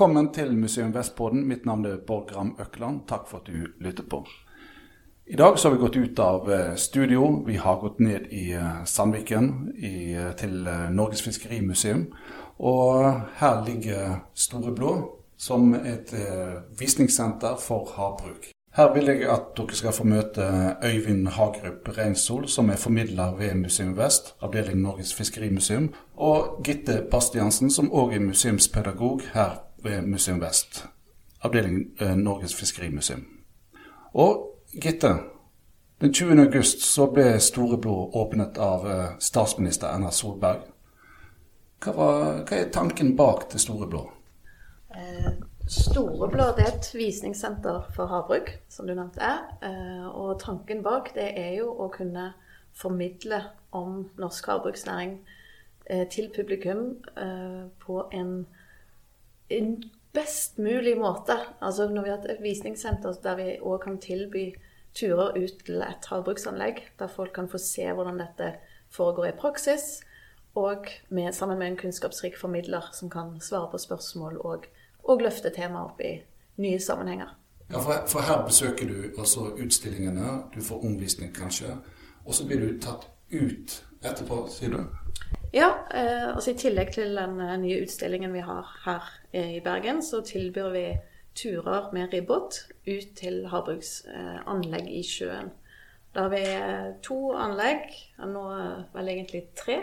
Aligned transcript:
Velkommen 0.00 0.30
til 0.32 0.54
Museum 0.56 0.94
Vestpodden. 0.94 1.42
Mitt 1.44 1.66
navn 1.68 1.84
er 1.84 1.98
Borgram 2.06 2.54
Gram 2.54 2.66
Økland. 2.66 3.00
Takk 3.08 3.26
for 3.28 3.42
at 3.42 3.50
du 3.52 3.66
lytter 3.84 4.02
på. 4.08 4.22
I 5.26 5.36
dag 5.36 5.58
så 5.58 5.68
har 5.68 5.74
vi 5.74 5.80
gått 5.82 5.96
ut 5.96 6.18
av 6.18 6.48
eh, 6.52 6.74
studio. 6.74 7.44
Vi 7.46 7.58
har 7.60 7.76
gått 7.82 8.00
ned 8.00 8.32
i 8.32 8.46
eh, 8.56 8.84
Sandviken 8.84 9.74
i, 9.76 10.14
eh, 10.14 10.30
til 10.40 10.64
Norges 10.96 11.20
Fiskerimuseum. 11.22 12.06
Og 12.58 13.20
her 13.42 13.60
ligger 13.66 14.24
Store 14.32 14.72
Blå 14.72 14.94
som 15.36 15.74
et 15.74 16.14
visningssenter 16.80 17.60
for 17.60 17.92
havbruk. 17.92 18.48
Her 18.72 18.92
vil 18.94 19.04
jeg 19.04 19.28
at 19.28 19.52
dere 19.56 19.76
skal 19.76 19.92
få 19.92 20.04
møte 20.08 20.76
Øyvind 20.80 21.28
Hagerup 21.36 21.88
Reinsol, 21.98 22.48
som 22.48 22.70
er 22.70 22.80
formidler 22.80 23.36
ved 23.36 23.54
Museum 23.54 23.96
Vest, 23.96 24.34
avdeling 24.40 24.80
Norges 24.80 25.12
Fiskerimuseum, 25.14 25.92
og 26.16 26.62
Gitte 26.64 27.02
Bastiansen, 27.10 27.70
som 27.70 27.92
òg 27.92 28.14
er 28.14 28.24
museumspedagog 28.30 29.28
her 29.34 29.58
ved 29.84 30.06
Museum 30.06 30.40
Vest, 30.40 30.84
avdeling 31.42 31.84
Norges 32.16 32.54
Fiskerimuseum. 32.54 33.26
Og 34.14 34.46
Gitte, 34.82 35.14
den 36.00 36.14
20. 36.14 36.40
august 36.40 36.80
så 36.82 37.10
ble 37.12 37.40
Store 37.40 37.76
åpnet 38.16 38.58
av 38.58 38.86
eh, 38.90 39.08
statsminister 39.20 39.90
Erna 39.90 40.10
Solberg. 40.10 40.62
Hva, 41.84 41.92
var, 41.92 42.22
hva 42.48 42.56
er 42.56 42.70
tanken 42.72 43.16
bak 43.18 43.48
det 43.52 43.60
Store 43.60 43.88
Blå? 43.90 44.06
Eh, 44.96 45.32
Store 45.68 46.30
Blå 46.32 46.46
er 46.54 46.70
et 46.70 46.88
visningssenter 46.94 47.90
for 47.96 48.08
havbruk, 48.08 48.48
som 48.72 48.88
du 48.88 48.94
nevnte 48.94 49.20
er. 49.20 49.42
Eh, 49.60 50.06
og 50.08 50.38
tanken 50.40 50.80
bak 50.86 51.12
det 51.18 51.28
er 51.36 51.52
jo 51.58 51.68
å 51.76 51.90
kunne 51.92 52.30
formidle 52.72 53.42
om 53.76 54.06
norsk 54.18 54.48
havbruksnæring 54.54 55.18
eh, 55.90 56.06
til 56.08 56.30
publikum 56.32 56.94
eh, 57.12 57.66
på 57.84 58.04
en 58.16 58.46
best 60.12 60.58
mulig 60.58 60.96
måte. 60.98 61.36
Altså 61.60 61.88
når 61.88 62.02
vi 62.02 62.10
har 62.10 62.26
et 62.28 62.42
visningssenter 62.42 63.18
der 63.22 63.36
vi 63.38 63.48
òg 63.62 63.82
kan 63.84 63.98
tilby 64.02 64.50
turer 64.94 65.36
ut 65.38 65.64
til 65.66 65.82
et 65.86 66.06
havbruksanlegg, 66.10 66.82
der 66.98 67.06
folk 67.06 67.32
kan 67.34 67.48
få 67.48 67.58
se 67.58 67.86
hvordan 67.92 68.18
dette 68.18 68.54
foregår 68.90 69.30
i 69.30 69.36
praksis, 69.38 70.00
og 70.54 70.86
med, 71.08 71.32
sammen 71.32 71.58
med 71.58 71.66
en 71.66 71.76
kunnskapsrik 71.76 72.38
formidler 72.38 72.90
som 72.92 73.10
kan 73.10 73.40
svare 73.40 73.70
på 73.70 73.78
spørsmål 73.78 74.40
og, 74.40 74.66
og 75.04 75.22
løfte 75.22 75.52
temaet 75.54 75.92
opp 75.92 76.00
i 76.00 76.16
nye 76.58 76.80
sammenhenger. 76.80 77.36
Ja, 77.70 77.78
for, 77.78 78.02
for, 78.06 78.20
her 78.26 78.42
besøker 78.46 78.88
du 78.88 79.20
altså 79.20 79.52
utstillingene, 79.54 80.42
du 80.54 80.58
får 80.62 80.84
omvisning 80.84 81.30
kanskje, 81.34 81.76
og 82.24 82.34
så 82.34 82.46
blir 82.46 82.60
du 82.60 82.80
tatt 82.82 83.06
ut 83.30 83.76
etterpå, 84.04 84.46
sier 84.48 84.70
du? 84.74 84.84
Ja, 85.52 85.86
eh, 85.94 86.28
altså 86.34 86.52
i 86.52 86.58
tillegg 86.58 86.92
til 86.94 87.16
den 87.18 87.40
eh, 87.42 87.56
nye 87.58 87.80
utstillingen 87.82 88.32
vi 88.32 88.42
har 88.46 88.68
her 88.84 89.06
i 89.34 89.60
Bergen, 89.64 90.02
så 90.02 90.22
tilbyr 90.22 90.68
vi 90.74 90.84
turer 91.34 91.90
med 91.92 92.12
ribbåt 92.14 92.60
ut 92.86 93.08
til 93.18 93.46
havbruksanlegg 93.50 94.90
i 94.94 95.02
sjøen. 95.06 95.50
Da 96.14 96.26
har 96.26 96.30
vi 96.30 96.42
eh, 96.44 96.92
to 97.02 97.18
anlegg, 97.34 97.90
nå 98.30 98.44
vel 98.94 99.10
egentlig 99.14 99.48
tre, 99.58 99.82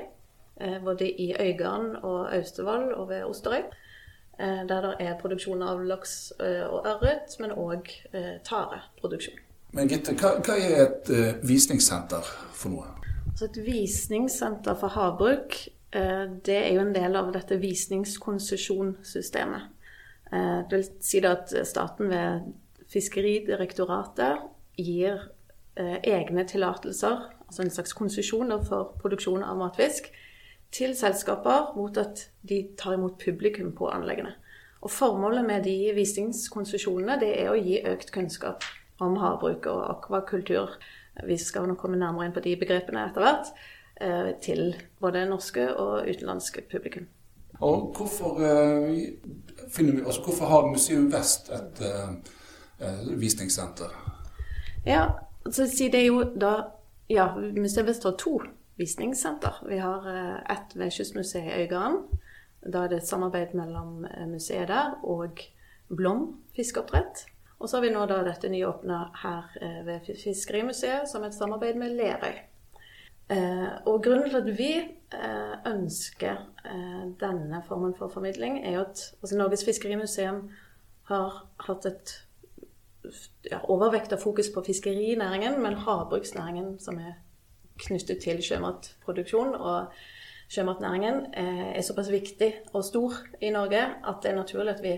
både 0.58 1.06
i 1.06 1.36
Øygarden 1.38 2.00
og 2.02 2.34
Austevoll 2.34 2.94
og 2.94 3.10
ved 3.10 3.24
Osterøy. 3.24 3.68
Der 4.40 4.82
det 4.82 4.94
er 5.00 5.20
produksjon 5.22 5.62
av 5.62 5.84
laks 5.86 6.32
og 6.40 6.86
ørret, 6.86 7.36
men 7.40 7.54
òg 7.54 7.90
tareproduksjon. 8.46 9.38
Men 9.78 9.90
Gitte, 9.90 10.16
hva, 10.18 10.36
hva 10.42 10.58
er 10.58 10.82
et 10.88 11.12
visningssenter 11.46 12.26
for 12.58 12.74
noe? 12.74 13.07
Så 13.38 13.46
et 13.46 13.60
visningssenter 13.62 14.74
for 14.80 14.90
havbruk 14.98 15.54
eh, 15.94 16.26
det 16.46 16.56
er 16.58 16.72
jo 16.74 16.82
en 16.82 16.96
del 16.96 17.16
av 17.20 17.32
dette 17.36 17.58
visningskonsesjonssystemet. 17.62 19.62
Eh, 20.32 20.60
det 20.66 20.74
vil 20.74 20.88
si 21.06 21.18
at 21.22 21.54
staten 21.70 22.10
ved 22.10 22.42
Fiskeridirektoratet 22.90 24.38
gir 24.80 25.14
eh, 25.78 26.02
egne 26.02 26.44
tillatelser, 26.50 27.30
altså 27.46 27.62
en 27.62 27.76
slags 27.76 27.94
konsesjon 27.94 28.50
for 28.66 28.98
produksjon 29.04 29.44
av 29.46 29.58
matfisk, 29.62 30.10
til 30.74 30.98
selskaper 30.98 31.78
mot 31.78 31.94
at 32.02 32.34
de 32.42 32.74
tar 32.80 32.94
imot 32.98 33.22
publikum 33.22 33.70
på 33.78 33.86
anleggene. 33.94 34.34
Og 34.82 34.90
Formålet 34.92 35.46
med 35.46 35.64
de 35.70 35.94
visningskonsesjonene 35.94 37.22
det 37.22 37.38
er 37.38 37.50
å 37.52 37.62
gi 37.62 37.86
økt 37.86 38.12
kunnskap 38.16 38.64
om 39.04 39.18
havbruk 39.22 39.66
og 39.70 39.90
akvakultur 39.92 40.70
vi 41.26 41.38
skal 41.42 41.68
nok 41.68 41.80
komme 41.82 41.98
nærmere 41.98 42.28
inn 42.28 42.36
på 42.36 42.44
de 42.46 42.56
begrepene 42.60 43.08
etter 43.08 43.24
hvert. 43.24 43.52
Eh, 44.02 44.36
til 44.42 44.76
både 45.02 45.26
norske 45.26 45.76
og 45.76 46.06
utenlandske 46.10 46.62
publikum. 46.72 47.08
Og 47.60 47.94
hvorfor, 47.98 48.40
eh, 48.46 48.90
vi, 49.78 50.02
altså 50.06 50.22
hvorfor 50.24 50.46
har 50.46 50.68
Museum 50.68 51.12
Vest 51.12 51.50
et 51.50 51.82
uh, 51.82 53.22
visningssenter? 53.22 54.14
Ja, 54.86 55.06
så 55.52 55.64
det 55.64 55.96
er 55.96 56.06
jo 56.06 56.24
da 56.42 56.56
Ja, 57.10 57.28
Museum 57.36 57.88
Vest 57.88 58.04
har 58.04 58.12
to 58.20 58.42
visningssenter. 58.76 59.64
Vi 59.70 59.78
har 59.78 60.08
ett 60.52 60.76
ved 60.76 60.92
Kystmuseet 60.92 61.44
i 61.44 61.62
Øygarden. 61.62 61.98
Da 62.74 62.84
er 62.84 62.88
det 62.88 62.98
et 62.98 63.08
samarbeid 63.08 63.54
mellom 63.54 64.06
museet 64.28 64.68
der 64.68 65.00
og 65.04 65.40
Blom 65.90 66.36
fiskeoppdrett. 66.56 67.26
Og 67.60 67.70
så 67.70 67.78
har 67.78 67.88
vi 67.88 67.94
nå 67.94 68.04
da 68.06 68.20
dette 68.26 68.50
nyåpna 68.54 69.00
her 69.24 69.58
eh, 69.62 69.80
ved 69.88 70.06
Fiskerimuseet 70.06 71.10
som 71.10 71.26
et 71.26 71.34
samarbeid 71.34 71.80
med 71.80 71.96
Lerøy. 71.98 72.36
Eh, 73.34 73.72
og 73.90 74.04
grunnen 74.06 74.30
til 74.30 74.38
at 74.38 74.52
vi 74.60 74.72
eh, 74.78 75.56
ønsker 75.66 76.46
denne 77.22 77.62
formen 77.68 77.96
for 77.98 78.12
formidling, 78.14 78.60
er 78.66 78.78
jo 78.78 78.86
at 78.86 79.02
altså 79.22 79.38
Norges 79.40 79.66
Fiskerimuseum 79.66 80.42
har 81.08 81.38
hatt 81.64 81.86
et 81.88 82.14
ja, 83.48 83.62
overvekt 83.64 84.14
av 84.14 84.20
fokus 84.22 84.52
på 84.54 84.66
fiskerinæringen, 84.68 85.62
men 85.64 85.80
havbruksnæringen, 85.80 86.76
som 86.84 87.00
er 87.00 87.16
knyttet 87.80 88.20
til 88.26 88.42
sjømatproduksjon 88.44 89.56
og 89.56 89.94
sjømatnæringen, 90.52 91.24
er 91.34 91.86
såpass 91.86 92.12
viktig 92.12 92.52
og 92.74 92.84
stor 92.84 93.16
i 93.40 93.54
Norge 93.56 93.80
at 93.80 94.20
det 94.24 94.34
er 94.34 94.42
naturlig 94.42 94.76
at 94.76 94.84
vi 94.84 94.98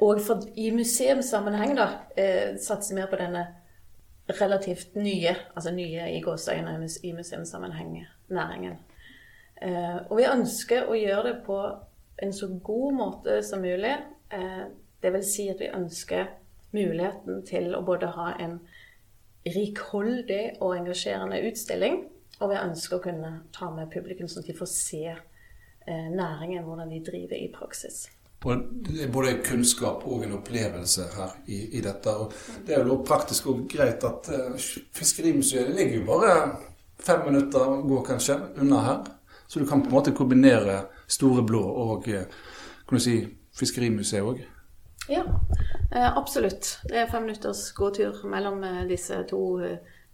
og 0.00 0.20
for, 0.26 0.42
i 0.56 0.70
museumssammenheng 0.74 1.76
da, 1.78 1.88
eh, 2.16 2.56
satser 2.60 2.94
mer 2.98 3.06
på 3.10 3.18
denne 3.20 3.46
relativt 4.28 4.94
nye, 4.94 5.34
altså 5.54 5.70
nye 5.72 6.10
i 6.12 6.20
gåseøyne 6.20 6.88
i 7.02 7.12
museumssammenheng, 7.12 7.94
næringen. 8.28 8.78
Eh, 9.62 9.96
og 10.10 10.18
vi 10.18 10.26
ønsker 10.28 10.88
å 10.88 10.98
gjøre 10.98 11.30
det 11.30 11.38
på 11.46 11.58
en 12.22 12.34
så 12.34 12.48
god 12.64 12.98
måte 12.98 13.40
som 13.42 13.62
mulig. 13.62 13.94
Eh, 14.30 14.66
det 15.02 15.12
vil 15.14 15.24
si 15.24 15.48
at 15.48 15.62
vi 15.62 15.72
ønsker 15.74 16.28
muligheten 16.74 17.42
til 17.46 17.72
å 17.74 17.82
både 17.86 18.12
ha 18.18 18.32
en 18.42 18.58
rikholdig 19.48 20.58
og 20.60 20.76
engasjerende 20.76 21.40
utstilling, 21.48 22.02
og 22.40 22.52
vi 22.52 22.60
ønsker 22.60 22.98
å 22.98 23.02
kunne 23.02 23.32
ta 23.54 23.70
med 23.74 23.90
publikum 23.94 24.28
sånn 24.28 24.44
at 24.44 24.50
de 24.50 24.58
får 24.58 24.70
se 24.70 25.04
eh, 25.08 26.08
næringen, 26.12 26.66
hvordan 26.66 26.92
de 26.92 27.02
driver 27.06 27.38
i 27.38 27.50
praksis. 27.54 28.06
Og 28.44 28.56
det 28.86 29.02
er 29.02 29.10
både 29.10 29.40
kunnskap 29.42 30.04
og 30.06 30.22
en 30.22 30.36
opplevelse 30.36 31.08
her 31.16 31.32
i, 31.50 31.56
i 31.78 31.80
dette. 31.82 32.12
Og 32.14 32.32
det 32.66 32.76
er 32.76 32.86
jo 32.86 33.00
praktisk 33.06 33.48
og 33.50 33.64
greit 33.70 34.04
at 34.06 34.30
uh, 34.30 34.68
Fiskerimuseet 34.94 35.74
ligger 35.74 35.98
jo 35.98 36.04
bare 36.06 36.36
fem 37.02 37.24
minutter 37.26 37.82
gå 37.82 38.02
kanskje 38.06 38.38
unna 38.62 38.84
her. 38.84 39.00
Så 39.48 39.58
du 39.58 39.66
kan 39.66 39.82
på 39.82 39.90
en 39.90 39.96
måte 39.96 40.14
kombinere 40.14 40.84
Store 41.10 41.42
Blå 41.42 41.64
og 41.64 42.06
uh, 42.06 42.22
kan 42.88 43.00
du 43.00 43.02
si, 43.02 43.18
Fiskerimuseet 43.58 44.22
òg. 44.22 44.44
Ja, 45.10 45.24
uh, 45.26 46.10
absolutt. 46.14 46.76
Det 46.86 47.02
er 47.02 47.10
fem 47.10 47.26
minutters 47.26 47.72
gåtur 47.74 48.22
mellom 48.30 48.62
disse 48.86 49.24
to 49.26 49.42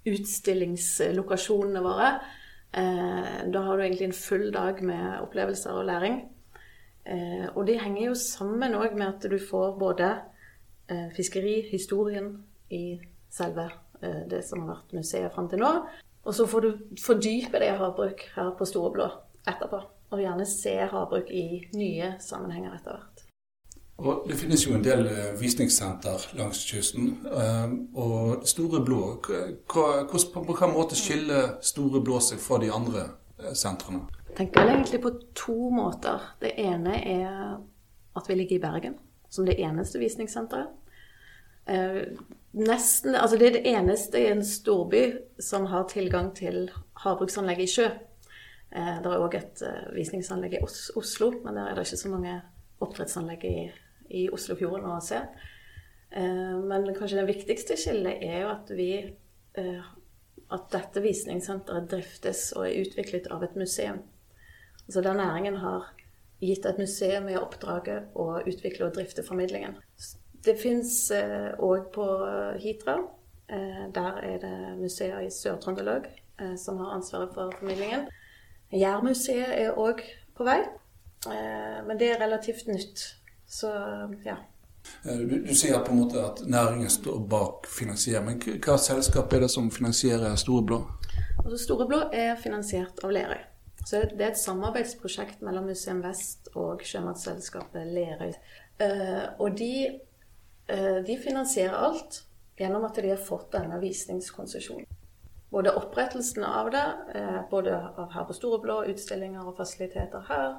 utstillingslokasjonene 0.05 1.81
våre. 1.85 2.09
Da 2.75 3.61
har 3.63 3.77
du 3.77 3.83
egentlig 3.85 4.09
en 4.09 4.17
full 4.19 4.49
dag 4.53 4.81
med 4.83 5.21
opplevelser 5.23 5.77
og 5.79 5.87
læring. 5.87 6.17
Eh, 7.05 7.47
og 7.55 7.67
det 7.69 7.81
henger 7.83 8.09
jo 8.09 8.15
sammen 8.19 8.77
òg 8.79 8.97
med 8.97 9.07
at 9.07 9.27
du 9.31 9.37
får 9.39 9.77
både 9.79 10.11
eh, 10.89 11.11
fiskerihistorien 11.17 12.31
i 12.73 12.85
selve 13.31 13.69
eh, 14.01 14.23
det 14.31 14.41
som 14.47 14.65
har 14.65 14.77
vært 14.77 14.97
museet 14.97 15.35
fram 15.35 15.51
til 15.53 15.61
nå, 15.61 15.73
og 16.25 16.35
så 16.35 16.47
får 16.49 16.65
du 16.65 16.71
fordype 17.03 17.61
det 17.61 17.75
havbruk 17.77 18.25
her 18.37 18.55
på 18.59 18.69
Storeblå 18.69 19.11
etterpå. 19.45 19.83
Og 20.15 20.23
gjerne 20.23 20.47
se 20.49 20.77
havbruk 20.79 21.31
i 21.35 21.47
nye 21.77 22.15
sammenhenger 22.23 22.77
etter 22.77 22.97
hvert. 22.97 23.25
Og 23.97 24.27
Det 24.29 24.37
finnes 24.37 24.67
jo 24.67 24.75
en 24.75 24.85
del 24.85 25.07
eh, 25.07 25.41
visningssenter 25.41 26.31
langs 26.39 26.65
kysten. 26.67 27.19
Eh, 27.31 27.75
og 27.95 28.43
Store 28.49 28.85
Blå, 28.85 29.03
på 29.23 29.85
hvilken 30.11 30.75
måte 30.75 30.99
skiller 30.99 31.59
Store 31.63 32.03
Blå 32.03 32.19
seg 32.21 32.43
fra 32.43 32.59
de 32.63 32.73
andre 32.75 33.07
eh, 33.39 33.53
sentrene? 33.55 34.03
Tenker 34.37 34.61
vel 34.61 34.73
egentlig 34.75 35.03
på 35.03 35.13
to 35.37 35.71
måter. 35.75 36.23
Det 36.41 36.55
ene 36.61 36.97
er 37.01 37.35
at 38.15 38.31
vi 38.31 38.37
ligger 38.39 38.57
i 38.57 38.63
Bergen, 38.63 38.97
som 39.29 39.47
det 39.47 39.59
eneste 39.63 39.99
visningssenteret. 40.03 40.73
Eh, 41.67 42.03
nesten, 42.53 43.15
altså 43.17 43.39
det 43.41 43.47
er 43.47 43.57
det 43.57 43.71
eneste 43.73 44.21
i 44.21 44.29
en 44.29 44.45
storby 44.45 45.05
som 45.41 45.67
har 45.73 45.89
tilgang 45.89 46.35
til 46.37 46.69
havbruksanlegg 47.05 47.65
i 47.65 47.71
sjø. 47.71 47.89
Eh, 48.75 48.95
det 49.01 49.11
er 49.11 49.25
òg 49.25 49.39
et 49.39 49.65
eh, 49.65 49.89
visningsanlegg 49.97 50.59
i 50.59 50.63
Oslo, 50.65 51.33
men 51.45 51.57
der 51.57 51.71
er 51.71 51.79
det 51.79 51.87
ikke 51.89 52.03
så 52.05 52.13
mange 52.13 52.37
oppdrettsanlegg 52.85 53.49
i, 53.49 53.59
i 54.11 54.29
Oslofjorden 54.35 54.93
å 54.93 55.01
se. 55.05 55.23
Eh, 56.15 56.57
men 56.69 56.91
kanskje 56.95 57.23
det 57.23 57.29
viktigste 57.33 57.79
skillet 57.81 58.23
er 58.23 58.45
jo 58.45 58.51
at 58.53 58.75
vi 58.77 58.91
eh, 59.01 59.93
at 60.55 60.67
dette 60.73 61.03
visningssenteret 61.03 61.89
driftes 61.91 62.51
og 62.59 62.69
er 62.69 62.83
utviklet 62.85 63.31
av 63.33 63.43
et 63.47 63.57
museum. 63.59 64.03
Altså 64.87 65.01
der 65.05 65.17
næringen 65.19 65.57
har 65.57 65.91
gitt 66.45 66.67
et 66.67 66.79
museum 66.79 67.29
i 67.29 67.39
oppdraget 67.41 68.13
å 68.15 68.41
utvikle 68.45 68.89
og 68.89 68.95
drifte 68.97 69.25
formidlingen. 69.25 69.79
Det 70.45 70.59
fins 70.61 71.09
òg 71.57 71.89
på 71.95 72.07
Hitra. 72.61 72.99
Der 73.49 74.19
er 74.21 74.39
det 74.43 74.57
museer 74.77 75.23
i 75.25 75.31
Sør-Trøndelag 75.33 76.11
som 76.61 76.83
har 76.83 76.99
ansvaret 76.99 77.33
for 77.33 77.55
formidlingen. 77.59 78.11
Jærmuseet 78.73 79.55
er 79.57 79.79
òg 79.81 80.03
på 80.37 80.45
vei, 80.45 80.59
men 81.87 82.01
det 82.01 82.11
er 82.13 82.21
relativt 82.21 82.69
nytt. 82.69 83.07
Så 83.49 83.71
ja. 84.25 84.37
Eh, 85.05 85.19
du, 85.19 85.39
du, 85.47 85.55
sier 85.55 85.81
på 85.85 85.93
en 85.93 86.03
måte 86.03 86.21
at 86.21 86.43
næringen 86.47 86.91
står 86.91 87.19
bak 87.31 87.69
finansiering, 87.71 88.27
men 88.27 88.61
hva 88.65 88.77
selskap 88.81 89.33
er 89.33 89.45
det 89.45 89.51
som 89.53 89.71
finansierer 89.73 90.37
Storeblå? 90.41 90.81
Altså, 91.45 91.59
Storeblå 91.65 92.01
er 92.13 92.35
finansiert 92.41 93.05
av 93.05 93.15
Lerøy. 93.15 93.43
Så 93.85 94.01
Det 94.11 94.21
er 94.21 94.31
et 94.33 94.41
samarbeidsprosjekt 94.41 95.43
mellom 95.45 95.69
Museum 95.69 96.01
Vest 96.05 96.49
og 96.55 96.83
sjømatselskapet 96.87 97.87
Lerøy. 97.93 98.33
Uh, 98.81 99.27
og 99.39 99.59
de, 99.59 100.01
uh, 100.73 101.01
de, 101.07 101.19
finansierer 101.21 101.77
alt 101.77 102.23
gjennom 102.59 102.87
at 102.89 102.97
de 102.97 103.13
har 103.13 103.21
fått 103.21 103.53
denne 103.53 103.79
visningskonsesjonen. 103.83 104.89
Både 105.53 105.75
opprettelsen 105.79 106.47
av 106.49 106.73
det, 106.75 106.87
uh, 107.15 107.45
både 107.51 107.77
av 107.77 108.11
her 108.17 108.27
på 108.27 108.35
Storeblå, 108.35 108.81
utstillinger 108.95 109.45
og 109.45 109.61
fasiliteter 109.61 110.27
her, 110.31 110.59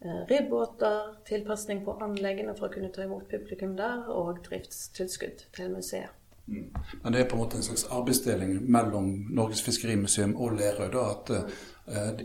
Eh, 0.00 0.26
ribbåter, 0.28 1.24
tilpasning 1.24 1.84
på 1.84 1.96
anleggene 1.98 2.52
for 2.54 2.68
å 2.68 2.74
kunne 2.74 2.90
ta 2.94 3.02
imot 3.02 3.24
publikum 3.30 3.72
der, 3.76 4.04
og 4.14 4.44
driftstilskudd 4.46 5.42
til 5.56 5.72
museet. 5.72 6.12
Mm. 6.46 6.68
Men 7.02 7.12
det 7.12 7.20
er 7.20 7.26
på 7.28 7.34
en 7.34 7.42
måte 7.42 7.58
en 7.58 7.66
slags 7.66 7.82
arbeidsdeling 7.92 8.60
mellom 8.70 9.08
Norges 9.34 9.64
Fiskerimuseum 9.66 10.36
og 10.36 10.54
Lerøy? 10.60 10.86
da, 10.94 11.02
At 11.16 11.32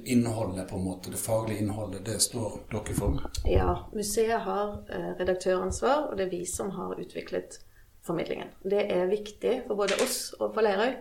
innholdet, 0.04 0.68
på 0.69 0.75
en 0.75 0.83
måte, 0.83 1.12
det 1.12 1.18
faglige 1.18 1.60
innholdet, 1.63 2.06
det 2.06 2.19
står 2.19 2.57
dere 2.71 2.95
for? 2.98 3.21
Ja, 3.48 3.75
museet 3.94 4.42
har 4.48 4.74
uh, 4.89 5.12
redaktøransvar, 5.19 6.10
og 6.10 6.18
det 6.18 6.27
er 6.27 6.33
vi 6.33 6.45
som 6.45 6.74
har 6.75 7.00
utviklet 7.00 7.60
formidlingen. 8.04 8.51
Det 8.62 8.83
er 8.92 9.07
viktig 9.07 9.62
for 9.68 9.80
både 9.80 9.98
oss 10.04 10.33
og 10.39 10.51
for 10.56 10.65
Lerøy 10.65 10.95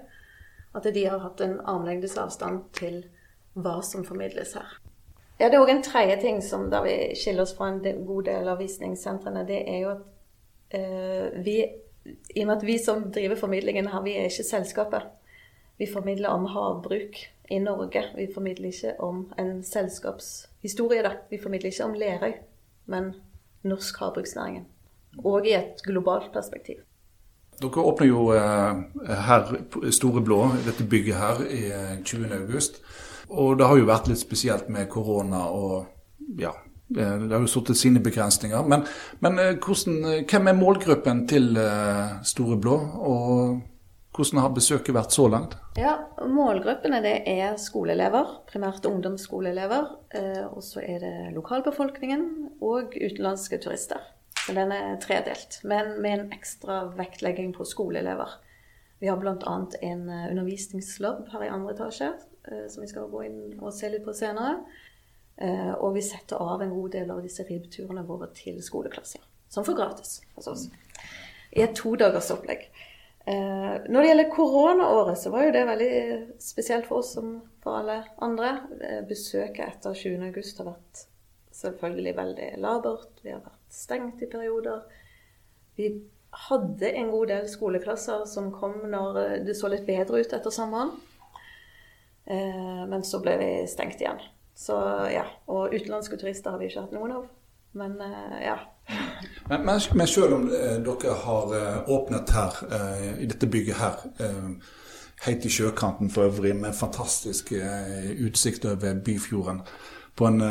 at 0.72 0.86
de 0.94 1.04
har 1.04 1.20
hatt 1.20 1.42
en 1.44 1.58
armlengdes 1.68 2.16
avstand 2.18 2.64
til 2.76 3.02
hva 3.52 3.80
som 3.84 4.06
formidles 4.06 4.54
her. 4.56 4.78
Ja, 5.38 5.48
Det 5.48 5.56
er 5.56 5.64
òg 5.64 5.70
en 5.72 5.82
tredje 5.82 6.16
ting 6.20 6.40
som 6.42 6.70
der 6.70 6.84
vi 6.86 6.96
skiller 7.18 7.42
oss 7.42 7.56
fra 7.56 7.68
en 7.72 8.06
god 8.06 8.24
del 8.24 8.48
av 8.48 8.60
visningssentrene. 8.62 9.44
Det 9.48 9.60
er 9.68 9.78
jo 9.82 9.94
at 9.96 10.04
uh, 10.78 11.42
vi 11.44 11.58
I 12.34 12.42
og 12.42 12.46
med 12.48 12.56
at 12.56 12.64
vi 12.66 12.78
som 12.82 13.04
driver 13.14 13.36
formidlingen 13.38 13.86
her, 13.86 14.02
vi 14.02 14.16
er 14.18 14.24
ikke 14.26 14.46
selskapet. 14.46 15.02
Vi 15.78 15.86
formidler 15.86 16.34
om 16.34 16.48
havbruk 16.50 17.20
i 17.50 17.58
Norge. 17.58 18.02
Vi 18.16 18.28
formidler 18.34 18.68
ikke 18.68 18.94
om 19.00 19.32
en 19.38 19.62
selskapshistorie. 19.64 21.02
da. 21.02 21.10
Vi 21.30 21.38
formidler 21.42 21.70
ikke 21.70 21.84
om 21.84 21.94
Lerøy, 21.94 22.32
men 22.86 23.14
norsk 23.62 23.98
havbruksnæringen. 23.98 24.66
Og 25.24 25.46
i 25.46 25.52
et 25.52 25.82
globalt 25.84 26.32
perspektiv. 26.32 26.76
Dere 27.62 27.84
åpner 27.84 28.06
jo 28.06 28.32
eh, 28.32 29.16
her 29.26 29.56
Store 29.90 30.22
Blå, 30.22 30.48
dette 30.66 30.88
bygget 30.88 31.16
her, 31.16 31.42
i 31.50 31.62
20.8. 32.02 32.40
august. 32.40 32.82
og 33.28 33.58
det 33.58 33.66
har 33.66 33.76
jo 33.76 33.84
vært 33.84 34.08
litt 34.08 34.20
spesielt 34.20 34.68
med 34.68 34.88
korona 34.88 35.46
og 35.48 35.86
ja, 36.38 36.52
eh, 36.96 37.18
det 37.22 37.32
har 37.32 37.40
jo 37.40 37.50
satt 37.50 37.74
sine 37.76 38.02
begrensninger. 38.02 38.62
Men, 38.68 38.86
men 39.20 39.38
eh, 39.38 39.54
hvordan, 39.56 39.98
eh, 40.04 40.24
hvem 40.30 40.48
er 40.48 40.58
målgruppen 40.58 41.26
til 41.28 41.58
Store 42.24 42.58
Blå, 42.60 42.78
og 43.00 43.60
hvordan 44.12 44.42
har 44.44 44.52
besøket 44.52 44.94
vært 44.96 45.14
så 45.16 45.26
langt? 45.32 45.56
Ja, 45.80 45.94
Målgruppene 46.28 47.00
det 47.04 47.14
er 47.30 47.56
skoleelever, 47.60 48.38
primært 48.50 48.84
ungdomsskoleelever. 48.88 49.86
Og 50.52 50.60
så 50.64 50.82
er 50.84 50.98
det 51.00 51.12
lokalbefolkningen 51.32 52.26
og 52.60 52.92
utenlandske 52.92 53.56
turister. 53.64 54.02
Så 54.42 54.52
den 54.52 54.74
er 54.74 54.98
tredelt, 55.00 55.62
men 55.64 55.94
med 56.04 56.18
en 56.18 56.34
ekstra 56.36 56.82
vektlegging 56.98 57.54
på 57.56 57.64
skoleelever. 57.64 58.36
Vi 59.00 59.08
har 59.08 59.16
bl.a. 59.16 59.56
en 59.80 60.04
undervisningslab 60.12 61.24
her 61.32 61.46
i 61.46 61.50
andre 61.54 61.72
etasje 61.72 62.12
Eh, 62.44 62.68
som 62.68 62.80
vi 62.80 62.88
skal 62.88 63.10
gå 63.10 63.24
inn 63.24 63.42
og 63.60 63.74
se 63.74 63.90
litt 63.92 64.04
på 64.04 64.14
senere. 64.16 64.56
Eh, 65.36 65.72
og 65.72 65.94
vi 65.96 66.02
setter 66.04 66.42
av 66.42 66.62
en 66.62 66.72
god 66.74 66.94
del 66.96 67.12
av 67.14 67.22
disse 67.22 67.46
ribbturene 67.46 68.04
våre 68.06 68.28
til 68.36 68.58
skoleklasser. 68.64 69.22
Som 69.52 69.66
får 69.66 69.78
gratis 69.78 70.16
hos 70.36 70.48
oss. 70.50 70.64
I 71.52 71.62
et 71.62 71.76
todagersopplegg. 71.76 72.66
opplegg. 72.66 72.91
Eh, 73.24 73.74
når 73.86 73.98
det 74.00 74.08
gjelder 74.08 74.32
koronaåret, 74.34 75.18
så 75.18 75.30
var 75.30 75.46
jo 75.46 75.54
det 75.54 75.62
veldig 75.68 75.92
spesielt 76.42 76.88
for 76.88 77.02
oss 77.02 77.12
som 77.16 77.36
for 77.62 77.78
alle 77.78 78.00
andre. 78.24 78.56
Besøket 79.08 79.62
etter 79.68 79.94
20.8 79.94 80.58
har 80.58 80.72
vært 80.72 81.04
selvfølgelig 81.54 82.16
veldig 82.16 82.48
labert. 82.62 83.22
Vi 83.22 83.30
har 83.34 83.44
vært 83.44 83.62
stengt 83.72 84.22
i 84.24 84.30
perioder. 84.30 84.82
Vi 85.78 85.92
hadde 86.48 86.90
en 86.96 87.10
god 87.12 87.28
del 87.28 87.48
skoleklasser 87.48 88.24
som 88.28 88.50
kom 88.54 88.78
når 88.90 89.18
det 89.46 89.56
så 89.56 89.70
litt 89.70 89.86
bedre 89.86 90.22
ut 90.22 90.32
etter 90.32 90.54
sommeren. 90.54 90.94
Eh, 92.24 92.82
men 92.88 93.04
så 93.04 93.20
ble 93.22 93.36
vi 93.40 93.50
stengt 93.70 94.00
igjen. 94.02 94.20
Så 94.54 94.76
ja, 95.12 95.24
Og 95.50 95.72
utenlandske 95.72 96.18
turister 96.20 96.54
har 96.54 96.60
vi 96.60 96.68
ikke 96.70 96.86
hatt 96.86 96.96
noen 96.96 97.16
av. 97.20 97.28
Men 97.78 97.96
eh, 98.04 98.38
ja. 98.46 98.58
Men, 99.48 99.64
men, 99.66 99.80
men 99.94 100.06
selv 100.06 100.36
om 100.36 100.46
eh, 100.54 100.78
dere 100.84 101.16
har 101.24 101.54
åpnet 101.90 102.30
her, 102.30 102.60
i 103.20 103.26
dette 103.26 103.46
bygget 103.50 103.76
her, 103.76 104.04
helt 105.26 105.44
i 105.46 105.50
sjøkanten 105.50 106.10
for 106.10 106.30
øvrig, 106.30 106.54
med 106.56 106.74
fantastisk 106.74 107.52
utsikt 108.26 108.64
over 108.64 108.94
Byfjorden, 109.04 109.60
på 110.16 110.26
en 110.26 110.42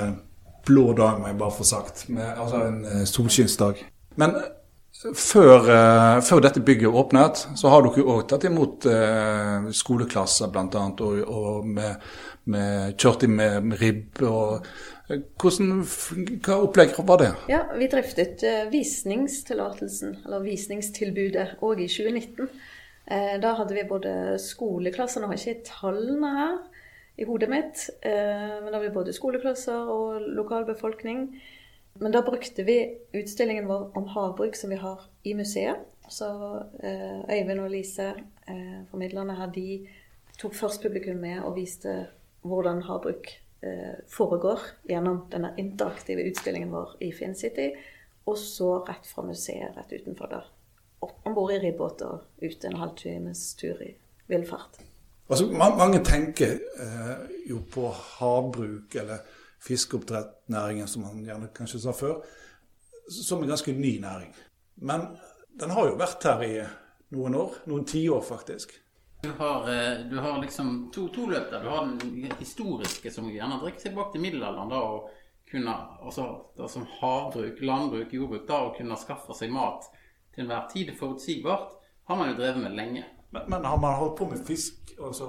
blå 0.66 0.94
dag, 0.94 1.20
må 1.20 1.28
jeg 1.28 1.38
bare 1.40 1.58
få 1.58 1.64
sagt, 1.64 2.10
med, 2.10 2.34
altså 2.38 2.66
en 2.68 3.06
solskinnsdag. 3.08 3.86
Men 4.16 4.36
før, 5.16 5.66
før, 6.22 6.40
dette 6.44 6.62
bygget 6.62 6.94
åpnet, 6.94 7.46
så 7.56 7.72
har 7.72 7.86
dere 7.86 8.06
òg 8.06 8.28
tatt 8.30 8.46
imot 8.50 8.86
eh, 8.92 9.70
skoleklasser 9.74 10.52
bl.a. 10.54 10.84
Og, 10.92 11.22
og 11.26 11.68
med, 11.68 12.12
med, 12.52 12.98
kjørt 13.00 13.26
inn 13.26 13.38
med, 13.40 13.72
med 13.72 13.82
ribb. 13.82 14.22
Hvordan, 15.42 15.82
hva 16.46 16.58
opplegg 16.66 16.96
var 17.08 17.22
det? 17.22 17.32
Ja, 17.52 17.64
Vi 17.78 17.88
driftet 17.92 18.44
visningstillatelsen, 18.72 20.20
eller 20.26 20.46
visningstilbudet, 20.46 21.58
òg 21.62 21.84
i 21.84 21.88
2019. 21.92 22.52
Da 23.44 23.56
hadde 23.58 23.76
vi 23.76 23.84
både 23.90 24.12
skoleklasser, 24.40 25.20
nå 25.20 25.28
har 25.28 25.36
jeg 25.36 25.58
ikke 25.58 25.72
tallene 25.82 26.30
her 26.36 26.60
i 27.20 27.26
hodet 27.28 27.50
mitt, 27.52 27.82
men 28.06 28.70
da 28.70 28.78
har 28.78 28.86
vi 28.86 28.94
både 28.94 29.14
skoleklasser 29.14 29.90
og 29.92 30.30
lokalbefolkning. 30.38 31.26
Men 32.00 32.12
da 32.12 32.22
brukte 32.22 32.64
vi 32.64 32.78
utstillingen 33.14 33.68
vår 33.68 33.90
om 33.98 34.08
havbruk 34.14 34.56
som 34.56 34.72
vi 34.72 34.80
har 34.80 35.04
i 35.24 35.34
museet. 35.36 35.84
Så 36.10 36.28
eh, 36.84 37.20
Øyvind 37.38 37.60
og 37.60 37.70
Lise, 37.72 38.14
eh, 38.48 38.80
formidlerne 38.90 39.36
her, 39.36 39.52
de 39.52 39.88
tok 40.40 40.56
først 40.56 40.82
publikum 40.82 41.16
med 41.16 41.40
og 41.40 41.56
viste 41.56 42.08
hvordan 42.42 42.82
havbruk 42.82 43.28
eh, 43.28 43.40
foregår 44.10 44.64
gjennom 44.90 45.20
denne 45.30 45.52
interaktive 45.62 46.24
utstillingen 46.32 46.72
vår 46.74 46.96
i 47.06 47.12
Finn 47.14 47.36
City. 47.38 47.68
Og 48.26 48.38
så 48.38 48.80
rett 48.88 49.06
fra 49.08 49.24
museet 49.26 49.78
rett 49.78 49.94
utenfor 49.94 50.32
der. 50.32 50.48
Opp 51.02 51.28
om 51.28 51.36
bord 51.38 51.54
i 51.54 51.60
ribbåt 51.62 52.02
og 52.06 52.42
ute 52.42 52.70
en 52.70 52.80
halvtimes 52.82 53.44
tur 53.60 53.82
i 53.86 53.92
villfart. 54.30 54.82
Altså, 55.32 55.48
mange 55.54 56.02
tenker 56.04 56.58
eh, 56.84 57.16
jo 57.48 57.62
på 57.72 57.88
havbruk 58.18 58.96
eller 59.00 59.24
fiskeoppdrettnæringen, 59.62 60.88
som 60.88 61.06
han 61.08 61.24
gjerne 61.26 61.50
kanskje 61.56 61.80
sa 61.86 61.94
før, 61.96 62.20
som 63.08 63.42
en 63.42 63.52
ganske 63.52 63.74
ny 63.78 63.96
næring. 64.02 64.34
Men 64.76 65.06
den 65.60 65.72
har 65.72 65.88
jo 65.88 66.00
vært 66.00 66.26
her 66.28 66.44
i 66.46 66.54
noen 67.16 67.38
år. 67.38 67.62
Noen 67.70 67.86
tiår, 67.88 68.22
faktisk. 68.26 68.74
Du 69.22 69.32
har, 69.38 69.70
eh, 69.70 70.00
du 70.10 70.18
har 70.18 70.42
liksom 70.42 70.92
to, 70.94 71.08
to, 71.08 71.28
løp 71.30 71.52
der. 71.52 71.64
Du 71.64 71.70
har 71.70 71.86
den 71.86 72.32
historiske, 72.40 73.12
som 73.12 73.30
gjerne 73.30 73.60
drikker 73.62 73.84
seg 73.84 73.92
tilbake 73.92 74.16
til 74.16 74.24
middelalderen. 74.26 74.70
da, 74.70 74.82
og 74.82 75.10
kunne, 75.52 75.76
altså, 76.02 76.28
da, 76.58 76.68
Som 76.68 76.88
havbruk, 77.00 77.62
landbruk, 77.62 78.14
jordbruk. 78.14 78.48
da, 78.48 78.64
Å 78.66 78.76
kunne 78.78 78.98
skaffe 78.98 79.36
seg 79.38 79.54
mat 79.54 79.86
til 80.34 80.46
enhver 80.46 80.68
tid 80.72 80.94
forutsigbart, 80.98 81.78
har 82.08 82.18
man 82.18 82.32
jo 82.32 82.40
drevet 82.40 82.64
med 82.64 82.76
lenge. 82.76 83.06
Men, 83.30 83.44
men 83.48 83.66
har 83.66 83.78
man 83.78 84.00
holdt 84.00 84.18
på 84.18 84.26
med 84.32 84.42
fisk 84.48 84.94
altså, 85.00 85.28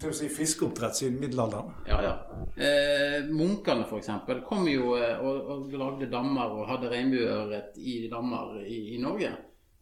til 0.00 0.10
å 0.10 0.16
si 0.16 0.28
fiskeoppdrett 0.32 0.98
siden 0.98 1.20
middelalderen? 1.20 1.72
Ja, 1.88 2.00
ja. 2.04 2.14
Eh, 2.56 3.28
munkene 3.30 3.86
f.eks. 3.86 4.10
kom 4.48 4.66
jo 4.68 4.96
eh, 4.98 5.20
og, 5.20 5.50
og, 5.52 5.76
lagde 5.76 6.10
dammer 6.12 6.52
og 6.52 6.68
hadde 6.70 6.90
regnbueørret 6.92 7.78
i 7.78 7.98
dammer 8.12 8.58
i, 8.64 8.80
i 8.96 9.00
Norge 9.02 9.30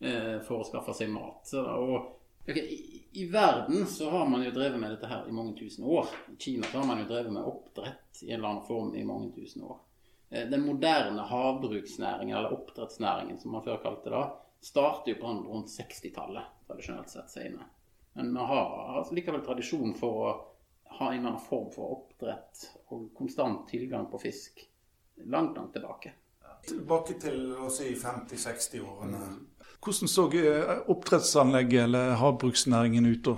eh, 0.00 0.36
for 0.46 0.60
å 0.60 0.68
skaffe 0.68 0.94
seg 0.96 1.10
mat. 1.14 1.54
Og, 1.54 2.12
okay, 2.52 2.62
i, 2.62 3.04
i, 3.12 3.26
verden 3.30 3.86
så 3.86 4.10
har 4.10 4.28
man 4.28 4.44
jo 4.44 4.50
drevet 4.50 4.80
med 4.80 4.90
dette 4.90 5.10
her 5.10 5.28
i 5.28 5.32
mange 5.32 5.56
tusen 5.58 5.84
år. 5.84 6.08
I 6.32 6.36
Kina 6.36 6.66
så 6.66 6.78
har 6.78 6.86
man 6.86 7.02
jo 7.02 7.08
drevet 7.08 7.32
med 7.32 7.44
oppdrett 7.44 8.22
i 8.22 8.30
en 8.30 8.38
eller 8.38 8.48
annen 8.48 8.66
form 8.66 8.94
i 8.94 9.04
mange 9.04 9.32
tusen 9.34 9.62
år. 9.62 9.78
eh, 10.30 10.48
den 10.48 10.66
moderne 10.66 11.22
havbruksnæringen, 11.22 12.36
eller 12.36 12.52
oppdrettsnæringen 12.52 13.38
som 13.40 13.52
man 13.52 13.64
før 13.64 13.82
kalte 13.82 14.10
det, 14.10 14.24
starter 14.64 15.12
jo 15.12 15.20
på 15.20 15.26
rundt 15.26 15.70
60-tallet, 15.70 16.50
tradisjonelt 16.66 17.10
sett 17.10 17.30
senere. 17.30 17.68
Men 18.14 18.34
vi 18.34 18.40
har 18.40 18.98
altså 18.98 19.14
likevel 19.14 19.42
tradisjon 19.44 19.94
for 19.98 20.20
å 20.24 20.34
ha 20.98 21.08
en 21.10 21.18
eller 21.18 21.34
annen 21.34 21.46
form 21.48 21.70
for 21.74 21.96
oppdrett 21.96 22.68
og 22.94 23.08
konstant 23.16 23.66
tilgang 23.68 24.06
på 24.10 24.20
fisk 24.22 24.62
langt, 25.16 25.56
langt 25.56 25.72
tilbake. 25.72 26.12
Tilbake 26.64 27.18
til 27.20 27.50
å 27.60 27.68
si 27.72 27.90
50-60-årene. 27.98 29.20
Hvordan 29.84 30.08
så 30.08 30.26
eh, 30.40 30.76
oppdrettsanlegget 30.90 31.82
eller 31.84 32.14
havbruksnæringen 32.20 33.06
ut 33.06 33.24
da? 33.26 33.34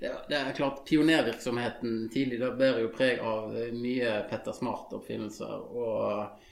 Det, 0.00 0.10
det, 0.28 0.36
er 0.36 0.56
klart 0.56 0.84
Pionervirksomheten 0.88 2.10
tidlig 2.12 2.40
da 2.42 2.50
bærer 2.54 2.84
jo 2.84 2.90
preg 2.92 3.22
av 3.24 3.54
mye 3.72 4.18
Petter 4.28 4.52
Smart-oppfinnelser 4.52 5.62
og 5.74 6.42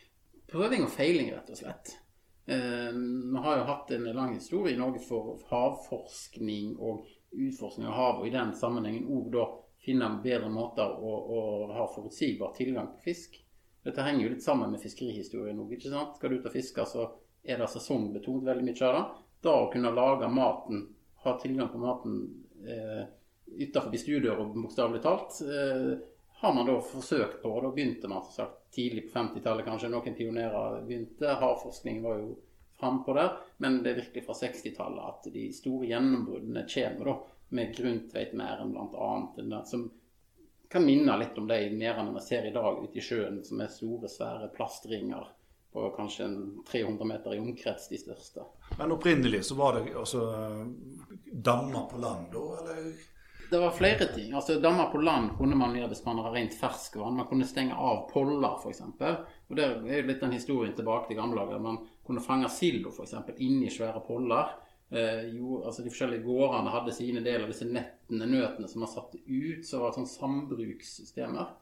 prøving 0.53 0.87
og 0.87 0.95
feiling, 0.95 1.33
rett 1.35 1.53
og 1.53 1.61
slett. 1.61 1.97
Eh, 2.47 2.93
vi 3.33 3.43
har 3.45 3.59
jo 3.59 3.67
hatt 3.69 3.93
en 3.95 4.09
lang 4.17 4.35
historie 4.35 4.75
i 4.75 4.81
Norge 4.81 5.03
for 5.05 5.43
havforskning 5.51 6.75
og 6.81 7.05
utforskning 7.33 7.89
av 7.89 7.97
hav, 7.97 8.21
og 8.21 8.29
i 8.29 8.35
den 8.35 8.55
sammenhengen 8.57 9.09
òg 9.13 9.31
da 9.37 9.47
finne 9.83 10.09
bedre 10.25 10.51
måter 10.53 10.89
å, 10.89 11.13
å, 11.37 11.41
ha 11.75 11.89
forutsigbar 11.95 12.55
tilgang 12.57 12.93
på 12.95 13.05
fisk. 13.11 13.39
Dette 13.83 14.05
henger 14.07 14.27
jo 14.27 14.33
litt 14.35 14.45
sammen 14.45 14.71
med 14.71 14.83
fiskerihistorien 14.83 15.59
òg. 15.59 15.75
Skal 16.17 16.31
du 16.31 16.39
ut 16.39 16.47
og 16.47 16.55
fiske, 16.55 16.87
så 16.87 17.09
er 17.43 17.59
det 17.59 17.69
sesongbetont 17.73 18.45
veldig 18.47 18.65
mye 18.69 18.87
av 18.87 18.95
det. 18.97 19.03
Da 19.43 19.57
å 19.59 19.71
kunne 19.73 19.91
lage 19.95 20.29
maten, 20.31 20.87
ha 21.25 21.35
tilgang 21.43 21.71
på 21.73 21.81
maten 21.83 22.17
eh, 22.67 23.05
utenfor 23.59 23.99
stuedøra, 23.99 24.47
bokstavelig 24.55 25.03
talt, 25.03 25.41
eh, 25.43 25.93
har 26.43 26.55
man 26.55 26.67
da 26.67 26.79
forsøkt 26.83 27.43
på. 27.43 27.53
Da 27.63 27.71
begynte 27.71 28.11
man 28.11 28.23
som 28.27 28.33
sagt 28.33 28.73
tidlig 28.75 29.09
på 29.09 29.19
50-tallet, 29.19 29.67
kanskje. 29.67 29.91
Noen 29.93 30.17
pionerer 30.19 30.81
begynte. 30.87 31.37
Havforskning 31.39 32.01
var 32.03 32.19
jo 32.19 32.33
frampå 32.81 33.15
der. 33.15 33.37
Men 33.63 33.83
det 33.83 33.93
er 33.93 34.01
virkelig 34.01 34.25
fra 34.27 34.35
60-tallet 34.39 35.05
at 35.07 35.29
de 35.35 35.45
store 35.55 35.91
gjennombruddene 35.93 36.65
kommer, 36.75 37.13
da. 37.13 37.19
Med 37.53 37.75
Grundtveitmæren 37.77 38.73
bl.a. 38.73 39.61
Som 39.69 39.91
kan 40.73 40.87
minne 40.87 41.19
litt 41.21 41.39
om 41.39 41.47
de 41.47 41.59
merdene 41.77 42.15
vi 42.15 42.25
ser 42.25 42.47
i 42.49 42.55
dag 42.55 42.79
ute 42.81 42.99
i 42.99 43.05
sjøen, 43.05 43.43
som 43.45 43.61
er 43.61 43.71
store, 43.71 44.09
svære 44.09 44.49
plastringer 44.57 45.27
på 45.73 45.91
kanskje 45.97 46.29
300 46.69 47.05
meter 47.09 47.35
i 47.35 47.41
omkrets, 47.41 47.89
de 47.89 48.01
største. 48.01 48.45
Men 48.79 48.93
opprinnelig 48.93 49.45
så 49.49 49.57
var 49.57 49.79
det 49.79 49.95
altså 49.97 50.27
dammer 51.33 51.89
på 51.91 52.03
land, 52.03 52.29
da? 52.33 52.45
eller? 52.61 52.93
Det 53.53 53.59
var 53.59 53.71
flere 53.71 54.07
ting. 54.15 54.33
Altså 54.33 54.55
Dammer 54.61 54.87
på 54.89 55.01
land 55.05 55.35
kunne 55.37 55.57
man 55.61 55.75
gjøre 55.77 55.91
hvis 55.93 56.05
man 56.07 56.23
har 56.25 56.33
rent 56.33 56.55
ferskvann. 56.57 57.19
Man 57.19 57.27
kunne 57.29 57.45
stenge 57.45 57.77
av 57.77 58.07
poller, 58.09 58.55
f.eks. 58.57 58.81
Og 58.97 59.59
det 59.59 59.67
er 59.67 59.99
jo 59.99 60.07
litt 60.09 60.23
den 60.25 60.33
historien 60.33 60.73
tilbake 60.77 61.11
til 61.11 61.19
gamle 61.19 61.37
dager. 61.37 61.61
Man 61.61 61.83
kunne 62.07 62.25
fange 62.25 62.49
sild 62.49 62.89
f.eks. 62.89 63.13
inni 63.45 63.69
svære 63.69 64.01
poller. 64.07 64.55
Eh, 64.89 65.27
jo, 65.37 65.59
altså 65.67 65.85
De 65.85 65.93
forskjellige 65.93 66.25
gårdene 66.25 66.73
hadde 66.73 66.97
sine 66.97 67.21
deler 67.21 67.45
av 67.45 67.53
disse 67.53 67.69
nettene, 67.69 68.31
nøtene 68.33 68.73
som 68.73 68.87
man 68.87 68.93
satte 68.95 69.21
ut. 69.21 69.69
Så 69.69 69.83
var 69.83 69.93
det 69.93 70.01
sånn 70.01 70.11
sambrukssystemer. 70.15 71.53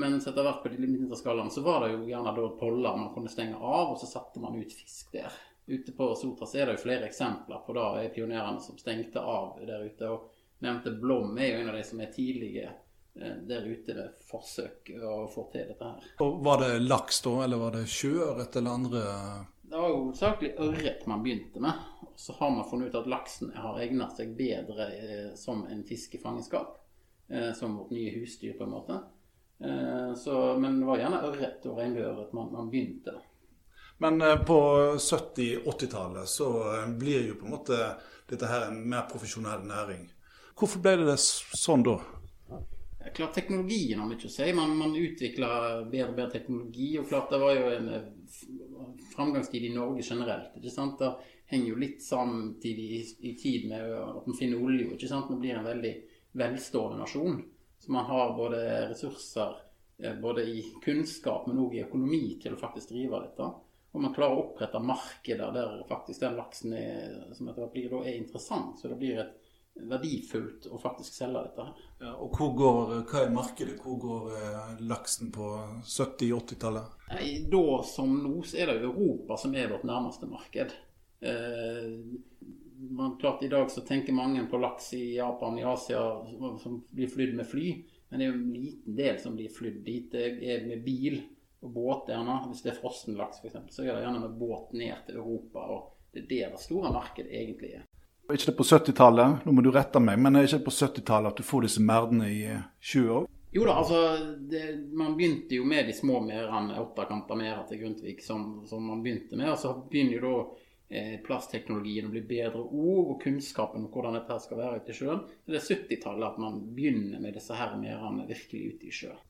Mens 0.00 0.26
etter 0.26 0.46
hvert 0.46 0.62
på 0.62 0.72
de 0.72 0.80
mindre 0.80 1.16
skalaen 1.18 1.50
så 1.52 1.62
var 1.66 1.84
det 1.84 1.92
jo 1.92 2.04
gjerne 2.08 2.32
da 2.36 2.48
poller 2.60 2.96
man 2.96 3.12
kunne 3.14 3.30
stenge 3.32 3.58
av, 3.58 3.92
og 3.92 3.98
så 4.00 4.08
satte 4.08 4.40
man 4.40 4.56
ut 4.56 4.72
fisk 4.72 5.12
der. 5.12 5.34
Ute 5.70 5.92
på 5.92 6.14
Sotras 6.18 6.54
er 6.56 6.66
det 6.66 6.78
jo 6.78 6.84
flere 6.86 7.06
eksempler 7.06 7.60
på 7.66 7.74
da 7.76 7.90
er 8.00 8.14
pionerene 8.14 8.62
som 8.64 8.78
stengte 8.80 9.20
av 9.20 9.60
der 9.66 9.84
ute. 9.84 10.08
og 10.08 10.30
nevnte 10.64 10.90
Blom 10.90 11.38
er 11.38 11.52
jo 11.52 11.60
en 11.60 11.68
av 11.70 11.76
de 11.78 11.84
som 11.84 12.00
er 12.00 12.10
tidlige 12.14 12.64
eh, 12.66 13.36
der 13.48 13.68
ute 13.68 13.94
ved 13.94 14.24
forsøk 14.30 14.90
å 14.96 15.14
få 15.30 15.46
til 15.52 15.70
dette 15.70 15.92
her. 15.92 16.10
Og 16.24 16.42
Var 16.44 16.64
det 16.64 16.72
laks 16.88 17.22
da, 17.28 17.36
eller 17.44 17.62
var 17.62 17.78
det 17.78 17.86
sjøørret 17.92 18.56
eller 18.56 18.80
andre 18.80 19.04
Det 19.62 19.76
var 19.76 19.92
jo 19.92 20.02
hovedsakelig 20.02 20.52
ørret 20.66 21.06
man 21.12 21.22
begynte 21.22 21.62
med. 21.62 21.86
Og 22.08 22.12
så 22.16 22.34
har 22.40 22.50
man 22.56 22.68
funnet 22.68 22.90
ut 22.90 23.00
at 23.04 23.08
laksen 23.08 23.54
har 23.54 23.78
egnet 23.84 24.16
seg 24.18 24.34
bedre 24.36 24.90
eh, 24.96 25.30
som 25.38 25.66
en 25.68 25.86
fisk 25.86 26.18
i 26.18 26.24
fangenskap. 26.24 26.80
Eh, 27.30 27.52
som 27.52 27.76
vårt 27.76 27.90
nye 27.90 28.10
husdyr, 28.10 28.58
på 28.58 28.64
en 28.64 28.70
måte. 28.70 28.98
Eh, 29.64 30.14
så, 30.14 30.58
men 30.58 30.80
det 30.80 30.86
var 30.86 30.98
gjerne 31.02 31.24
ørret 31.28 31.66
og 31.68 31.80
at 31.80 32.32
man, 32.32 32.52
man 32.52 32.70
begynte. 32.72 33.18
Men 34.00 34.20
eh, 34.20 34.38
på 34.44 34.60
70-80-tallet 34.96 36.28
så 36.28 36.48
eh, 36.74 36.88
blir 36.88 37.26
jo 37.28 37.36
på 37.40 37.48
en 37.48 37.56
måte 37.58 37.80
dette 38.30 38.48
her 38.48 38.70
en 38.70 38.80
mer 38.88 39.04
profesjonell 39.10 39.66
næring. 39.68 40.06
Hvorfor 40.56 40.80
ble 40.84 40.96
det 41.04 41.18
sånn 41.20 41.84
da? 41.84 41.98
Klart 43.16 43.34
Teknologien 43.34 44.00
har 44.00 44.08
mye 44.08 44.28
å 44.28 44.32
si. 44.32 44.48
Man, 44.56 44.72
man 44.78 44.96
utvikla 44.96 45.50
bedre 45.90 46.10
og 46.12 46.16
bedre 46.16 46.32
teknologi. 46.36 46.90
og 47.00 47.08
klart 47.08 47.32
Det 47.32 47.40
var 47.42 47.54
jo 47.56 47.70
en 47.74 47.88
framgangstid 49.14 49.64
i 49.66 49.74
Norge 49.74 50.04
generelt. 50.04 50.56
ikke 50.56 50.72
sant? 50.72 51.00
Det 51.00 51.36
henger 51.52 51.72
jo 51.72 51.80
litt 51.80 52.04
samtidig 52.04 52.90
i, 52.96 53.00
i 53.32 53.32
tid 53.40 53.68
med 53.72 53.88
at 53.96 54.28
man 54.28 54.36
finner 54.36 54.60
olje. 54.62 54.92
ikke 54.94 55.08
sant? 55.10 55.32
Man 55.32 55.40
blir 55.42 55.56
en 55.58 55.68
veldig 55.68 55.94
velstående 56.40 57.00
nasjon. 57.00 57.40
Så 57.80 57.92
man 57.92 58.04
har 58.04 58.36
både 58.36 58.60
ressurser, 58.90 59.56
eh, 60.02 60.14
både 60.20 60.44
i 60.44 60.62
kunnskap, 60.84 61.46
men 61.46 61.62
òg 61.64 61.74
i 61.74 61.84
økonomi 61.86 62.38
til 62.42 62.54
å 62.54 62.60
faktisk 62.60 62.92
drive 62.92 63.22
dette. 63.24 63.50
Og 63.90 64.02
man 64.04 64.12
klarer 64.14 64.36
å 64.36 64.42
opprette 64.44 64.78
markeder 64.84 65.54
der 65.54 65.80
faktisk 65.88 66.22
den 66.22 66.36
laksen 66.38 66.74
er, 66.76 67.14
som 67.34 67.48
etter 67.50 67.70
blir, 67.72 67.96
er 68.04 68.18
interessant. 68.18 68.78
Så 68.78 68.92
det 68.92 69.00
blir 69.00 69.22
et 69.24 69.32
verdifullt 69.90 70.68
å 70.70 70.78
faktisk 70.78 71.16
selge 71.16 71.42
dette 71.46 71.66
her. 71.66 71.82
Ja, 72.04 72.12
og 72.20 72.36
går, 72.36 72.94
hva 73.08 73.24
er 73.24 73.34
markedet? 73.34 73.78
Hvor 73.82 73.98
går 74.02 74.30
eh, 74.36 74.84
laksen 74.90 75.32
på 75.34 75.48
70-80-tallet? 75.82 76.96
Da 77.50 77.66
som 77.88 78.14
nå 78.22 78.34
så 78.46 78.60
er 78.60 78.70
det 78.70 78.84
Europa 78.84 79.40
som 79.40 79.56
er 79.56 79.72
vårt 79.72 79.88
nærmeste 79.88 80.28
marked. 80.30 80.76
Eh, 81.20 81.88
man, 82.80 83.16
klart 83.20 83.42
I 83.42 83.48
dag 83.48 83.70
så 83.70 83.80
tenker 83.80 84.12
mange 84.16 84.44
på 84.50 84.58
laks 84.58 84.92
i 84.94 85.16
Japan, 85.16 85.58
i 85.58 85.64
Asia, 85.64 86.02
som 86.62 86.80
blir 86.90 87.08
flydd 87.08 87.34
med 87.36 87.46
fly. 87.46 87.84
Men 88.08 88.18
det 88.18 88.26
er 88.26 88.32
jo 88.32 88.38
en 88.38 88.54
liten 88.54 88.96
del 88.96 89.20
som 89.22 89.36
blir 89.36 89.52
flydd 89.54 89.84
dit. 89.86 90.08
Det 90.12 90.54
er 90.54 90.66
med 90.66 90.82
bil 90.84 91.20
og 91.60 91.70
båt 91.70 92.10
gjerne. 92.10 92.40
Hvis 92.48 92.64
det 92.64 92.72
er 92.72 92.80
frossenlaks 92.80 93.42
f.eks., 93.44 93.58
så 93.74 93.84
er 93.84 93.92
det 93.92 94.04
gjerne 94.04 94.24
med 94.24 94.38
båt 94.40 94.72
ned 94.72 95.06
til 95.06 95.20
Europa. 95.22 95.66
og 95.66 96.12
Det 96.12 96.24
er 96.24 96.30
der 96.32 96.54
det 96.56 96.62
store 96.64 96.92
markedet 96.92 97.30
egentlig 97.30 97.74
er. 97.78 97.84
Ikke 98.30 98.52
det 98.52 98.56
på 98.58 98.66
70-tallet, 98.66 99.44
nå 99.44 99.52
må 99.52 99.62
du 99.62 99.72
rette 99.74 99.98
meg, 100.02 100.18
men 100.22 100.38
er 100.38 100.46
ikke 100.46 100.60
det 100.60 100.66
på 100.68 100.74
70-tallet 100.76 101.32
at 101.32 101.40
du 101.40 101.46
får 101.46 101.66
disse 101.66 101.82
merdene 101.82 102.28
i 102.30 102.42
20 102.78 103.14
år? 103.16 103.28
Jo 103.50 103.64
da, 103.66 103.72
altså 103.80 103.96
det, 104.50 104.62
Man 104.94 105.16
begynte 105.18 105.56
jo 105.56 105.64
med 105.66 105.88
de 105.88 105.94
små 105.96 106.20
merdene, 106.22 106.78
åttekanter 106.78 107.38
merder 107.38 107.64
til 107.66 107.80
Grundtvig, 107.82 108.20
som, 108.22 108.60
som, 108.70 108.84
man 108.86 109.02
begynte 109.02 109.38
med. 109.38 109.50
Og 109.50 109.58
så 109.58 109.74
begynner 109.90 110.18
jo 110.18 110.22
da 110.26 110.34
eh, 110.36 110.59
plastteknologien 111.24 112.08
og 112.08 112.14
bli 112.16 112.22
bedre 112.26 112.62
ord, 112.64 113.12
og 113.12 113.20
kunnskapen 113.22 113.84
om 113.84 113.90
hvordan 113.94 114.16
dette 114.18 114.38
skal 114.42 114.58
være 114.58 114.80
ute 114.80 114.90
i 114.90 114.96
sjøen. 114.98 115.20
Så 115.44 115.52
det 115.52 115.60
er 115.60 115.68
70-tallet 115.68 116.26
at 116.32 116.40
man 116.42 116.56
begynner 116.74 117.22
med 117.22 117.36
disse 117.38 117.54
her 117.54 117.76
merdene 117.78 118.26
virkelig 118.26 118.62
ute 118.74 118.88
i 118.90 118.94
sjøen. 118.94 119.20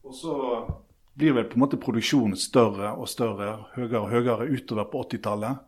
Og 0.00 0.16
så 0.16 0.36
blir 1.20 1.36
vel 1.36 1.48
på 1.50 1.58
en 1.58 1.64
måte 1.66 1.80
produksjonen 1.80 2.38
større 2.40 2.94
og 2.96 3.10
større, 3.10 3.52
høyere 3.74 4.00
og 4.00 4.08
høyere 4.14 4.48
utover 4.48 4.88
på 4.88 5.04
80-tallet. 5.10 5.60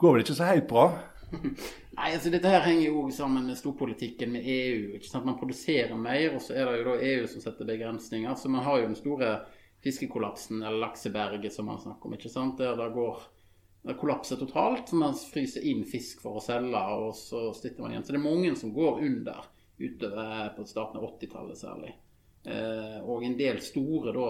Går 0.00 0.14
vel 0.14 0.24
ikke 0.24 0.38
så 0.38 0.48
helt 0.48 0.68
bra? 0.70 0.88
Nei, 1.98 2.12
altså 2.14 2.30
Dette 2.32 2.48
her 2.48 2.64
henger 2.64 2.86
jo 2.86 3.08
sammen 3.12 3.48
med 3.50 3.58
storpolitikken 3.58 4.30
med 4.32 4.46
EU. 4.48 4.94
ikke 4.96 5.10
sant? 5.10 5.26
Man 5.28 5.36
produserer 5.36 5.96
mer, 5.98 6.30
og 6.36 6.44
så 6.44 6.54
er 6.54 6.70
det 6.70 6.78
jo 6.78 6.86
da 6.92 6.98
EU 7.10 7.24
som 7.28 7.42
setter 7.42 7.68
begrensninger. 7.68 8.36
Så 8.38 8.48
man 8.52 8.64
har 8.64 8.78
jo 8.78 8.86
den 8.86 8.96
store 8.96 9.32
fiskekollapsen, 9.84 10.62
eller 10.62 10.80
lakseberget 10.86 11.52
som 11.52 11.68
man 11.68 11.82
snakker 11.82 12.08
om. 12.08 12.14
ikke 12.14 12.32
sant? 12.32 12.56
Der 12.62 12.78
det 12.78 12.92
går 12.94 13.26
kollapser 13.94 14.36
totalt. 14.36 14.88
så 14.88 14.96
Man 14.96 15.14
fryser 15.14 15.64
inn 15.64 15.84
fisk 15.88 16.20
for 16.24 16.38
å 16.38 16.44
selge, 16.44 16.82
og 16.98 17.14
så 17.16 17.48
sitter 17.56 17.82
man 17.82 17.94
igjen. 17.94 18.04
Så 18.04 18.12
det 18.12 18.20
er 18.20 18.26
mange 18.26 18.52
som 18.56 18.74
går 18.74 19.00
under 19.06 19.48
utover 19.78 20.52
på 20.56 20.66
starten 20.68 21.00
av 21.00 21.08
80-tallet 21.12 21.58
særlig. 21.58 21.94
Eh, 22.44 22.98
og 23.04 23.24
en 23.24 23.38
del 23.38 23.60
store 23.62 24.12
da, 24.16 24.28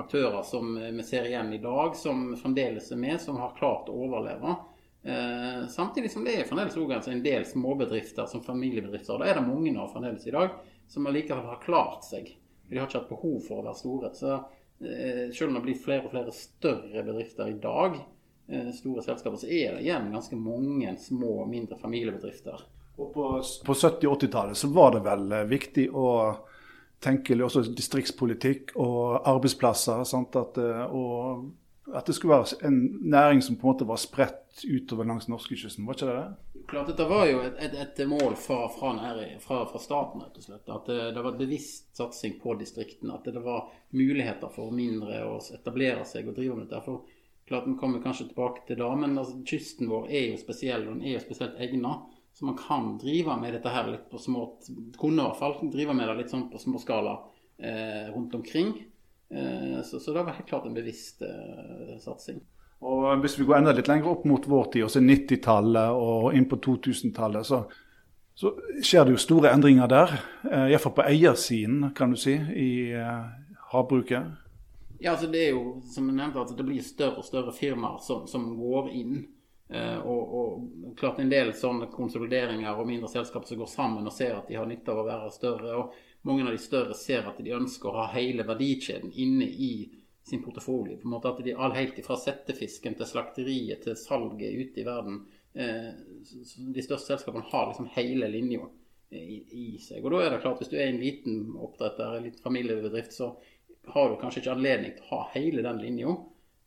aktører 0.00 0.42
som 0.46 0.74
vi 0.78 1.04
ser 1.04 1.28
igjen 1.28 1.52
i 1.52 1.62
dag, 1.62 1.96
som 1.96 2.30
fremdeles 2.40 2.90
er 2.92 3.00
med, 3.00 3.20
som 3.20 3.40
har 3.42 3.56
klart 3.58 3.90
å 3.92 3.96
overleve. 4.06 4.56
Eh, 5.02 5.66
samtidig 5.68 6.10
som 6.10 6.24
det 6.24 6.36
er 6.36 6.48
fremdeles 6.48 6.76
også 6.76 7.12
en 7.12 7.24
del 7.24 7.46
småbedrifter 7.48 8.26
som 8.28 8.44
familiebedrifter. 8.44 9.14
og 9.14 9.20
Da 9.22 9.30
er 9.30 9.38
det 9.38 9.48
mange 9.48 9.72
av 9.78 9.92
fremdeles 9.94 10.26
i 10.26 10.34
dag 10.34 10.56
som 10.88 11.06
allikevel 11.06 11.46
har 11.48 11.62
klart 11.64 12.04
seg. 12.04 12.28
De 12.68 12.78
har 12.78 12.86
ikke 12.86 13.00
hatt 13.00 13.12
behov 13.12 13.40
for 13.46 13.60
å 13.60 13.66
være 13.66 13.78
store. 13.80 14.12
Så 14.14 14.32
eh, 14.84 15.30
selv 15.32 15.50
om 15.50 15.58
det 15.58 15.66
blir 15.68 15.80
flere 15.80 16.06
og 16.06 16.14
flere 16.14 16.34
større 16.34 17.04
bedrifter 17.06 17.50
i 17.50 17.58
dag, 17.62 17.96
eh, 17.96 18.19
store 18.74 19.02
selskaper, 19.04 19.38
så 19.40 19.48
er 19.48 19.76
det 19.76 19.84
igjen 19.84 20.10
ganske 20.12 20.36
mange 20.36 20.94
små, 20.98 21.44
mindre 21.46 21.78
familiebedrifter. 21.78 22.66
Og 23.00 23.12
På, 23.14 23.26
på 23.64 23.72
70- 23.72 24.06
og 24.06 24.22
80-tallet 24.22 24.56
så 24.56 24.68
var 24.68 24.92
det 24.92 25.04
vel 25.06 25.32
eh, 25.32 25.46
viktig 25.48 25.86
å 25.96 26.08
tenke 27.00 27.38
også 27.40 27.62
distriktspolitikk 27.72 28.74
og 28.76 29.22
arbeidsplasser. 29.28 30.02
At, 30.04 30.60
eh, 30.60 30.82
og 30.84 31.94
at 31.96 32.06
det 32.06 32.16
skulle 32.18 32.36
være 32.36 32.68
en 32.68 32.80
næring 33.00 33.42
som 33.42 33.56
på 33.56 33.66
en 33.66 33.72
måte 33.72 33.88
var 33.88 34.00
spredt 34.00 34.64
utover 34.66 35.08
langs 35.08 35.30
norskekysten, 35.30 35.86
var 35.86 35.96
ikke 35.96 36.10
det 36.10 36.18
det? 36.18 36.64
Klart 36.70 36.90
Dette 36.92 37.06
var 37.08 37.24
jo 37.26 37.40
et, 37.42 37.56
et, 37.64 37.72
et 37.82 38.02
mål 38.06 38.36
fra, 38.38 38.66
fra, 38.70 38.92
fra, 39.42 39.62
fra, 39.66 39.80
staten, 39.80 40.22
rett 40.22 40.36
og 40.36 40.44
slett. 40.44 40.68
At 40.68 40.90
det, 40.90 40.98
det 41.16 41.24
var 41.24 41.32
et 41.32 41.40
bevisst 41.40 41.96
satsing 41.96 42.36
på 42.42 42.54
distriktene. 42.60 43.16
At 43.16 43.26
det 43.26 43.42
var 43.42 43.70
muligheter 43.96 44.52
for 44.54 44.70
mindre 44.74 45.24
å 45.26 45.40
etablere 45.56 46.04
seg 46.06 46.28
og 46.28 46.36
drive 46.36 46.58
med 46.58 46.68
dette. 46.68 46.84
For 46.84 47.08
klart, 47.50 47.66
Vi 47.68 47.76
kommer 47.80 48.02
kanskje 48.02 48.28
tilbake 48.30 48.64
til 48.66 48.78
det, 48.80 48.90
men 49.02 49.18
altså, 49.18 49.36
kysten 49.46 49.90
vår 49.90 50.08
er 50.08 50.28
jo 50.30 50.38
spesiell, 50.40 50.86
og 50.86 50.96
den 50.96 51.04
er 51.04 51.18
jo 51.18 51.24
spesielt 51.26 51.58
egnet. 51.60 52.16
Så 52.32 52.46
man 52.46 52.56
kan 52.56 52.94
drive 52.98 53.36
med 53.36 53.52
dette 53.52 53.72
her 53.74 53.90
litt 53.90 54.06
på 54.08 54.18
små 54.22 54.44
Kunne 54.96 55.24
i 55.24 55.26
hvert 55.26 55.40
fall 55.40 55.56
drive 55.72 55.96
med 55.98 56.08
det 56.08 56.14
litt 56.20 56.32
sånn 56.32 56.46
på 56.48 56.60
småskala 56.62 57.18
eh, 57.58 58.06
rundt 58.14 58.36
omkring. 58.38 58.70
Eh, 59.34 59.82
så, 59.82 60.00
så, 60.00 60.14
det 60.14 60.22
var 60.22 60.38
helt 60.38 60.48
klart 60.48 60.66
en 60.66 60.78
bevisst 60.78 61.22
eh, 61.26 61.98
satsing. 62.00 62.40
Og 62.80 63.20
Hvis 63.20 63.36
vi 63.36 63.44
går 63.44 63.58
enda 63.58 63.74
litt 63.76 63.90
lenger 63.90 64.14
opp 64.14 64.24
mot 64.24 64.46
vår 64.48 64.70
tid, 64.72 64.86
også 64.86 65.02
90-tallet 65.04 66.00
og 66.00 66.30
inn 66.38 66.46
på 66.48 66.56
2000-tallet, 66.64 67.44
så, 67.44 67.64
så, 68.32 68.54
skjer 68.80 69.04
det 69.04 69.18
jo 69.18 69.24
store 69.26 69.52
endringer 69.52 69.90
der. 69.90 70.14
Eh, 70.48 70.70
Iallfall 70.72 70.96
på 70.96 71.08
eiersiden, 71.10 71.90
kan 71.96 72.14
du 72.14 72.20
si, 72.20 72.38
i 72.38 72.70
eh, 72.96 73.26
havbruket. 73.74 74.32
Ja, 75.00 75.14
altså 75.14 75.30
det 75.32 75.46
er 75.46 75.54
jo 75.54 75.78
som 75.88 76.08
jeg 76.10 76.16
nevnte, 76.18 76.42
at 76.44 76.56
det 76.56 76.66
blir 76.66 76.82
større 76.84 77.22
og 77.22 77.24
større 77.24 77.54
firmaer 77.56 78.02
som, 78.04 78.26
som 78.28 78.50
går 78.58 78.90
inn. 78.92 79.14
Eh, 79.70 79.98
og, 79.98 80.34
og, 80.34 80.96
klart 80.98 81.22
en 81.22 81.30
del 81.30 81.52
sånne 81.56 81.86
konsolideringer 81.92 82.74
og 82.74 82.88
mindre 82.88 83.08
selskaper 83.08 83.48
som 83.48 83.60
går 83.62 83.70
sammen 83.70 84.08
og 84.10 84.12
ser 84.12 84.34
at 84.34 84.50
de 84.50 84.58
har 84.58 84.66
nytte 84.68 84.92
av 84.92 85.00
å 85.00 85.06
være 85.06 85.30
større. 85.32 85.76
og 85.78 86.26
Mange 86.28 86.44
av 86.44 86.52
de 86.52 86.60
større 86.60 86.96
ser 86.98 87.28
at 87.30 87.38
de 87.40 87.54
ønsker 87.56 87.88
å 87.88 88.02
ha 88.02 88.10
hele 88.12 88.44
verdikjeden 88.44 89.14
inne 89.14 89.46
i 89.48 89.72
sin 90.26 90.42
portefølje. 90.44 90.98
På 91.00 91.08
en 91.08 91.14
måte 91.14 91.32
at 91.32 91.40
de 91.46 91.54
all 91.54 91.72
Helt 91.78 92.02
fra 92.04 92.18
settefisken 92.20 92.98
til 92.98 93.08
slakteriet 93.08 93.86
til 93.86 93.96
salget 93.96 94.52
ute 94.52 94.82
i 94.82 94.86
verden. 94.88 95.22
Eh, 95.54 95.88
de 96.74 96.84
største 96.84 97.14
selskapene 97.14 97.48
har 97.54 97.70
liksom 97.70 97.88
hele 97.96 98.28
linja 98.28 98.68
i, 99.10 99.40
i, 99.48 99.78
seg. 99.82 100.04
Og 100.04 100.12
da 100.12 100.20
er 100.26 100.34
det 100.34 100.42
klart, 100.44 100.60
hvis 100.60 100.70
du 100.70 100.76
er 100.76 100.90
en 100.90 101.00
liten 101.00 101.56
oppdretter, 101.56 102.18
en 102.18 102.28
liten 102.28 102.44
familiebedrift, 102.44 103.16
så 103.16 103.32
har 103.88 104.10
du 104.10 104.16
kanskje 104.20 104.42
ikke 104.42 104.56
anledning 104.56 104.96
til 104.96 105.06
å 105.06 105.14
ha 105.14 105.20
hele 105.34 105.64
den 105.66 105.80
linja. 105.82 106.16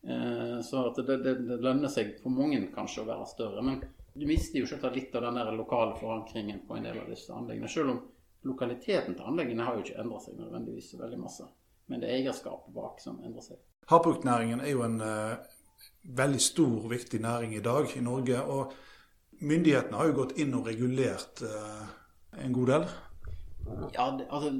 Eh, 0.07 0.57
så 0.65 0.85
det, 0.97 1.05
det, 1.09 1.35
det, 1.47 1.59
lønner 1.63 1.91
seg 1.91 2.15
for 2.23 2.33
mange 2.33 2.61
kanskje 2.73 3.03
å 3.03 3.09
være 3.09 3.29
større. 3.29 3.65
Men 3.65 3.81
du 4.13 4.25
mister 4.29 4.59
jo 4.59 4.69
selvsagt 4.69 4.97
litt 4.97 5.15
av 5.15 5.27
den 5.27 5.41
der 5.41 5.51
lokale 5.57 5.97
forankringen 5.99 6.65
på 6.67 6.77
en 6.77 6.89
del 6.89 7.01
av 7.01 7.11
disse 7.11 7.33
anleggene. 7.33 7.71
Selv 7.71 7.95
om 7.95 8.01
lokaliteten 8.43 9.15
til 9.15 9.27
anleggene 9.29 9.65
har 9.67 9.77
jo 9.77 9.85
ikke 9.85 10.01
endra 10.03 10.19
seg 10.23 10.39
nødvendigvis 10.39 10.91
så 10.91 10.99
veldig 10.99 11.21
masse 11.21 11.47
men 11.85 12.01
det 12.01 12.09
er 12.09 12.21
eierskapet 12.21 12.73
bak 12.75 13.01
som 13.03 13.19
endrer 13.25 13.43
seg. 13.45 13.59
Havbruksnæringen 13.91 14.63
er 14.63 14.71
jo 14.71 14.83
en 14.85 14.99
uh, 15.03 15.35
veldig 16.03 16.41
stor 16.41 16.77
og 16.85 16.91
viktig 16.93 17.19
næring 17.23 17.55
i 17.57 17.63
dag 17.63 17.91
i 17.97 18.03
Norge. 18.03 18.39
Og 18.43 19.41
myndighetene 19.43 19.99
har 19.99 20.09
jo 20.09 20.19
gått 20.21 20.37
inn 20.39 20.55
og 20.55 20.69
regulert 20.69 21.43
uh, 21.43 21.83
en 22.39 22.55
god 22.55 22.71
del. 22.73 22.87
Ja, 23.95 24.07
det, 24.17 24.29
altså 24.29 24.53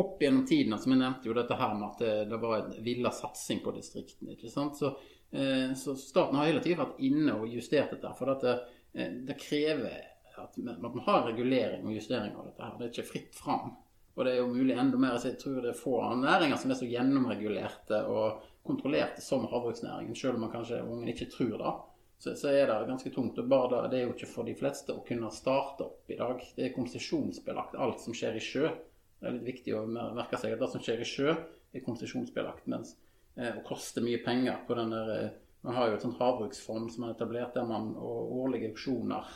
opp 0.00 0.22
gjennom 0.22 0.44
tiden, 0.46 0.72
som 0.72 0.76
altså, 0.78 0.90
jeg 0.92 1.00
nevnte 1.02 1.30
jo 1.30 1.36
dette 1.38 1.58
her 1.60 1.74
med 1.78 1.88
at 1.88 2.02
det, 2.04 2.12
det 2.30 2.40
var 2.42 2.58
en 2.58 2.84
villa 2.84 3.12
satsing 3.14 3.62
på 3.64 3.74
distriktene. 3.76 4.36
ikke 4.36 4.52
sant? 4.52 4.78
Så, 4.78 4.92
eh, 5.32 5.74
så, 5.78 5.96
staten 5.98 6.38
har 6.38 6.50
hele 6.50 6.62
tiden 6.64 6.82
vært 6.82 7.02
inne 7.08 7.34
og 7.38 7.50
justert 7.52 7.92
dette. 7.96 8.14
For 8.18 8.34
det, 8.44 8.54
eh, 8.94 9.18
det 9.28 9.38
krever 9.40 9.98
at 10.38 10.56
man 10.56 11.02
har 11.06 11.26
regulering 11.26 11.86
og 11.86 11.92
justering 11.92 12.34
av 12.36 12.46
dette. 12.46 12.62
her. 12.62 12.78
Det 12.78 12.86
er 12.86 12.92
ikke 12.94 13.10
fritt 13.12 13.34
fram. 13.34 13.74
Og 14.14 14.24
det 14.24 14.32
er 14.32 14.40
jo 14.40 14.50
mulig 14.50 14.74
enda 14.78 14.98
mer. 14.98 15.18
Så 15.18 15.32
jeg 15.32 15.38
tror 15.42 15.60
det 15.62 15.72
er 15.72 15.78
få 15.78 15.98
næringer 16.18 16.58
som 16.58 16.70
er 16.70 16.78
så 16.78 16.88
gjennomregulerte 16.90 18.00
og 18.10 18.42
kontrollerte 18.66 19.22
som 19.22 19.46
havbruksnæringen. 19.46 20.16
Selv 20.16 20.34
om 20.34 20.46
man 20.46 20.52
kanskje 20.52 20.82
ungen 20.82 21.08
ikke 21.08 21.30
tror 21.30 21.54
det, 21.58 21.74
så, 22.18 22.34
så, 22.34 22.48
er 22.48 22.66
det 22.66 22.86
ganske 22.88 23.10
tungt. 23.14 23.38
Og 23.38 23.48
bare 23.48 23.70
da, 23.70 23.82
det 23.88 24.00
er 24.00 24.08
jo 24.08 24.14
ikke 24.16 24.30
for 24.30 24.48
de 24.48 24.56
fleste 24.58 24.94
å 24.94 25.04
kunne 25.06 25.30
starte 25.34 25.86
opp 25.86 26.10
i 26.10 26.18
dag. 26.18 26.42
Det 26.56 26.66
er 26.66 26.74
konsesjonsbelagt, 26.74 27.78
alt 27.78 28.02
som 28.02 28.16
skjer 28.16 28.38
i 28.38 28.42
sjø. 28.42 28.72
Det 29.18 29.28
er 29.28 29.36
litt 29.36 29.48
viktig 29.48 29.74
å 29.74 29.84
merke 29.90 30.38
seg 30.40 30.54
at 30.54 30.62
det 30.62 30.70
som 30.72 30.82
skjer 30.82 31.02
i 31.02 31.08
sjø, 31.08 31.34
er 31.74 31.84
konsesjonsbelagt. 31.84 32.68
Mens 32.70 32.94
eh, 33.36 33.50
og 33.50 33.64
koster 33.66 34.04
mye 34.04 34.22
penger 34.24 34.62
på 34.68 34.78
den 34.78 34.94
der 34.94 35.14
eh, 35.18 35.36
Man 35.66 35.74
har 35.74 35.88
jo 35.88 35.96
et 35.96 36.04
sånt 36.04 36.20
havbruksfond 36.20 36.92
som 36.94 37.04
er 37.04 37.16
etablert 37.16 37.56
der 37.58 37.64
man, 37.66 37.88
og 37.98 38.30
årlige 38.44 38.68
auksjoner 38.70 39.26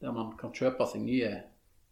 der 0.00 0.12
man 0.14 0.28
kan 0.38 0.52
kjøpe 0.54 0.86
seg 0.86 1.02
nye 1.02 1.32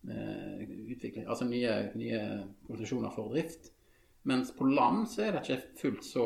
Eh, 0.08 0.60
utvikling, 0.70 1.26
altså 1.28 1.44
nye, 1.44 1.72
nye 1.94 2.20
konsesjoner 2.66 3.12
for 3.12 3.34
drift. 3.34 3.68
Mens 4.22 4.52
på 4.56 4.64
land 4.68 5.04
så 5.12 5.26
er 5.26 5.34
det 5.34 5.42
ikke 5.44 5.80
fullt 5.80 6.04
så, 6.04 6.24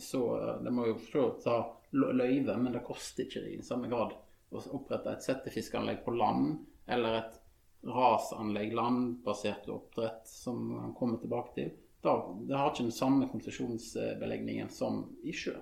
så 0.00 0.20
Det 0.64 0.72
må 0.72 0.86
jo 0.88 0.98
for 1.00 1.38
ta 1.40 1.56
løyve, 1.92 2.56
men 2.56 2.72
det 2.76 2.84
koster 2.84 3.24
ikke 3.24 3.42
i 3.48 3.60
samme 3.64 3.88
grad 3.88 4.12
å 4.50 4.62
opprette 4.76 5.12
et 5.12 5.24
settefiskanlegg 5.24 6.02
på 6.04 6.14
land 6.16 6.58
eller 6.90 7.18
et 7.20 7.39
rasanlegg, 7.86 8.74
landbasert 8.76 9.68
oppdrett, 9.68 10.28
som 10.28 10.78
han 10.78 10.94
kommer 10.94 11.18
tilbake 11.18 11.54
til. 11.54 11.70
Da, 12.04 12.14
det 12.48 12.56
har 12.56 12.70
ikke 12.70 12.86
den 12.88 12.96
samme 12.96 13.28
konsesjonsbelegningen 13.28 14.70
som 14.72 15.04
i 15.24 15.34
sjø. 15.36 15.56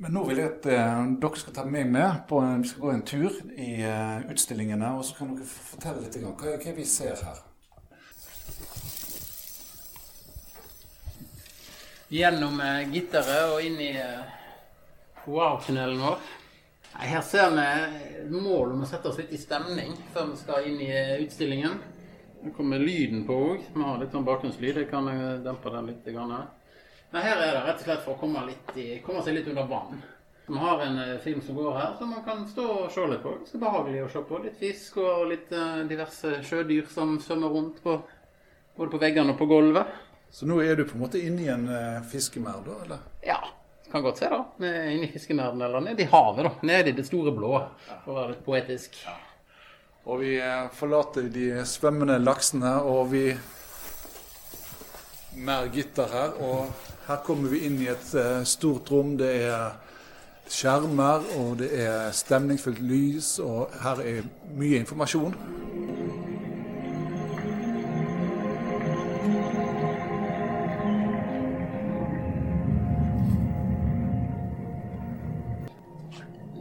Men 0.00 0.16
nå 0.16 0.24
vil 0.26 0.40
jeg 0.40 0.50
at 0.50 0.64
eh, 0.74 1.00
dere 1.22 1.38
skal 1.38 1.54
ta 1.54 1.64
meg 1.70 1.90
med 1.94 2.24
på 2.28 2.40
en, 2.42 2.62
vi 2.64 2.70
skal 2.70 2.82
gå 2.82 2.92
en 2.92 3.04
tur 3.06 3.34
i 3.54 3.70
eh, 3.86 4.24
utstillingene. 4.32 4.94
Og 4.98 5.04
så 5.06 5.18
kan 5.20 5.34
dere 5.36 5.46
fortelle 5.46 6.02
litt 6.02 6.16
om 6.18 6.32
hva, 6.34 6.56
hva 6.58 6.72
vi 6.74 6.86
ser 6.88 7.20
her. 7.22 7.42
Gjennom 12.10 12.58
eh, 12.64 12.88
gitteret 12.90 13.52
og 13.52 13.62
inn 13.68 13.78
i 13.84 13.92
wow-tunnelen 15.28 16.02
vår. 16.02 16.32
Her 16.98 17.20
ser 17.20 17.50
vi 17.50 18.40
mål 18.40 18.72
om 18.72 18.82
å 18.84 18.86
sette 18.86 19.10
oss 19.10 19.18
litt 19.18 19.32
i 19.34 19.38
stemning 19.38 19.96
før 20.14 20.28
vi 20.30 20.36
skal 20.38 20.66
inn 20.70 20.78
i 20.80 20.92
utstillingen. 21.24 21.78
Nå 22.44 22.52
kommer 22.54 22.78
lyden 22.78 23.24
på 23.26 23.34
òg. 23.34 23.64
Vi 23.74 23.82
har 23.82 23.98
litt 23.98 24.14
sånn 24.14 24.26
bakgrunnslyd. 24.26 24.78
Jeg 24.78 24.90
kan 24.92 25.08
dempe 25.42 25.72
den 25.74 25.88
litt. 25.90 26.06
Men 26.06 27.24
her 27.24 27.34
er 27.34 27.56
det 27.56 27.64
rett 27.64 27.82
og 27.82 27.86
slett 27.88 28.04
for 28.04 28.14
å 28.14 28.20
komme, 28.20 28.44
i, 28.78 29.00
komme 29.02 29.24
seg 29.26 29.38
litt 29.38 29.50
under 29.50 29.66
vann. 29.66 29.98
Vi 30.46 30.60
har 30.60 30.84
en 30.84 31.00
uh, 31.00 31.18
film 31.24 31.40
som 31.42 31.56
går 31.58 31.78
her, 31.78 31.96
som 31.98 32.12
man 32.12 32.22
kan 32.26 32.46
stå 32.48 32.68
og 32.76 32.88
se 32.94 33.08
litt 33.10 33.24
på. 33.24 33.34
Det 33.42 33.58
er 33.58 33.64
behagelig 33.64 34.04
å 34.04 34.12
se 34.12 34.24
på. 34.28 34.40
Litt 34.44 34.60
fisk 34.60 35.00
og 35.02 35.26
litt 35.32 35.52
diverse 35.90 36.38
sjødyr 36.46 36.86
som 36.94 37.16
svømmer 37.24 37.58
rundt 37.58 37.82
på, 37.82 37.98
både 38.78 38.94
på 38.94 39.02
veggene 39.02 39.34
og 39.34 39.40
på 39.40 39.50
gulvet. 39.50 39.98
Så 40.30 40.46
nå 40.46 40.60
er 40.62 40.76
du 40.78 40.86
på 40.86 40.98
en 40.98 41.04
måte 41.06 41.22
inne 41.22 41.42
i 41.42 41.50
en 41.50 41.68
fiskemerd, 42.10 42.68
da? 42.68 42.78
eller? 42.86 43.04
Ja, 43.24 43.40
kan 43.94 44.02
godt 44.02 44.22
se 44.22 44.30
da. 44.32 44.40
Inni 44.90 45.08
fiskenerden 45.12 45.62
eller 45.62 45.84
nede 45.84 46.02
i 46.02 46.10
havet, 46.10 46.48
da. 46.48 46.54
Nede 46.66 46.90
i 46.90 46.96
det 46.98 47.06
store 47.06 47.32
blå, 47.34 47.52
for 48.04 48.10
å 48.10 48.18
være 48.18 48.34
litt 48.34 48.46
poetisk. 48.46 48.98
Ja. 49.06 49.14
Og 50.04 50.20
vi 50.20 50.34
forlater 50.76 51.30
de 51.32 51.62
svømmende 51.64 52.18
laksene, 52.20 52.74
og 52.84 53.12
vi 53.14 53.28
mer 55.46 55.70
gitter 55.72 56.10
her. 56.10 56.34
og 56.42 56.90
her 57.06 57.16
kommer 57.24 57.50
vi 57.52 57.66
inn 57.66 57.80
i 57.84 57.88
et 57.92 58.12
uh, 58.16 58.42
stort 58.48 58.88
rom. 58.92 59.14
Det 59.20 59.30
er 59.44 59.74
skjermer, 60.48 61.24
og 61.40 61.58
det 61.60 61.70
er 61.84 62.12
stemningsfullt 62.16 62.80
lys, 62.80 63.38
og 63.44 63.74
her 63.84 64.00
er 64.04 64.22
mye 64.56 64.80
informasjon. 64.80 65.36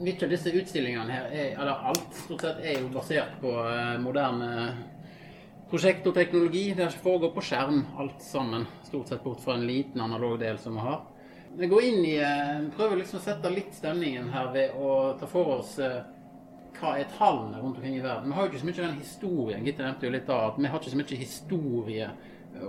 Mye 0.04 0.26
av 0.26 0.34
disse 0.34 0.52
utstillingene 0.52 1.16
her, 1.16 1.30
er, 1.32 1.54
eller 1.62 1.86
alt 1.90 2.18
stort 2.26 2.44
sett, 2.44 2.60
er 2.60 2.82
jo 2.82 2.90
basert 2.92 3.38
på 3.40 3.54
uh, 3.56 3.96
moderne 4.04 4.50
prosjekt 5.74 6.06
og 6.10 6.18
teknologi. 6.18 6.66
Det 6.78 6.90
foregår 7.02 7.32
på 7.34 7.44
skjerm, 7.48 7.80
alt 7.98 8.22
sammen. 8.22 8.68
Stort 8.86 9.10
sett 9.10 9.24
bort 9.24 9.42
fra 9.42 9.56
en 9.58 9.68
liten 9.68 10.02
analog 10.04 10.36
del 10.42 10.60
som 10.60 10.76
vi 10.78 10.84
har. 10.86 11.00
Vi 11.56 11.68
går 11.68 11.84
inn 11.84 12.06
i, 12.06 12.18
eh, 12.18 12.70
prøver 12.76 12.98
liksom 12.98 13.20
å 13.20 13.24
sette 13.24 13.50
litt 13.54 13.74
stemningen 13.74 14.30
her 14.34 14.52
ved 14.54 14.74
å 14.74 15.14
ta 15.20 15.28
for 15.30 15.60
oss 15.60 15.78
eh, 15.80 16.00
hva 16.80 16.96
er 16.98 17.10
tallene 17.18 17.62
rundt 17.62 17.78
omkring 17.78 17.98
i 17.98 18.02
verden. 18.02 18.30
Vi 18.32 18.38
har 18.38 18.46
jo 18.46 18.52
ikke 18.52 18.62
så 18.62 18.70
mye 18.70 18.80
den 18.82 19.02
historien. 19.02 19.66
Gitte 19.66 19.86
nevnte 19.86 20.08
jo 20.08 20.14
litt 20.16 20.30
av 20.34 20.48
at 20.48 20.58
vi 20.58 20.72
har 20.72 20.80
ikke 20.80 20.94
så 20.94 21.02
mye 21.02 21.20
historie 21.22 22.10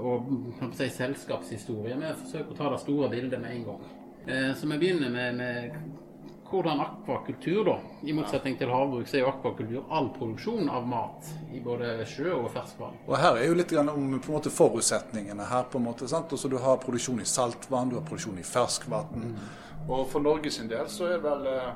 og 0.00 0.28
si, 0.76 0.88
selskapshistorie. 0.98 1.96
Vi 1.96 2.12
forsøker 2.20 2.52
å 2.52 2.58
ta 2.58 2.70
det 2.72 2.80
store 2.84 3.08
bildet 3.12 3.40
med 3.40 3.56
en 3.56 3.64
gang. 3.70 3.86
Eh, 4.26 4.50
så 4.54 4.68
vi 4.68 4.80
begynner 4.84 5.12
med, 5.12 5.40
med 5.40 6.03
hvordan 6.54 6.80
akvakultur, 6.80 7.64
da, 7.64 7.74
i 8.02 8.12
motsetning 8.14 8.56
til 8.58 8.70
havbruk, 8.70 9.08
så 9.10 9.18
er 9.18 9.24
jo 9.24 9.30
akvakultur 9.32 9.90
all 9.90 10.08
produksjon 10.14 10.70
av 10.70 10.86
mat 10.88 11.30
i 11.54 11.60
både 11.64 11.96
sjø 12.08 12.30
og 12.36 12.48
ferskvann. 12.54 12.96
Og 13.08 13.16
Her 13.18 13.40
er 13.40 13.48
jo 13.48 13.58
litt 13.58 13.74
om 13.80 14.14
på 14.20 14.30
en 14.30 14.36
måte 14.36 14.52
forutsetningene. 14.54 15.48
her 15.50 15.66
på 15.70 15.78
en 15.78 15.84
måte, 15.88 16.08
sant? 16.08 16.32
Også 16.32 16.48
Du 16.48 16.58
har 16.58 16.76
produksjon 16.76 17.20
i 17.20 17.24
saltvann, 17.24 17.90
du 17.90 17.96
har 17.96 18.06
produksjon 18.06 18.38
i 18.38 18.46
ferskvann. 18.46 19.26
Mm. 19.34 19.36
Og 19.88 20.08
for 20.08 20.20
Norge 20.20 20.50
sin 20.50 20.68
del 20.68 20.88
så 20.88 21.10
er 21.10 21.18
det 21.18 21.24
vel 21.26 21.46
eh... 21.46 21.70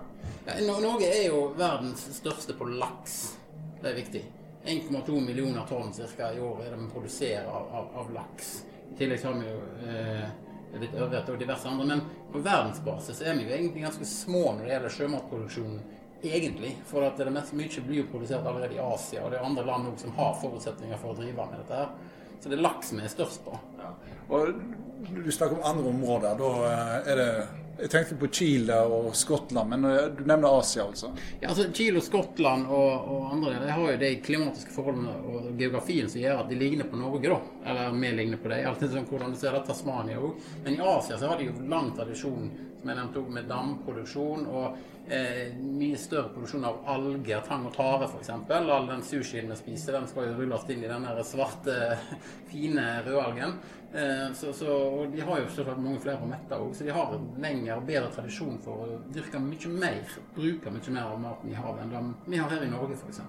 ja, 0.46 0.80
Norge 0.80 1.08
er 1.10 1.26
jo 1.28 1.52
verdens 1.58 2.06
største 2.16 2.54
på 2.56 2.64
laks. 2.64 3.36
Det 3.82 3.90
er 3.90 3.96
viktig. 3.98 4.24
1,2 4.64 5.20
millioner 5.20 5.66
tonn 5.68 5.92
ca. 5.92 6.32
i 6.32 6.40
år 6.40 6.64
er 6.64 6.70
det 6.70 6.82
vi 6.82 6.90
produserer 6.92 7.46
av, 7.46 7.68
av, 7.72 7.90
av 8.02 8.12
laks. 8.12 8.62
I 8.92 8.96
tillegg 8.98 9.24
har 9.24 9.36
vi 9.36 9.50
jo 9.50 9.58
eh, 9.88 10.28
litt 10.76 10.94
ørret 10.94 11.31
og 11.33 11.38
diverse 11.40 11.68
andre. 11.68 11.87
Men 11.87 12.02
på 12.33 12.42
verdensbasis 12.44 13.22
er 13.22 13.38
vi 13.38 13.46
jo 13.46 13.54
egentlig 13.54 13.87
ganske 13.87 14.09
små 14.09 14.44
når 14.52 14.64
det 14.64 14.74
gjelder 14.74 14.96
sjømatproduksjonen 14.96 15.81
egentlig. 16.22 16.74
For 16.90 17.07
at 17.07 17.20
det 17.20 17.33
mest 17.35 17.54
mye 17.57 17.85
blir 17.87 18.02
jo 18.02 18.11
produsert 18.12 18.46
allerede 18.46 18.76
i 18.76 18.83
Asia, 18.83 19.24
og 19.24 19.33
det 19.33 19.38
er 19.40 19.48
andre 19.48 19.66
land 19.68 19.92
som 20.00 20.14
har 20.18 20.37
forutsetninger 20.42 21.00
for 21.00 21.14
å 21.14 21.20
drive 21.20 21.48
med 21.50 21.62
dette. 21.62 21.83
her. 21.83 22.18
Så 22.40 22.50
det 22.50 22.59
er 22.59 22.66
laks 22.66 22.92
vi 22.92 23.02
er 23.02 23.12
størst 23.12 23.44
på. 23.46 23.59
Ja. 23.78 23.94
Og 24.28 24.61
Du 25.09 25.31
snakker 25.31 25.61
om 25.61 25.64
andre 25.64 25.88
områder. 25.88 26.38
Da 26.38 26.48
eh, 26.66 27.11
er 27.12 27.20
det 27.20 27.33
Jeg 27.78 27.90
tenkte 27.92 28.16
på 28.18 28.28
Chile 28.34 28.76
og 28.90 29.12
Skottland, 29.14 29.70
men 29.70 29.84
eh, 29.86 30.08
du 30.18 30.24
nevner 30.26 30.58
Asia, 30.58 30.88
altså? 30.88 31.12
Ja, 31.38 31.52
altså 31.52 31.68
Chile 31.72 32.00
og 32.00 32.06
Skottland 32.06 32.66
og, 32.66 33.10
og 33.14 33.28
andre 33.36 33.52
deler 33.54 33.70
har 33.70 33.92
jo 33.92 34.00
de 34.00 34.10
klimatiske 34.24 34.74
forholdene 34.74 35.14
og 35.30 35.52
geografien 35.60 36.10
som 36.10 36.22
gjør 36.22 36.42
at 36.42 36.50
de 36.50 36.58
ligner 36.58 36.90
på 36.90 36.98
Norge, 36.98 37.30
da. 37.30 37.38
Eller 37.70 37.94
vi 37.94 38.10
ligner 38.18 38.42
på 38.42 38.50
dem. 38.50 38.64
Alltid 38.66 38.96
sånn 38.96 39.06
hvordan 39.06 39.34
du 39.34 39.38
ser 39.38 39.54
det, 39.54 39.62
Tasmania 39.68 40.18
òg. 40.18 40.48
Men 40.64 40.74
i 40.74 40.82
Asia 40.82 41.20
så 41.20 41.30
har 41.30 41.38
de 41.38 41.52
jo 41.52 41.68
lang 41.70 41.92
tradisjon 41.94 42.50
som 42.80 42.90
jeg 42.90 42.98
nevnte 42.98 43.24
med 43.38 43.50
damproduksjon. 43.50 44.46
og 44.50 44.97
eh, 45.11 45.57
mye 45.57 45.99
større 45.99 46.33
produksjon 46.35 46.66
av 46.68 46.83
alger, 46.94 47.40
tang 47.47 47.66
og 47.68 47.75
tare 47.77 48.09
f.eks. 48.09 48.31
All 48.35 48.88
den 48.90 49.03
sushien 49.07 49.51
vi 49.51 49.59
spiser, 49.59 49.99
den 49.99 50.09
skal 50.11 50.29
jo 50.29 50.37
rulles 50.38 50.68
inn 50.73 50.85
i 50.85 50.90
den 50.90 51.09
svarte, 51.25 51.77
fine 52.53 52.87
rødalgen. 53.07 53.59
Eh, 53.92 54.33
så, 54.35 54.53
så, 54.53 54.68
og 54.68 55.12
de 55.12 55.21
har 55.25 55.40
jo 55.40 55.49
selvfølgelig 55.49 55.85
mange 55.85 56.01
flere 56.05 56.25
å 56.25 56.29
mette 56.29 56.57
òg, 56.61 56.75
så 56.77 56.85
de 56.85 56.92
har 56.92 57.14
en 57.16 57.29
lengre 57.40 57.79
og 57.79 57.87
bedre 57.88 58.11
tradisjon 58.12 58.59
for 58.64 58.85
å 58.85 58.99
dyrke 59.14 59.40
mye 59.40 59.73
mer, 59.73 60.18
bruke 60.37 60.73
mye 60.75 60.97
mer 60.99 61.07
av 61.07 61.23
maten 61.23 61.53
i 61.53 61.57
havet 61.57 61.87
enn 61.87 61.94
det 61.94 62.35
vi 62.35 62.42
har 62.42 62.53
her 62.53 62.66
i 62.66 62.73
Norge 62.73 62.99
f.eks. 62.99 63.23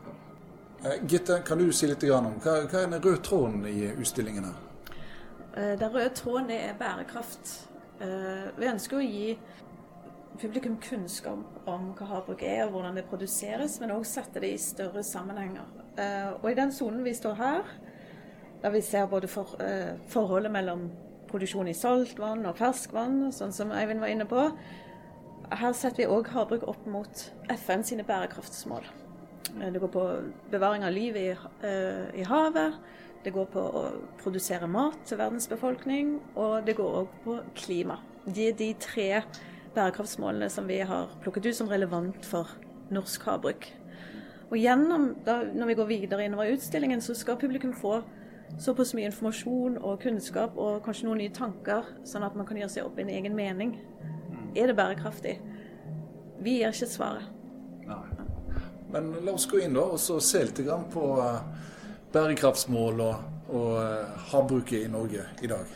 Eh, 0.83 0.97
Gitte, 1.07 1.41
kan 1.47 1.57
du 1.57 1.71
si 1.71 1.87
litt 1.87 2.03
om 2.11 2.33
hva, 2.43 2.57
hva 2.65 2.83
er 2.83 2.91
den 2.91 2.99
røde 2.99 3.23
tråden 3.23 3.63
i 3.67 3.87
utstillingen 3.93 4.49
her? 4.49 4.59
Eh, 5.55 5.73
den 5.79 5.91
røde 5.91 6.11
tråden 6.15 6.51
er 6.55 6.75
bærekraft. 6.79 7.55
Eh, 7.99 8.51
vi 8.59 8.67
ønsker 8.69 8.99
å 8.99 9.03
gi 9.03 9.33
publikum 10.39 10.77
kunnskap 10.79 11.67
om 11.67 11.91
hva 11.97 12.07
havbruk 12.13 12.43
er 12.47 12.63
og 12.65 12.77
hvordan 12.77 12.97
det 12.97 13.07
produseres, 13.09 13.77
men 13.81 13.91
òg 13.95 14.05
sette 14.07 14.41
det 14.41 14.53
i 14.53 14.61
større 14.61 15.03
sammenhenger. 15.03 15.67
Eh, 15.99 16.29
og 16.37 16.47
i 16.51 16.57
den 16.57 16.71
sonen 16.75 17.03
vi 17.03 17.13
står 17.17 17.35
her, 17.39 17.71
der 18.61 18.73
vi 18.75 18.81
ser 18.81 19.07
både 19.11 19.27
for, 19.27 19.55
eh, 19.59 19.97
forholdet 20.07 20.51
mellom 20.51 20.89
produksjon 21.27 21.67
i 21.67 21.73
saltvann 21.73 22.45
og 22.45 22.57
ferskvann, 22.57 23.31
sånn 23.31 23.53
som 23.53 23.71
Eivind 23.71 23.99
var 23.99 24.07
inne 24.07 24.25
på, 24.25 24.51
her 25.51 25.73
setter 25.73 25.97
vi 25.97 26.07
òg 26.07 26.27
havbruk 26.27 26.67
opp 26.67 26.87
mot 26.87 27.31
FN 27.49 27.83
sine 27.83 28.03
bærekraftsmål. 28.03 28.83
Eh, 29.59 29.71
det 29.71 29.81
går 29.81 29.91
på 29.91 30.31
bevaring 30.51 30.83
av 30.83 30.93
livet 30.93 31.37
i, 31.63 32.21
i 32.21 32.23
havet. 32.23 32.79
Det 33.23 33.33
går 33.33 33.45
på 33.51 33.59
å 33.59 33.85
produsere 34.17 34.67
mat 34.67 34.95
til 35.05 35.17
verdens 35.17 35.47
befolkning, 35.47 36.21
og 36.35 36.65
det 36.65 36.77
går 36.77 37.01
òg 37.03 37.07
på 37.25 37.39
klima. 37.55 37.99
De 38.25 38.47
er 38.47 38.53
de 38.53 38.73
tre 38.79 39.23
bærekraftsmålene 39.75 40.49
som 40.49 40.67
vi 40.67 40.79
har 40.85 41.11
plukket 41.23 41.49
ut 41.49 41.55
som 41.55 41.69
relevant 41.69 42.25
for 42.25 42.49
norsk 42.93 43.25
havbruk. 43.27 43.67
Og 44.49 44.57
gjennom, 44.57 45.15
da, 45.25 45.43
Når 45.53 45.65
vi 45.65 45.73
går 45.73 45.85
videre 45.85 46.25
innover 46.25 46.53
utstillingen, 46.53 47.01
så 47.01 47.13
skal 47.13 47.37
publikum 47.37 47.73
få 47.73 48.01
såpass 48.57 48.93
mye 48.93 49.05
informasjon 49.05 49.77
og 49.77 49.99
kunnskap 50.01 50.57
og 50.57 50.83
kanskje 50.83 51.05
noen 51.05 51.21
nye 51.21 51.33
tanker, 51.33 51.85
sånn 52.03 52.25
at 52.25 52.35
man 52.35 52.47
kan 52.49 52.57
gjøre 52.57 52.73
seg 52.73 52.87
opp 52.87 52.97
en 52.97 53.09
egen 53.13 53.35
mening. 53.35 53.75
Er 54.55 54.71
det 54.71 54.75
bærekraftig? 54.75 55.37
Vi 56.41 56.57
gir 56.57 56.73
ikke 56.73 56.89
svaret. 56.89 57.29
Nei. 57.85 58.01
Men 58.89 59.11
la 59.21 59.35
oss 59.37 59.45
gå 59.45 59.59
inn 59.61 59.75
da 59.77 59.83
og 59.93 59.99
se 60.01 60.41
litt 60.41 60.61
på 60.93 61.03
uh, 61.21 61.43
bærekraftsmål 62.13 63.03
og, 63.05 63.27
og 63.53 63.67
uh, 63.77 64.23
havbruket 64.31 64.87
i 64.87 64.89
Norge 64.89 65.27
i 65.45 65.51
dag. 65.51 65.75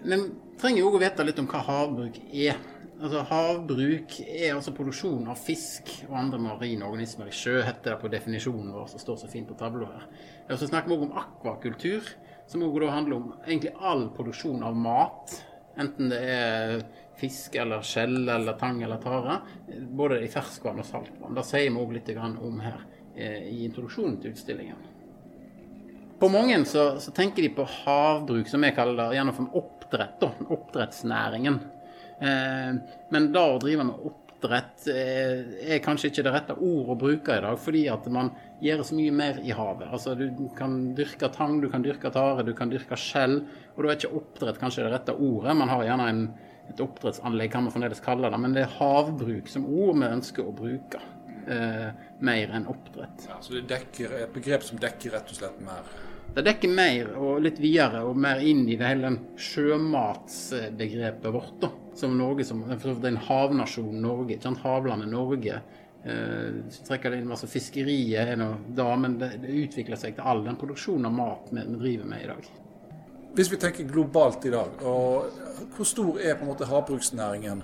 Men 0.00 0.30
trenger 0.60 0.84
jo 0.84 0.92
å 0.92 1.00
vite 1.00 1.24
litt 1.24 1.40
om 1.40 1.48
hva 1.50 1.64
havbruk 1.66 2.20
er. 2.30 2.60
Altså 3.00 3.22
Havbruk 3.30 4.18
er 4.26 4.50
altså 4.52 4.74
produksjon 4.76 5.28
av 5.32 5.38
fisk 5.40 5.88
og 6.10 6.18
andre 6.20 6.40
marine 6.44 6.84
organismer 6.84 7.30
i 7.30 7.32
sjø, 7.32 7.62
heter 7.64 7.94
det 7.94 8.00
på 8.02 8.10
definisjonen 8.12 8.74
vår 8.76 8.90
som 8.92 9.00
står 9.00 9.22
så 9.22 9.30
fint 9.32 9.48
på 9.48 9.56
tavla 9.56 9.88
her. 9.88 10.04
Og 10.50 10.60
så 10.60 10.68
snakker 10.68 10.90
vi 10.90 10.98
òg 10.98 11.06
om 11.06 11.16
akvakultur, 11.16 12.10
som 12.50 12.66
òg 12.66 12.76
handler 12.90 13.16
om 13.16 13.30
egentlig 13.46 13.72
all 13.78 14.10
produksjon 14.12 14.66
av 14.66 14.76
mat. 14.76 15.32
Enten 15.80 16.12
det 16.12 16.20
er 16.28 16.84
fisk 17.16 17.56
eller 17.56 17.80
skjell 17.86 18.28
eller 18.28 18.60
tang 18.60 18.82
eller 18.84 19.00
tare. 19.00 19.40
Både 19.96 20.20
i 20.20 20.28
ferskvann 20.28 20.82
og 20.82 20.88
saltvann. 20.88 21.36
Det 21.38 21.46
sier 21.48 21.70
vi 21.70 21.80
òg 21.80 21.96
litt 21.96 22.12
om 22.20 22.60
her 22.60 22.82
eh, 23.16 23.48
i 23.48 23.64
introduksjonen 23.64 24.20
til 24.20 24.34
utstillingen. 24.34 24.88
På 26.20 26.28
mange 26.28 26.58
så, 26.68 26.98
så, 27.00 27.16
tenker 27.16 27.46
de 27.46 27.54
på 27.56 27.64
havbruk, 27.64 28.48
som 28.48 28.60
jeg 28.66 28.76
kaller 28.76 29.06
det, 29.06 29.16
gjennom 29.16 29.38
oppdrett. 29.90 30.20
Da, 30.20 30.32
oppdrettsnæringen. 30.48 31.60
Eh, 32.20 32.74
men 33.08 33.32
da 33.32 33.46
å 33.54 33.58
drive 33.58 33.84
med 33.84 34.04
oppdrett 34.10 34.86
eh, 34.92 35.72
er 35.74 35.82
kanskje 35.84 36.10
ikke 36.10 36.24
det 36.26 36.34
rette 36.34 36.56
ordet 36.56 36.94
å 36.94 36.98
bruke 37.00 37.36
i 37.36 37.42
dag, 37.44 37.58
fordi 37.58 37.86
at 37.92 38.06
man 38.12 38.30
gjør 38.62 38.84
så 38.84 38.98
mye 38.98 39.12
mer 39.12 39.40
i 39.42 39.54
havet. 39.56 39.88
Altså 39.90 40.14
Du 40.14 40.28
kan 40.56 40.94
dyrke 40.94 41.30
tang, 41.34 41.60
du 41.60 41.68
kan 41.72 41.82
dyrke 41.82 42.12
tare, 42.12 42.44
du 42.46 42.54
kan 42.54 42.70
dyrke 42.70 42.98
skjell. 42.98 43.40
Og 43.74 43.82
da 43.82 43.90
er 43.90 43.98
ikke 43.98 44.20
oppdrett 44.20 44.60
kanskje 44.60 44.86
det 44.86 44.92
rette 44.94 45.16
ordet. 45.16 45.56
Man 45.56 45.72
har 45.72 45.86
gjerne 45.88 46.10
en, 46.12 46.26
et 46.70 46.84
oppdrettsanlegg, 46.84 47.50
kan 47.52 47.66
man 47.66 47.74
fremdeles 47.74 48.04
kalle 48.04 48.30
det. 48.30 48.42
Men 48.42 48.54
det 48.54 48.66
er 48.66 48.76
havbruk 48.78 49.50
som 49.50 49.66
ord 49.66 49.98
vi 49.98 50.12
ønsker 50.12 50.46
å 50.46 50.54
bruke. 50.54 51.02
Eh, 51.50 51.88
mer 52.20 52.52
enn 52.54 52.68
oppdrett. 52.68 53.24
Ja, 53.26 53.40
så 53.42 53.56
det 53.56 53.64
dekker 53.72 54.12
et 54.20 54.34
begrep 54.34 54.62
som 54.62 54.78
dekker 54.78 55.16
rett 55.16 55.32
og 55.32 55.38
slett 55.40 55.62
mer 55.64 55.88
det 56.34 56.44
dekker 56.46 56.70
mer 56.70 57.10
og 57.18 57.40
litt 57.42 57.58
videre 57.58 58.04
og 58.06 58.18
mer 58.18 58.42
inn 58.46 58.62
i 58.68 58.76
det 58.78 58.86
hele 58.86 59.10
sjømatsbegrepet 59.40 61.32
vårt. 61.34 61.56
da, 61.60 61.70
Som 61.94 62.16
Norge 62.18 62.44
som 62.44 62.62
en 62.70 63.16
havnasjon 63.26 64.00
Norge, 64.02 64.36
ikke 64.36 64.48
sant? 64.48 64.62
havlandet 64.62 65.10
Norge. 65.10 65.60
Eh, 66.04 66.62
så 66.70 66.86
trekker 66.86 67.10
det 67.10 67.20
inn 67.20 67.34
altså 67.34 67.50
Fiskeriet 67.50 68.32
er 68.32 68.40
da, 68.40 68.88
men 68.96 69.18
det, 69.20 69.34
det, 69.42 69.52
utvikler 69.66 69.98
seg 70.00 70.16
til 70.16 70.24
all 70.24 70.44
den 70.46 70.56
produksjonen 70.56 71.10
av 71.10 71.12
mat 71.12 71.50
vi, 71.50 71.60
vi 71.66 71.80
driver 71.82 72.08
med 72.14 72.24
i 72.24 72.30
dag. 72.30 72.50
Hvis 73.36 73.52
vi 73.52 73.60
tenker 73.60 73.90
globalt 73.90 74.46
i 74.48 74.54
dag, 74.54 74.80
og 74.86 75.68
hvor 75.76 75.86
stor 75.86 76.16
er 76.18 76.38
på 76.38 76.46
en 76.46 76.52
måte 76.54 76.70
havbruksnæringen 76.70 77.62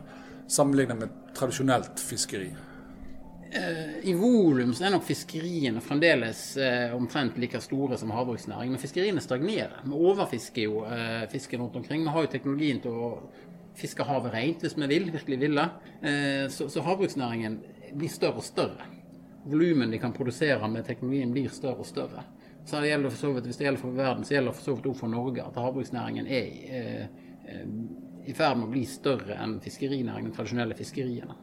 sammenlignet 0.52 1.00
med 1.00 1.16
tradisjonelt 1.38 2.02
fiskeri? 2.02 2.50
Eh, 3.50 4.08
I 4.08 4.14
volum 4.14 4.72
så 4.74 4.86
er 4.86 4.92
nok 4.94 5.04
fiskeriene 5.06 5.80
fremdeles 5.84 6.40
eh, 6.58 6.94
omtrent 6.96 7.38
like 7.38 7.60
store 7.62 7.98
som 7.98 8.10
havbruksnæringen. 8.14 8.74
Men 8.74 8.82
fiskeriene 8.82 9.22
stagnerer. 9.22 9.78
Vi 9.84 9.94
overfisker 9.94 10.66
jo 10.66 10.82
eh, 10.88 11.26
fisken 11.30 11.62
rundt 11.62 11.76
omkring. 11.76 12.02
Vi 12.02 12.14
har 12.14 12.26
jo 12.26 12.32
teknologien 12.32 12.82
til 12.82 12.96
å 12.96 13.10
fiske 13.76 14.06
havet 14.08 14.34
rent 14.34 14.64
hvis 14.64 14.76
vi 14.78 14.88
vil, 14.88 15.10
virkelig 15.12 15.36
ville. 15.36 15.64
Så, 16.48 16.64
så, 16.72 16.80
havbruksnæringen 16.80 17.58
blir 17.92 18.08
større 18.08 18.40
og 18.40 18.46
større. 18.46 18.86
Volumen 19.44 19.92
de 19.92 20.00
kan 20.00 20.14
produsere 20.16 20.70
med 20.72 20.86
teknologien 20.88 21.34
blir 21.34 21.52
større 21.52 21.84
og 21.84 21.88
større. 21.88 22.24
Så 22.64 22.80
det 22.80 22.88
gjelder 22.88 23.12
for 23.12 23.20
så 23.20 23.32
vidt, 23.34 23.50
Hvis 23.50 23.60
det 23.60 23.66
gjelder 23.66 23.82
for 23.82 23.98
verden, 23.98 24.24
så 24.24 24.34
gjelder 24.34 24.54
det 24.54 24.56
for 24.56 24.64
så 24.70 24.76
vidt 24.78 24.88
også 24.88 25.02
for 25.02 25.12
Norge 25.12 25.44
at 25.44 25.60
havbruksnæringen 25.60 26.26
er 26.26 26.48
i 28.24 28.34
ferd 28.34 28.56
med 28.56 28.70
å 28.70 28.72
bli 28.72 28.86
større 28.88 29.36
enn 29.44 29.58
fiskerinæringen, 29.60 30.32
de 30.32 30.38
tradisjonelle 30.40 30.78
fiskeriene. 30.80 31.36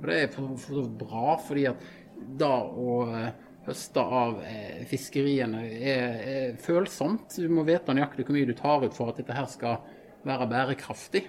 Og 0.00 0.08
det 0.10 0.20
er 0.20 0.32
for, 0.32 0.56
for 0.60 0.88
bra, 1.00 1.36
fordi 1.42 1.66
at 1.70 1.84
da 2.40 2.52
å 2.64 2.96
eh, 3.10 3.28
høste 3.66 4.00
av 4.00 4.40
eh, 4.46 4.84
fiskeriene 4.88 5.64
er, 5.66 6.18
er, 6.34 6.56
følsomt. 6.62 7.38
Du 7.38 7.48
må 7.52 7.66
vite 7.66 7.94
nøyaktig 7.94 8.26
hvor 8.26 8.36
mye 8.36 8.48
du 8.48 8.54
tar 8.56 8.84
ut 8.84 8.96
for 8.96 9.12
at 9.12 9.20
dette 9.20 9.36
her 9.36 9.48
skal 9.50 9.80
være 10.26 10.48
bærekraftig. 10.50 11.24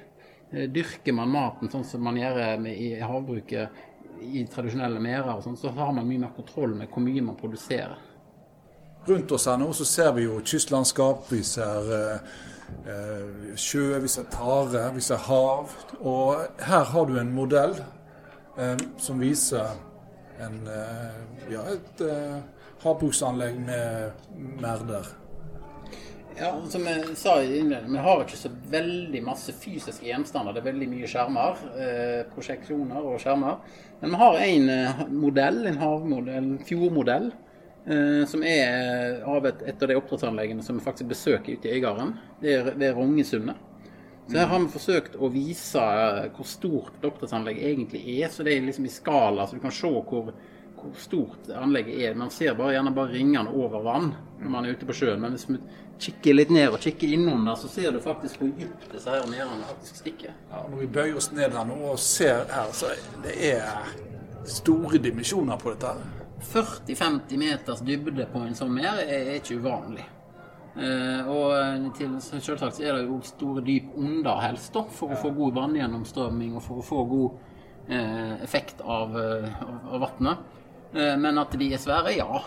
Eh, 0.51 0.67
dyrker 0.71 1.15
man 1.17 1.34
maten 1.34 1.71
sånn 1.71 1.88
som 1.88 2.03
man 2.06 2.19
gjør 2.19 2.67
i 2.71 2.95
havbruket 3.01 3.86
i 4.17 4.43
tradisjonelle 4.49 4.99
merder, 5.01 5.41
sånn, 5.45 5.58
så 5.60 5.69
har 5.75 5.91
man 5.93 6.08
mye 6.08 6.23
mer 6.23 6.34
kontroll 6.34 6.73
med 6.77 6.89
hvor 6.89 7.03
mye 7.06 7.21
man 7.25 7.38
produserer. 7.38 7.99
Rundt 9.08 9.32
oss 9.32 9.45
her 9.47 9.60
nå 9.62 9.69
så 9.77 9.86
ser 9.88 10.10
vi 10.17 10.25
jo 10.25 10.39
kystlandskap, 10.43 11.30
vi 11.32 11.43
ser 11.45 11.91
eh, 11.95 13.53
sjø, 13.56 13.99
vi 14.03 14.10
ser 14.12 14.25
tare, 14.34 14.88
vi 14.95 15.03
ser 15.06 15.21
hav. 15.30 15.71
Og 16.01 16.63
her 16.65 16.89
har 16.91 17.08
du 17.08 17.15
en 17.21 17.32
modell 17.36 17.77
som 18.98 19.20
viser 19.22 19.78
en, 20.39 20.67
eh, 20.67 21.54
ja, 21.54 21.63
et 21.72 22.02
eh, 22.02 22.41
havbruksanlegg 22.84 23.60
med 23.60 24.12
merder. 24.62 25.08
Ja, 26.38 26.52
som 26.70 26.86
jeg 26.86 27.15
sa 27.17 27.39
i 27.41 27.58
innledningen, 27.58 27.96
vi 27.96 28.04
har 28.06 28.22
ikke 28.22 28.38
så 28.38 28.52
veldig 28.70 29.24
masse 29.26 29.56
fysiske 29.58 30.06
gjenstander. 30.06 30.54
Det 30.54 30.62
er 30.62 30.67
veldig 30.70 30.89
mye 30.91 31.10
skjermer, 31.10 31.63
eh, 31.82 32.20
prosjeksjoner 32.36 33.02
og 33.02 33.17
skjermer. 33.24 33.58
Men 34.02 34.13
vi 34.13 34.22
har 34.22 34.38
en 34.46 34.70
eh, 34.70 35.02
modell, 35.10 35.63
en 35.65 35.82
havmodell, 35.82 36.38
en 36.38 36.52
fjordmodell, 36.67 37.32
eh, 37.88 38.22
som 38.30 38.46
er 38.46 39.24
av 39.26 39.50
et, 39.50 39.65
et 39.65 39.82
av 39.82 39.89
de 39.89 39.98
oppdrettsanleggene 39.98 40.65
som 40.65 40.78
vi 40.78 40.86
faktisk 40.86 41.10
besøker 41.10 41.58
ute 41.58 41.72
i 41.72 41.80
Øygarden. 41.80 42.13
Det 42.43 42.54
er 42.54 42.70
ved 42.78 42.93
Rognesundet. 42.93 43.66
Så 44.28 44.38
her 44.38 44.46
har 44.52 44.60
vi 44.60 44.68
forsøkt 44.72 45.16
å 45.16 45.30
vise 45.32 45.80
eh, 45.80 46.26
hvor 46.36 46.48
stort 46.48 47.00
doktorsanlegget 47.02 47.70
egentlig 47.70 48.02
er. 48.18 48.32
Så 48.32 48.44
det 48.44 48.58
er 48.58 48.66
liksom 48.66 48.88
i 48.88 48.92
skala, 48.92 49.48
så 49.48 49.56
du 49.56 49.63
kan 49.63 49.72
se 49.72 49.88
hvor, 49.88 50.34
hvor 50.76 50.98
stort 51.00 51.48
anlegget 51.56 52.02
er. 52.04 52.18
Man 52.20 52.34
ser 52.34 52.58
bare, 52.58 52.76
gjerne 52.76 52.96
bare 52.96 53.13
ringene 53.16 53.54
over 53.56 53.86
vann 53.88 54.12
når 54.42 54.52
man 54.52 54.68
er 54.68 54.76
ute 54.76 54.90
på 54.90 54.98
sjøen. 55.00 55.24
Men 55.24 55.38
hvis 55.38 55.48
vi 55.48 55.62
kikker 56.04 56.36
litt 56.36 56.52
ned 56.54 56.76
og 56.76 56.84
kikker 56.84 57.16
innunder, 57.16 57.56
så 57.56 57.72
ser 57.72 57.96
du 57.96 58.02
faktisk 58.04 58.44
hvor 58.44 58.52
dypt 58.60 58.92
disse 58.92 59.16
her 59.16 59.24
merdene 59.32 59.72
faktisk 59.72 60.04
stikker. 60.04 60.36
Ja, 60.52 60.66
når 60.68 60.84
vi 60.84 60.92
bøyer 61.00 61.18
oss 61.24 61.32
ned 61.32 61.56
her 61.56 61.72
nå 61.72 61.80
og 61.94 61.98
ser 62.04 62.44
her, 62.52 62.76
så 62.76 62.92
det 63.24 63.38
er 63.54 63.96
store 64.48 65.00
dimensjoner 65.02 65.60
på 65.62 65.72
dette. 65.72 65.96
her. 65.96 66.13
40-50 66.52 67.40
meters 67.42 67.80
dybde 67.82 68.28
på 68.32 68.44
en 68.46 68.56
sånn 68.56 68.76
mer 68.76 69.00
er 69.08 69.34
ikke 69.40 69.58
uvanlig. 69.58 70.06
Eh, 70.78 71.30
og 71.30 71.88
til, 71.98 72.12
selvsagt 72.22 72.84
er 72.86 73.00
det 73.00 73.08
jo 73.08 73.18
store 73.26 73.63
dyp 73.66 73.96
under 73.98 74.38
helst, 74.44 74.76
da, 74.76 74.84
for 74.94 75.13
å 75.13 75.18
få 75.18 75.32
god 75.34 75.56
vanngjennomstrømming 75.58 76.54
og 76.58 76.63
for 76.66 76.82
å 76.82 76.86
få 76.86 77.04
god 77.10 77.40
eh, 77.90 78.36
effekt 78.46 78.84
av, 78.86 79.18
eh, 79.18 79.63
av, 79.66 80.06
vannet. 80.06 80.46
Eh, 80.94 81.16
men 81.18 81.42
at 81.42 81.58
de 81.58 81.72
er 81.74 81.82
svære, 81.82 82.13
ja. 82.20 82.44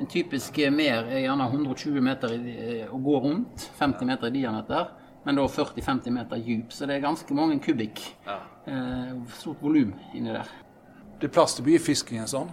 En 0.00 0.08
typisk 0.08 0.56
mer 0.72 1.08
er 1.08 1.24
gjerne 1.24 1.48
120 1.48 2.04
meter 2.04 2.36
i, 2.36 2.56
eh, 2.82 2.92
å 2.92 3.00
gå 3.00 3.20
rundt, 3.24 3.70
50 3.80 4.08
meter 4.12 4.28
i 4.28 4.36
diameter, 4.40 4.92
men 5.24 5.40
da 5.40 5.48
40-50 5.48 6.12
meter 6.12 6.40
dyp. 6.44 6.72
Så 6.72 6.88
det 6.88 6.98
er 6.98 7.06
ganske 7.06 7.36
mange 7.36 7.58
kubikk. 7.64 8.00
Eh, 8.66 9.14
stort 9.40 9.60
volum 9.64 9.94
inni 10.14 10.32
der. 10.32 10.48
Det 11.20 11.28
er 11.28 11.32
plass 11.32 11.56
til 11.56 11.64
byfiskingen 11.64 12.24
en 12.24 12.34
sånn. 12.34 12.52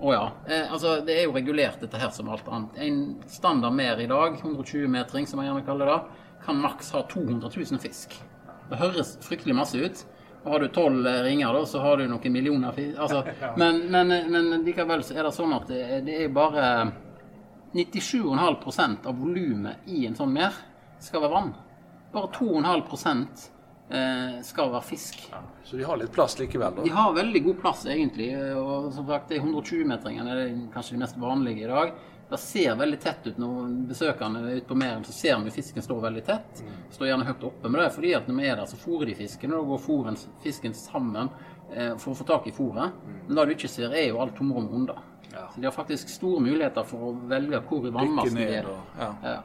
Å 0.00 0.12
ja. 0.14 0.22
Eh, 0.48 0.72
altså, 0.72 0.94
det 1.04 1.18
er 1.18 1.26
jo 1.26 1.34
regulert, 1.36 1.80
dette 1.82 2.00
her 2.00 2.12
som 2.16 2.30
alt 2.32 2.48
annet. 2.48 2.78
En 2.80 3.00
standard 3.28 3.76
mer 3.76 4.00
i 4.00 4.08
dag, 4.08 4.38
120-metring 4.40 5.28
som 5.28 5.40
man 5.40 5.50
gjerne 5.50 5.66
kaller 5.66 5.92
det, 5.92 5.98
kan 6.44 6.56
maks 6.60 6.94
ha 6.96 7.02
200 7.10 7.50
000 7.52 7.82
fisk. 7.82 8.16
Det 8.70 8.80
høres 8.80 9.18
fryktelig 9.26 9.58
masse 9.58 9.76
ut. 9.76 10.02
Og 10.40 10.54
har 10.54 10.64
du 10.64 10.70
tolv 10.72 11.04
ringer, 11.26 11.52
da, 11.52 11.66
så 11.68 11.82
har 11.84 12.00
du 12.00 12.06
noen 12.08 12.32
millioner 12.32 12.72
fisk. 12.72 12.96
Altså, 12.96 13.20
men, 13.60 13.84
men, 13.92 14.14
men 14.32 14.64
likevel 14.64 15.04
så 15.04 15.18
er 15.18 15.28
det 15.28 15.34
sånn 15.36 15.52
at 15.58 15.68
det, 15.68 15.82
det 16.08 16.16
er 16.24 16.32
bare 16.32 16.66
97,5% 17.76 19.06
av 19.06 19.20
volumet 19.20 19.90
i 19.92 20.06
en 20.08 20.16
sånn 20.16 20.32
mer 20.32 20.56
skal 21.00 21.26
være 21.26 21.34
vann. 21.34 21.52
Bare 22.14 22.32
2,5 22.34 23.20
eh, 23.20 23.44
skal 24.46 24.70
være 24.70 24.82
fisk. 24.86 25.24
Så 25.64 25.76
de 25.76 25.82
har 25.84 25.96
litt 25.98 26.12
plass 26.14 26.36
likevel, 26.38 26.76
da. 26.76 26.82
De 26.86 26.92
har 26.94 27.12
veldig 27.16 27.42
god 27.44 27.56
plass, 27.60 27.84
egentlig. 27.90 28.28
Og 28.56 28.92
som 28.94 29.06
sagt, 29.08 29.28
det 29.28 29.38
er 29.40 29.42
120-metringene 29.48 30.36
er 30.44 30.52
kanskje 30.74 30.94
de 30.96 31.02
mest 31.02 31.18
vanlige 31.18 31.64
i 31.64 31.70
dag. 31.70 31.92
Det 32.30 32.38
ser 32.38 32.76
veldig 32.78 33.00
tett 33.02 33.24
ut 33.26 33.38
når 33.42 33.72
besøkende 33.90 34.44
er 34.46 34.60
ute 34.60 34.68
på 34.70 34.76
meren, 34.78 35.02
så 35.02 35.10
ser 35.12 35.40
vi 35.42 35.50
fisken 35.50 35.82
står 35.82 36.00
veldig 36.04 36.22
tett. 36.28 36.60
Står 36.94 37.08
gjerne 37.10 37.26
høyt 37.26 37.42
oppe. 37.48 37.66
Men 37.66 37.80
det 37.80 37.86
er 37.88 37.94
fordi 37.96 38.12
at 38.14 38.28
når 38.30 38.36
vi 38.38 38.46
er 38.52 38.60
der, 38.60 38.66
så 38.70 38.78
fôrer 38.78 39.10
de 39.10 39.16
fisken. 39.18 39.52
Og 39.56 39.64
da 39.64 39.70
går 39.72 39.82
foren, 39.82 40.18
fisken 40.44 40.76
sammen 40.78 41.30
eh, 41.74 41.96
for 41.98 42.12
å 42.12 42.18
få 42.20 42.26
tak 42.30 42.46
i 42.46 42.54
fôret. 42.54 42.92
Men 43.26 43.34
det 43.40 43.46
du 43.50 43.56
ikke 43.56 43.72
ser, 43.72 43.90
er 43.90 44.12
jo 44.12 44.20
alt 44.22 44.36
tomrommet 44.38 44.70
under. 44.78 45.02
Så 45.30 45.58
de 45.62 45.66
har 45.66 45.74
faktisk 45.74 46.08
store 46.10 46.40
muligheter 46.42 46.86
for 46.86 47.08
å 47.10 47.16
velge 47.30 47.58
hvor 47.66 47.86
i 47.86 47.90
vannmassen 47.94 48.38
de 48.38 48.46
er. 48.60 48.66
og- 48.70 48.98
ja. 48.98 49.10
Ja. 49.24 49.40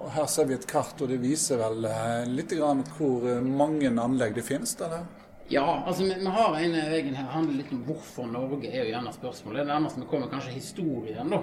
Og 0.00 0.12
her 0.14 0.28
ser 0.32 0.46
vi 0.48 0.56
et 0.56 0.66
kart, 0.68 0.96
og 1.02 1.10
det 1.12 1.18
viser 1.20 1.60
vel 1.60 1.84
eh, 1.88 2.28
litt 2.30 2.54
hvor 2.96 3.26
eh, 3.28 3.42
mange 3.44 3.90
anlegg 3.90 4.34
det 4.38 4.46
finnes, 4.46 4.72
eller? 4.80 5.04
Ja, 5.50 5.82
altså 5.86 6.06
vi, 6.06 6.14
vi 6.14 6.30
har 6.30 6.56
en 6.56 6.74
egen 6.78 7.14
her, 7.18 7.26
handler 7.34 7.58
litt 7.58 7.72
om 7.74 7.82
hvorfor 7.84 8.28
Norge, 8.30 8.70
er 8.70 8.84
jo 8.84 8.94
gjerne 8.94 9.12
spørsmålet. 9.12 9.64
Det 9.64 9.72
nærmeste 9.72 10.00
vi 10.00 10.08
kommer 10.12 10.30
kanskje 10.30 10.54
historien, 10.54 11.34
da. 11.34 11.42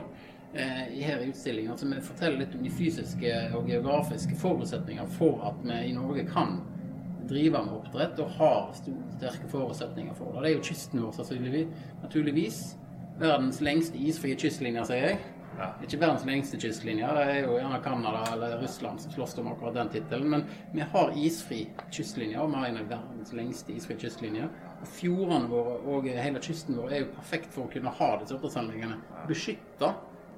eh, 0.53 1.03
her 1.03 1.21
i 1.21 1.29
utstillingen. 1.29 1.71
Altså 1.71 1.85
vi 1.91 2.01
forteller 2.01 2.41
litt 2.41 2.55
om 2.55 2.63
de 2.63 2.71
fysiske 2.71 3.35
og 3.57 3.69
geografiske 3.69 4.39
forutsetninger 4.41 5.13
for 5.19 5.43
at 5.51 5.61
vi 5.63 5.79
i 5.89 5.93
Norge 5.95 6.25
kan 6.31 6.61
drive 7.27 7.59
med 7.59 7.73
oppdrett 7.75 8.19
og 8.23 8.35
har 8.39 8.69
sterke 8.79 9.49
forutsetninger 9.51 10.15
for 10.15 10.33
det. 10.33 10.45
Det 10.45 10.51
er 10.51 10.55
jo 10.55 10.67
kysten 10.69 11.03
vår, 11.03 11.15
sannsynligvis. 11.19 11.87
Naturligvis. 12.03 12.61
Verdens 13.19 13.59
lengste 13.65 13.97
isfrie 13.97 14.37
kystlinje, 14.39 14.85
sier 14.87 15.09
jeg. 15.11 15.19
Ikke 15.57 15.97
verdens 15.97 16.25
lengste 16.27 16.59
kystlinje, 16.61 17.07
det 17.17 17.23
er 17.25 17.39
jo 17.45 17.55
gjerne 17.57 17.79
Canada 17.85 18.23
eller 18.33 18.57
Russland 18.61 19.01
som 19.01 19.13
slåss 19.13 19.37
om 19.41 19.49
akkurat 19.51 19.77
den 19.79 19.89
tittelen. 19.93 20.29
Men 20.29 20.43
vi 20.73 20.85
har 20.93 21.15
isfri 21.17 21.63
kystlinje, 21.93 22.37
og 22.41 22.51
vi 22.51 22.59
har 22.61 22.67
en 22.67 22.81
av 22.83 22.91
verdens 22.91 23.33
lengste 23.37 23.73
isfri 23.73 23.97
kystlinjer. 24.01 24.51
Og 24.77 24.91
fjordene 24.99 25.49
våre 25.49 25.79
og 25.89 26.09
hele 26.13 26.43
kysten 26.43 26.77
vår 26.77 26.93
er 26.93 27.03
jo 27.03 27.15
perfekt 27.15 27.55
for 27.55 27.65
å 27.65 27.73
kunne 27.73 27.95
ha 27.99 28.11
disse 28.21 28.37
oppdrettsanleggene 28.37 28.99
beskytta 29.29 29.95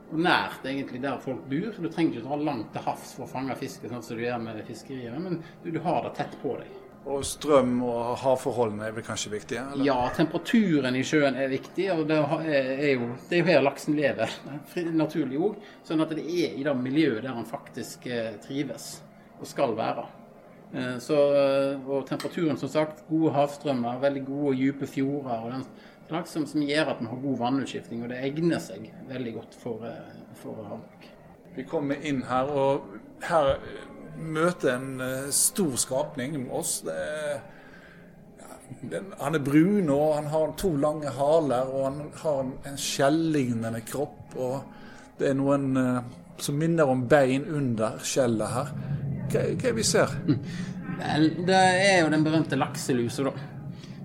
og 0.09 0.21
nært 0.25 0.65
egentlig 0.65 1.03
der 1.03 1.19
folk 1.21 1.43
bor. 1.51 1.73
Du 1.75 1.89
trenger 1.89 2.17
ikke 2.17 2.27
dra 2.29 2.39
langt 2.49 2.71
til 2.73 2.85
havs 2.87 3.15
for 3.17 3.27
å 3.27 3.33
fange 3.33 3.57
fisk, 3.59 3.85
sånn 3.91 4.05
som 4.05 4.17
du 4.17 4.23
gjør 4.25 4.39
med 4.45 4.63
fiskeriene, 4.67 5.19
men 5.25 5.41
du, 5.63 5.73
du 5.75 5.81
har 5.85 6.05
det 6.07 6.15
tett 6.21 6.39
på 6.41 6.55
deg. 6.61 6.78
Og 7.07 7.23
strøm 7.25 7.77
og 7.87 8.17
havforholdene 8.21 8.89
er 8.89 8.93
vel 8.93 9.05
kanskje 9.07 9.31
viktige? 9.31 9.63
Eller? 9.71 9.85
Ja, 9.87 9.97
temperaturen 10.13 10.97
i 10.99 11.03
sjøen 11.07 11.37
er 11.39 11.47
viktig, 11.51 11.87
og 11.93 12.03
det 12.09 12.17
er 12.19 12.91
jo, 12.99 13.07
det 13.29 13.37
er 13.37 13.39
jo 13.39 13.47
her 13.47 13.63
laksen 13.63 13.95
lever, 13.97 14.33
naturlig 15.03 15.39
òg. 15.39 15.59
Sånn 15.87 16.03
at 16.03 16.11
det 16.13 16.25
er 16.27 16.57
i 16.59 16.65
det 16.67 16.75
miljøet 16.77 17.23
der 17.23 17.37
han 17.37 17.47
faktisk 17.49 18.05
eh, 18.11 18.35
trives 18.43 18.97
og 19.39 19.47
skal 19.47 19.75
være. 19.79 20.05
Eh, 20.73 20.97
Så, 21.01 21.17
eh, 21.39 21.87
og 21.87 22.03
temperaturen, 22.09 22.59
som 22.59 22.69
sagt, 22.69 23.05
gode 23.09 23.31
havstrømmer, 23.33 24.01
veldig 24.03 24.25
gode 24.27 24.51
og 24.51 24.59
dype 24.59 24.89
fjorder 24.91 25.45
og 25.47 25.53
den 25.55 25.65
slags 26.09 26.35
som, 26.35 26.45
som 26.49 26.61
gjør 26.65 26.91
at 26.93 27.01
vi 27.01 27.07
har 27.09 27.23
god 27.23 27.39
vannutskifting, 27.45 28.03
og 28.03 28.11
det 28.11 28.19
egner 28.27 28.59
seg 28.61 28.91
veldig 29.07 29.33
godt 29.39 29.55
for, 29.63 29.87
for 30.43 30.61
havbruk. 30.67 31.07
Vi 31.55 31.65
kommer 31.69 32.05
inn 32.05 32.21
her, 32.27 32.49
og 32.49 32.99
her 33.25 33.55
møter 34.17 34.75
en 34.75 35.01
eh, 35.03 35.29
stor 35.35 35.75
skapning 35.79 36.37
med 36.41 36.53
oss. 36.59 36.79
Det 36.85 36.95
er, 36.95 37.41
den, 38.89 39.11
han 39.19 39.35
er 39.35 39.43
brun, 39.43 39.89
og 39.93 40.15
han 40.15 40.29
har 40.31 40.55
to 40.59 40.73
lange 40.79 41.11
haler, 41.17 41.69
og 41.73 41.85
han 41.87 42.01
har 42.21 42.41
en, 42.43 42.55
en 42.69 42.79
skjellignende 42.79 43.83
kropp. 43.87 44.35
Og 44.37 45.19
det 45.19 45.31
er 45.31 45.37
noen 45.39 45.69
eh, 45.79 46.01
som 46.39 46.57
minner 46.59 46.89
om 46.89 47.05
bein 47.11 47.45
under 47.45 47.99
skjellet 48.05 48.55
her. 48.55 48.73
Hva, 49.29 49.39
hva 49.39 49.45
er 49.45 49.55
det 49.61 49.77
vi 49.77 49.85
ser? 49.85 50.13
Vel, 50.99 51.31
det 51.47 51.55
er 51.55 52.01
jo 52.03 52.11
den 52.11 52.25
berømte 52.25 52.59
lakselusa, 52.59 53.29
da. 53.29 53.47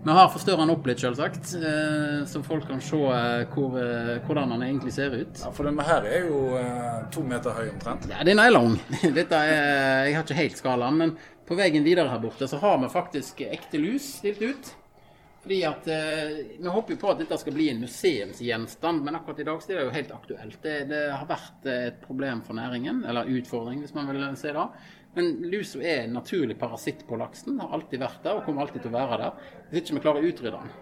Vi 0.04 0.12
har 0.12 0.26
forstørra 0.28 0.60
den 0.60 0.70
opp 0.74 0.84
litt, 0.84 1.00
selvsagt, 1.00 1.54
eh, 1.56 2.26
så 2.28 2.42
folk 2.44 2.66
kan 2.68 2.80
se 2.84 2.98
eh, 3.08 3.44
hvor, 3.54 3.78
eh, 3.80 4.18
hvordan 4.26 4.50
den 4.52 4.64
egentlig 4.66 4.92
ser 4.92 5.14
ut. 5.16 5.38
Ja, 5.40 5.52
for 5.56 5.64
denne 5.64 5.86
her 5.86 6.04
er 6.04 6.26
jo 6.28 6.40
to 7.14 7.22
meter 7.24 7.56
høy 7.56 7.70
omtrent. 7.70 8.04
Ja, 8.12 8.20
den 8.28 8.42
er 8.42 8.52
lang. 8.52 8.74
Dette 9.18 9.38
er, 9.40 10.10
jeg 10.10 10.18
har 10.18 10.26
ikke 10.26 10.36
helt 10.42 10.60
skalaen, 10.60 10.98
men 11.00 11.14
på 11.48 11.56
veien 11.56 11.86
videre 11.86 12.12
her 12.12 12.20
borte 12.20 12.44
så 12.50 12.60
har 12.60 12.76
vi 12.82 12.90
faktisk 12.92 13.40
ekte 13.48 13.80
lus 13.80 14.10
stilt 14.18 14.44
ut. 14.44 14.74
Fordi 15.44 15.58
at 15.68 15.84
Vi 15.84 16.70
håper 16.72 16.94
jo 16.94 17.00
på 17.02 17.10
at 17.12 17.18
dette 17.20 17.36
skal 17.36 17.52
bli 17.52 17.66
en 17.68 17.82
museumsgjenstand, 17.82 19.02
men 19.04 19.16
akkurat 19.18 19.40
i 19.40 19.44
dag 19.44 19.58
så 19.60 19.72
er 19.72 19.76
det 19.76 19.84
jo 19.84 19.96
helt 19.96 20.12
aktuelt. 20.16 20.60
Det, 20.62 20.76
det 20.88 21.02
har 21.12 21.26
vært 21.28 21.68
et 21.68 21.98
problem 22.04 22.40
for 22.44 22.56
næringen, 22.56 23.02
eller 23.08 23.28
utfordring, 23.28 23.80
hvis 23.84 23.92
man 23.96 24.08
vil 24.08 24.24
se 24.40 24.52
det. 24.56 24.68
Men 25.14 25.28
lusa 25.50 25.78
er 25.82 26.04
en 26.04 26.16
naturlig 26.18 26.56
parasitt 26.58 27.04
på 27.08 27.16
laksen. 27.20 27.60
Har 27.60 27.74
alltid 27.76 28.00
vært 28.02 28.22
der 28.24 28.34
og 28.40 28.44
kommer 28.48 28.62
alltid 28.66 28.82
til 28.82 28.90
å 28.90 28.98
være 28.98 29.18
der. 29.20 29.52
Hvis 29.70 29.82
ikke 29.84 29.94
vi 29.94 30.02
klarer 30.06 30.22
å 30.24 30.30
utrydde 30.32 30.58
den. 30.58 30.72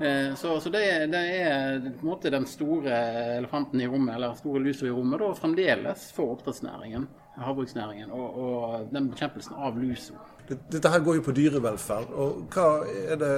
Eh, 0.00 0.34
Så, 0.38 0.60
så 0.60 0.70
det, 0.70 0.82
er- 0.86 1.06
det 1.10 1.22
er 1.40 1.80
på 1.80 2.04
en 2.04 2.10
måte 2.10 2.30
den 2.30 2.46
store 2.46 2.92
elefanten 3.38 3.80
i 3.80 3.86
rommet, 3.90 4.14
eller 4.14 4.34
store 4.38 4.62
lusa 4.62 4.86
i 4.86 4.90
rommet, 4.94 5.18
da, 5.20 5.32
fremdeles 5.34 6.12
for 6.14 6.36
oppdrettsnæringen, 6.36 7.08
havbruksnæringen, 7.40 8.10
og, 8.14 8.38
og 8.38 8.92
den 8.94 9.08
bekjempelsen 9.10 9.56
av 9.56 9.76
lusa. 9.80 10.14
Dette 10.48 10.90
her 10.92 11.00
går 11.00 11.16
jo 11.18 11.24
på 11.26 11.34
dyrevelferd. 11.34 12.10
og 12.14 12.46
Hva 12.54 12.68
er 12.86 13.16
det 13.16 13.34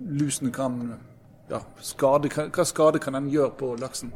lusen 0.00 0.50
kan 0.52 0.98
ja, 1.50 1.60
skade, 1.84 2.28
hva, 2.32 2.64
skade 2.64 2.98
kan 3.04 3.12
den 3.20 3.28
gjøre 3.30 3.52
på 3.60 3.74
laksen? 3.80 4.12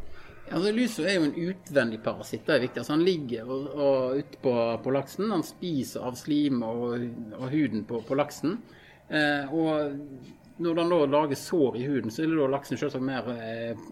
Altså, 0.46 0.70
Lusa 0.72 1.02
er 1.02 1.16
jo 1.16 1.26
en 1.26 1.38
utvendig 1.50 1.98
parasitt. 2.04 2.46
det 2.46 2.54
er 2.54 2.64
viktig. 2.66 2.80
Altså, 2.82 2.94
han 2.94 3.04
ligger 3.04 3.50
og, 3.50 3.66
og 3.74 4.20
ute 4.20 4.40
på, 4.42 4.54
på 4.84 4.94
laksen. 4.94 5.30
Han 5.34 5.44
spiser 5.46 6.06
av 6.06 6.18
slimet 6.18 6.68
og, 6.68 7.06
og 7.40 7.48
huden 7.50 7.82
på, 7.88 8.00
på 8.06 8.18
laksen. 8.18 8.60
Eh, 9.08 9.54
og 9.54 10.62
når 10.62 10.80
han 10.82 11.10
lager 11.10 11.38
sår 11.38 11.80
i 11.80 11.84
huden, 11.86 12.14
så 12.14 12.22
er 12.24 12.48
laksen 12.50 12.78
selvsagt 12.78 13.04
mer 13.04 13.28
eh, 13.34 13.82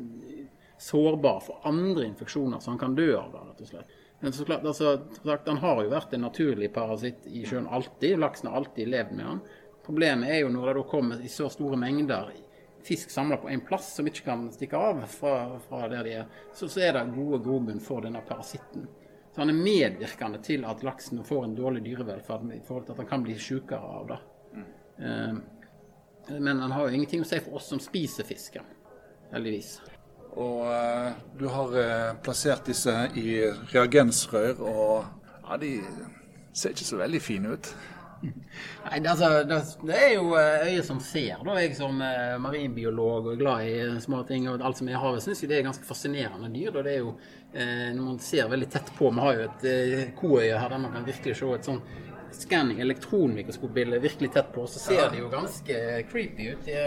sårbar 0.81 1.43
for 1.45 1.67
andre 1.69 2.07
infeksjoner, 2.07 2.61
så 2.61 2.73
han 2.73 2.81
kan 2.81 2.95
dø 2.95 3.11
av 3.19 3.33
det, 3.33 3.43
rett 3.49 3.61
og 3.65 3.71
slett. 3.73 4.01
Men 4.25 4.33
så 4.33 4.47
klart, 4.47 4.65
altså, 4.65 4.95
sagt, 5.25 5.49
Han 5.49 5.61
har 5.61 5.83
jo 5.83 5.91
vært 5.91 6.15
en 6.15 6.25
naturlig 6.25 6.71
parasitt 6.73 7.27
i 7.27 7.43
sjøen 7.45 7.67
alltid. 7.67 8.17
Laksen 8.19 8.49
har 8.49 8.57
alltid 8.57 8.89
levd 8.89 9.13
med 9.19 9.27
han. 9.27 9.41
Problemet 9.85 10.31
er 10.31 10.45
jo 10.45 10.53
når 10.55 10.71
det 10.71 10.75
da 10.79 10.85
kommer 10.89 11.21
i 11.21 11.29
så 11.29 11.51
store 11.53 11.77
mengder 11.77 12.31
fisk 12.85 13.11
samla 13.11 13.37
på 13.41 13.49
én 13.51 13.63
plass 13.65 13.95
som 13.97 14.07
ikke 14.09 14.27
kan 14.27 14.45
stikke 14.53 14.77
av 14.77 15.01
fra, 15.09 15.61
fra 15.69 15.89
der 15.89 16.05
de 16.05 16.19
er, 16.21 16.29
så, 16.55 16.69
så 16.69 16.85
er 16.85 16.93
det 16.97 17.07
gode 17.15 17.41
grobunn 17.45 17.81
for 17.83 18.05
denne 18.05 18.21
parasitten. 18.27 18.87
Så 19.35 19.41
han 19.41 19.51
er 19.51 19.59
medvirkende 19.59 20.39
til 20.45 20.67
at 20.69 20.85
laksen 20.87 21.25
får 21.27 21.49
en 21.49 21.57
dårlig 21.59 21.83
dyrevelferd 21.89 22.53
i 22.55 22.61
forhold 22.67 22.87
til 22.87 22.95
at 22.95 23.03
han 23.03 23.11
kan 23.11 23.25
bli 23.25 23.35
sykere 23.41 23.97
av 23.99 24.07
det. 24.13 24.21
Eh, 24.99 25.35
men 26.39 26.61
han 26.61 26.73
har 26.73 26.87
jo 26.87 26.95
ingenting 26.95 27.25
å 27.25 27.29
si 27.29 27.41
for 27.43 27.59
oss 27.59 27.67
som 27.73 27.81
spiser 27.83 28.29
fisken, 28.29 28.69
heldigvis. 29.33 29.77
Og 30.41 30.63
eh, 30.71 31.11
du 31.39 31.49
har 31.51 31.75
eh, 31.81 32.13
plassert 32.23 32.71
disse 32.71 32.95
i 33.19 33.41
reagensrør, 33.73 34.63
og 34.63 35.43
ja, 35.45 35.59
de 35.61 35.75
ser 36.55 36.75
ikke 36.75 36.89
så 36.89 37.03
veldig 37.03 37.23
fine 37.23 37.57
ut. 37.57 37.75
Nei, 38.85 39.01
det, 39.01 39.11
altså, 39.11 39.29
det, 39.87 39.97
er 39.97 40.13
jo 40.15 40.35
eh, 40.39 40.67
øyet 40.71 40.87
som 40.87 41.01
ser. 41.03 41.43
da. 41.45 41.57
Jeg 41.61 41.77
som 41.79 42.01
eh, 42.05 42.37
marinbiolog 42.43 43.31
og 43.33 43.41
glad 43.41 43.69
i 43.69 43.75
eh, 43.83 43.99
små 44.03 44.23
ting 44.29 44.49
og 44.51 44.63
alt 44.65 44.81
som 44.81 44.91
er 44.91 44.97
i 44.97 45.03
havet, 45.03 45.25
syns 45.25 45.45
det 45.45 45.59
er 45.59 45.67
ganske 45.67 45.87
fascinerende 45.89 46.51
dyr. 46.55 46.73
Da. 46.75 46.85
Det 46.87 46.95
er 46.95 47.05
jo, 47.05 47.15
eh, 47.53 47.91
når 47.97 48.03
man 48.03 48.19
ser 48.23 48.51
veldig 48.53 48.71
tett 48.73 48.95
på 48.99 49.13
Vi 49.15 49.27
har 49.27 49.39
jo 49.39 49.47
et 49.49 49.69
eh, 49.71 50.03
koøye 50.19 50.59
her 50.59 50.69
der 50.73 50.83
man 50.87 50.95
kan 50.97 51.07
virkelig 51.09 51.39
se 51.41 51.53
et 51.57 51.71
sånn 51.71 51.83
skanning, 52.35 52.81
elektronmikroskopbilde 52.83 53.99
virkelig 54.03 54.33
tett 54.35 54.49
på, 54.53 54.67
så 54.67 54.81
ser 54.83 55.05
de 55.13 55.21
jo 55.21 55.29
ganske 55.31 55.77
creepy 56.11 56.49
ut. 56.51 56.65
De, 56.67 56.81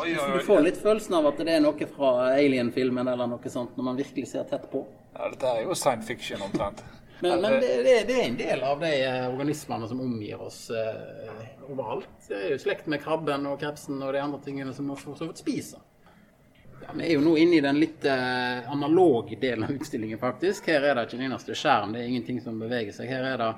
Oi, 0.00 0.12
oi, 0.16 0.38
du 0.38 0.44
får 0.44 0.62
litt 0.64 0.78
følelsen 0.82 1.14
av 1.18 1.28
at 1.30 1.40
det 1.44 1.54
er 1.54 1.60
noe 1.64 1.88
fra 1.92 2.12
Alien-filmen 2.34 3.08
eller 3.08 3.30
noe 3.30 3.52
sånt, 3.52 3.76
når 3.76 3.86
man 3.90 4.00
virkelig 4.00 4.30
ser 4.32 4.48
tett 4.50 4.66
på. 4.72 4.82
Ja, 5.14 5.28
dette 5.32 5.52
er 5.52 5.66
jo 5.66 5.76
science 5.78 6.08
fiction 6.08 6.42
omtrent. 6.44 6.82
Men, 7.20 7.40
men 7.40 7.52
det, 7.52 7.82
det, 7.82 7.94
det, 8.06 8.14
er 8.14 8.28
en 8.28 8.36
del 8.38 8.62
av 8.62 8.80
de 8.80 8.90
eh, 9.02 9.24
organismene 9.26 9.88
som 9.90 10.00
omgir 10.00 10.40
oss 10.42 10.70
eh, 10.70 11.46
overalt. 11.66 12.10
Det 12.28 12.36
er 12.38 12.52
jo 12.52 12.58
slekt 12.62 12.86
med 12.86 13.02
krabben 13.02 13.46
og 13.50 13.58
krepsen 13.58 13.98
og 13.98 14.12
de 14.14 14.22
andre 14.22 14.38
tingene 14.44 14.74
som 14.74 14.86
vi 14.90 14.98
for 15.00 15.18
så 15.18 15.26
vidt 15.26 15.42
spiser. 15.42 15.82
Ja, 16.80 16.94
vi 16.94 17.08
er 17.08 17.16
jo 17.16 17.24
nå 17.24 17.34
inne 17.36 17.58
i 17.58 17.64
den 17.64 17.80
litt 17.82 18.04
eh, 18.06 18.70
analoge 18.70 19.36
delen 19.40 19.66
av 19.66 19.74
utstillingen, 19.74 20.20
faktisk. 20.22 20.70
Her 20.70 20.86
er 20.86 20.94
det 20.94 21.08
ikke 21.08 21.18
en 21.18 21.26
eneste 21.26 21.56
skjerm, 21.58 21.92
det 21.92 22.04
er 22.04 22.12
ingenting 22.12 22.38
som 22.44 22.60
beveger 22.62 22.94
seg. 22.94 23.10
Her 23.10 23.26
er 23.32 23.42
det 23.42 23.50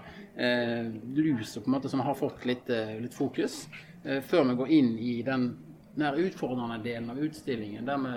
eh, 0.47 0.89
lus 1.21 1.53
på 1.59 1.69
en 1.69 1.77
måte 1.77 1.93
som 1.93 2.01
har 2.07 2.17
fått 2.17 2.49
litt, 2.49 2.71
eh, 2.73 2.97
litt 3.05 3.15
fokus. 3.15 3.67
Eh, 4.05 4.23
før 4.25 4.49
vi 4.49 4.57
går 4.63 4.73
inn 4.79 4.91
i 4.99 5.19
den 5.27 5.51
mer 6.01 6.17
utfordrende 6.17 6.81
delen 6.85 7.13
av 7.13 7.21
utstillingen, 7.21 7.85
der 7.85 8.01
vi 8.07 8.17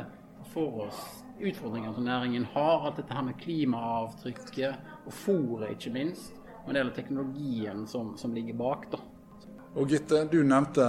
får 0.53 0.81
oss 0.87 1.03
utfordringer 1.39 1.93
som 1.93 2.07
næringen 2.07 2.47
har. 2.53 2.87
Alt 2.87 3.01
dette 3.01 3.13
her 3.13 3.27
med 3.27 3.39
klimaavtrykket 3.41 4.92
og 5.05 5.13
fòret, 5.13 5.75
ikke 5.75 5.93
minst. 5.93 6.31
Og 6.63 6.71
en 6.71 6.79
del 6.79 6.89
av 6.89 6.95
teknologien 6.95 7.87
som, 7.87 8.13
som 8.17 8.33
ligger 8.33 8.55
bak. 8.59 8.87
da. 8.91 9.01
Og 9.75 9.89
Gitte, 9.89 10.23
du 10.31 10.39
nevnte 10.45 10.85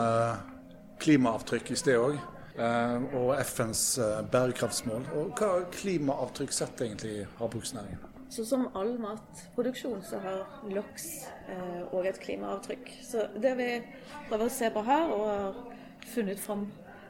klimaavtrykk 1.02 1.72
i 1.74 1.78
sted 1.78 1.98
òg. 1.98 2.18
Og 2.54 3.32
FNs 3.42 3.84
eh, 3.98 4.20
bærekraftsmål. 4.30 5.08
Og 5.18 5.32
Hva 5.38 5.64
klimaavtrykk 5.74 6.52
setter 6.54 6.86
egentlig 6.86 7.24
havbruksnæringen? 7.40 8.10
Så 8.30 8.44
Som 8.44 8.68
all 8.74 8.96
matproduksjon 8.98 10.02
så 10.02 10.18
har 10.18 10.44
laks 10.70 11.26
òg 11.90 12.04
eh, 12.04 12.10
et 12.10 12.20
klimaavtrykk. 12.22 12.94
Så 13.02 13.26
Det 13.42 13.56
vi 13.58 13.68
prøver 14.28 14.46
å 14.46 14.54
se 14.54 14.70
på 14.70 14.82
her, 14.86 15.10
og 15.10 15.26
har 15.26 15.58
funnet 16.14 16.40
fram 16.40 16.68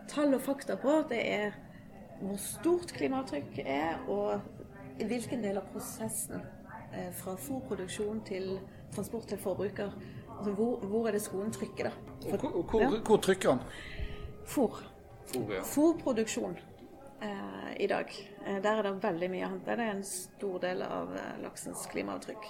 tall 0.08 0.34
og 0.34 0.42
fakta 0.44 0.76
på, 0.80 0.98
det 1.08 1.20
er 1.20 1.54
hvor 2.20 2.36
stort 2.40 2.92
klimaavtrykk 2.96 3.58
er, 3.64 3.98
og 4.08 4.40
hvilken 5.00 5.42
del 5.42 5.58
av 5.60 5.68
prosessen 5.72 6.40
eh, 6.40 6.53
fra 7.18 7.34
fôrproduksjon 7.40 8.20
til 8.28 8.58
transport 8.94 9.26
til 9.28 9.38
forbruker. 9.38 9.90
Altså 10.38 10.52
hvor, 10.52 10.76
hvor 10.76 11.08
er 11.08 11.12
det 11.12 11.22
skoen 11.22 11.52
trykker, 11.52 11.88
da? 11.88 11.90
For, 12.30 12.36
hvor, 12.36 12.62
hvor, 12.62 12.80
ja. 12.80 12.90
hvor, 13.06 13.16
trykker 13.16 13.50
den? 13.50 13.60
Fôr. 14.44 14.82
Fôr 15.26 15.52
ja. 15.52 15.62
Fôrproduksjon 15.62 16.58
eh, 17.22 17.70
i 17.80 17.86
dag. 17.86 18.10
Eh, 18.46 18.62
der 18.62 18.70
er 18.70 18.82
det 18.82 18.94
veldig 19.02 19.30
mye 19.30 19.46
å 19.46 19.52
hente. 19.54 19.76
Det 19.78 19.86
er 19.86 19.96
en 19.96 20.04
stor 20.08 20.60
del 20.62 20.84
av 20.86 21.14
eh, 21.16 21.32
laksens 21.44 21.86
klimaavtrykk. 21.92 22.46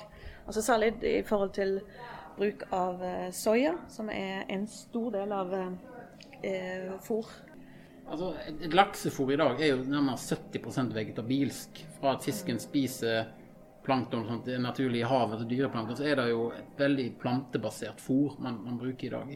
Altså 0.47 0.63
Særlig 0.63 0.95
i 1.03 1.23
forhold 1.23 1.55
til 1.57 1.81
bruk 2.39 2.67
av 2.75 3.05
eh, 3.05 3.31
soya, 3.33 3.77
som 3.89 4.11
er 4.11 4.45
en 4.49 4.67
stor 4.69 5.11
del 5.15 5.33
av 5.33 5.57
eh, 5.61 6.93
fôr 7.05 7.29
Altså, 8.05 8.35
et 8.61 8.75
laksefôr 8.77 9.31
i 9.33 9.37
dag 9.41 9.61
er 9.65 9.71
jo 9.71 9.85
nærmere 9.89 10.21
70% 10.21 10.91
vegetabilsk. 10.93 11.79
Fra 11.97 12.11
at 12.19 12.27
fisken 12.27 12.59
spiser 12.61 13.31
plankton 13.85 14.29
og 14.31 14.47
det 14.47 14.57
i 14.97 15.03
havet 15.05 15.43
og 15.43 15.49
dyreplankton, 15.49 15.97
så 15.99 16.07
er 16.09 16.17
det 16.21 16.31
jo 16.31 16.47
et 16.57 16.79
veldig 16.81 17.09
plantebasert 17.21 18.01
fôr 18.01 18.39
man, 18.39 18.63
man 18.65 18.79
bruker 18.81 19.07
i 19.07 19.11
dag. 19.11 19.35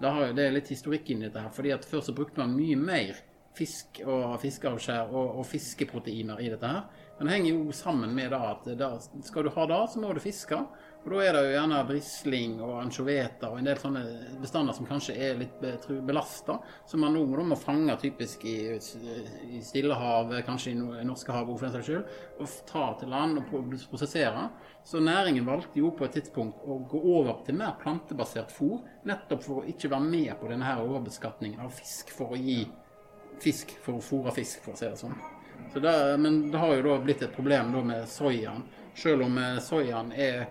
Det, 0.00 0.08
har, 0.08 0.32
det 0.32 0.46
er 0.46 0.54
litt 0.54 0.70
historikk 0.72 1.10
inni 1.10 1.26
dette 1.26 1.42
her. 1.42 1.52
fordi 1.52 1.74
at 1.74 1.84
Før 1.84 2.04
så 2.06 2.14
brukte 2.16 2.40
man 2.40 2.56
mye 2.56 2.78
mer 2.78 3.18
fisk 3.56 4.00
og 4.06 4.38
fiskeavskjær 4.40 5.10
og, 5.10 5.40
og, 5.40 5.46
fiskeproteiner 5.48 6.40
i 6.40 6.48
dette 6.52 6.70
her. 6.70 6.86
Men 7.18 7.28
det 7.28 7.34
henger 7.34 7.50
jo 7.52 7.74
sammen 7.76 8.14
med 8.16 8.30
da 8.32 8.40
at 8.54 8.70
da, 8.78 8.94
skal 9.26 9.44
du 9.44 9.52
ha 9.56 9.66
det, 9.68 9.80
så 9.92 10.00
må 10.00 10.14
du 10.16 10.22
fiske. 10.24 10.60
Og 11.00 11.10
Da 11.14 11.20
er 11.24 11.32
det 11.32 11.40
jo 11.46 11.52
gjerne 11.54 11.76
brisling 11.88 12.58
og 12.60 12.74
ansjoveter 12.82 13.48
og 13.48 13.60
en 13.60 13.68
del 13.70 13.78
sånne 13.80 14.02
bestander 14.42 14.76
som 14.76 14.88
kanskje 14.88 15.14
er 15.16 15.38
litt 15.40 15.62
belasta, 16.04 16.58
som 16.86 17.00
man 17.00 17.16
nå 17.16 17.22
må 17.24 17.56
fange 17.56 17.96
typisk 18.02 18.44
i, 18.44 18.76
i 18.76 19.62
Stillehavet, 19.64 20.44
kanskje 20.44 20.74
i 20.74 21.06
Norskehavet 21.08 21.54
for 21.54 21.66
den 21.66 21.72
saks 21.78 21.88
skyld, 21.88 22.12
og 22.36 22.58
ta 22.68 22.84
til 23.00 23.14
land 23.14 23.40
og 23.40 23.72
prosessere. 23.88 24.44
Så 24.84 25.00
næringen 25.00 25.48
valgte 25.48 25.80
jo 25.80 25.94
på 25.96 26.04
et 26.04 26.18
tidspunkt 26.18 26.68
å 26.68 26.76
gå 26.92 27.00
over 27.16 27.40
til 27.46 27.56
mer 27.56 27.80
plantebasert 27.80 28.52
fôr, 28.52 28.84
nettopp 29.08 29.44
for 29.46 29.62
å 29.62 29.66
ikke 29.72 29.92
være 29.92 30.04
med 30.04 30.36
på 30.36 30.52
denne 30.52 30.68
her 30.68 30.84
overbeskatningen 30.84 31.64
av 31.64 31.72
fisk 31.80 32.12
for 32.12 32.36
å 32.36 32.40
gi 32.40 32.66
fisk 33.40 33.72
for 33.80 33.96
å 33.96 34.04
fôre 34.04 34.36
fisk, 34.36 34.60
for 34.66 34.76
å 34.76 34.80
si 34.80 34.84
det 34.84 35.00
sånn. 35.00 35.16
Så 35.72 35.80
det, 35.80 35.92
men 36.20 36.50
det 36.50 36.60
har 36.60 36.74
jo 36.76 36.86
da 36.88 36.96
blitt 37.00 37.22
et 37.22 37.34
problem 37.34 37.72
da 37.72 37.82
med 37.84 38.08
soyaen. 38.10 38.64
Selv 38.96 39.24
om 39.24 39.36
eh, 39.38 39.60
soyaen 39.64 40.10
er 40.12 40.48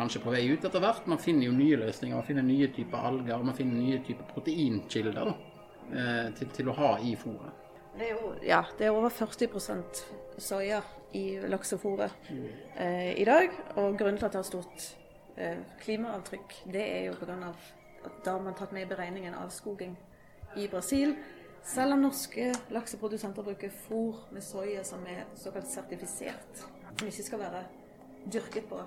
kanskje 0.00 0.22
på 0.24 0.32
vei 0.32 0.44
ut 0.50 0.64
etter 0.64 0.82
hvert. 0.82 1.08
Man 1.10 1.20
finner 1.20 1.48
jo 1.48 1.56
nye 1.56 1.78
løsninger. 1.80 2.16
Man 2.16 2.26
finner 2.26 2.46
nye 2.46 2.68
typer 2.74 3.08
alger 3.10 3.44
man 3.44 3.56
finner 3.56 3.80
nye 3.80 4.00
typer 4.06 4.28
proteinkilder 4.34 5.16
da, 5.16 5.26
eh, 5.90 6.30
til, 6.38 6.54
til, 6.56 6.70
å 6.70 6.76
ha 6.78 6.94
i 7.04 7.16
fôret. 7.20 7.66
Det 7.98 8.08
ja, 8.46 8.62
det 8.78 8.86
er 8.86 8.94
over 8.94 9.10
40 9.12 10.38
soya 10.40 10.80
i 11.18 11.24
laksefôret 11.50 12.30
eh, 12.30 13.18
i 13.20 13.26
dag. 13.28 13.50
Og 13.76 13.98
grunnen 13.98 14.20
til 14.20 14.28
at 14.28 14.36
det 14.36 14.40
har 14.40 14.48
stort 14.48 14.86
eh, 15.36 15.58
klimaavtrykk, 15.82 16.62
det 16.70 16.86
er 16.86 17.10
jo 17.10 17.18
pga. 17.18 17.52
at 18.04 18.22
da 18.24 18.32
har 18.32 18.40
man 18.40 18.56
tatt 18.56 18.72
med 18.72 18.86
i 18.86 18.88
beregningen 18.88 19.34
avskoging 19.34 19.98
i 20.56 20.68
Brasil. 20.68 21.16
Selv 21.66 21.92
om 21.92 22.06
norske 22.06 22.54
lakseprodusenter 22.72 23.44
bruker 23.44 23.74
fôr 23.84 24.22
med 24.32 24.42
soya 24.42 24.84
som 24.84 25.04
er 25.06 25.26
såkalt 25.36 25.68
sertifisert, 25.68 26.64
som 26.96 27.08
ikke 27.08 27.26
skal 27.26 27.42
være 27.42 27.66
dyrket 28.32 28.64
på 28.70 28.80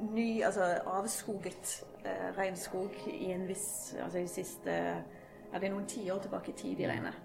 ny, 0.00 0.42
altså 0.46 0.68
avskoget 0.86 1.72
eh, 2.04 2.28
regnskog 2.38 2.94
i 3.12 3.32
en 3.34 3.48
viss 3.48 3.96
Altså 4.02 4.18
i 4.18 4.28
siste 4.30 4.70
ja, 4.72 5.58
Det 5.58 5.64
er 5.64 5.72
noen 5.72 5.88
tiår 5.88 6.22
tilbake 6.22 6.52
i 6.52 6.56
tid 6.56 6.76
de 6.78 6.88
regner. 6.90 7.18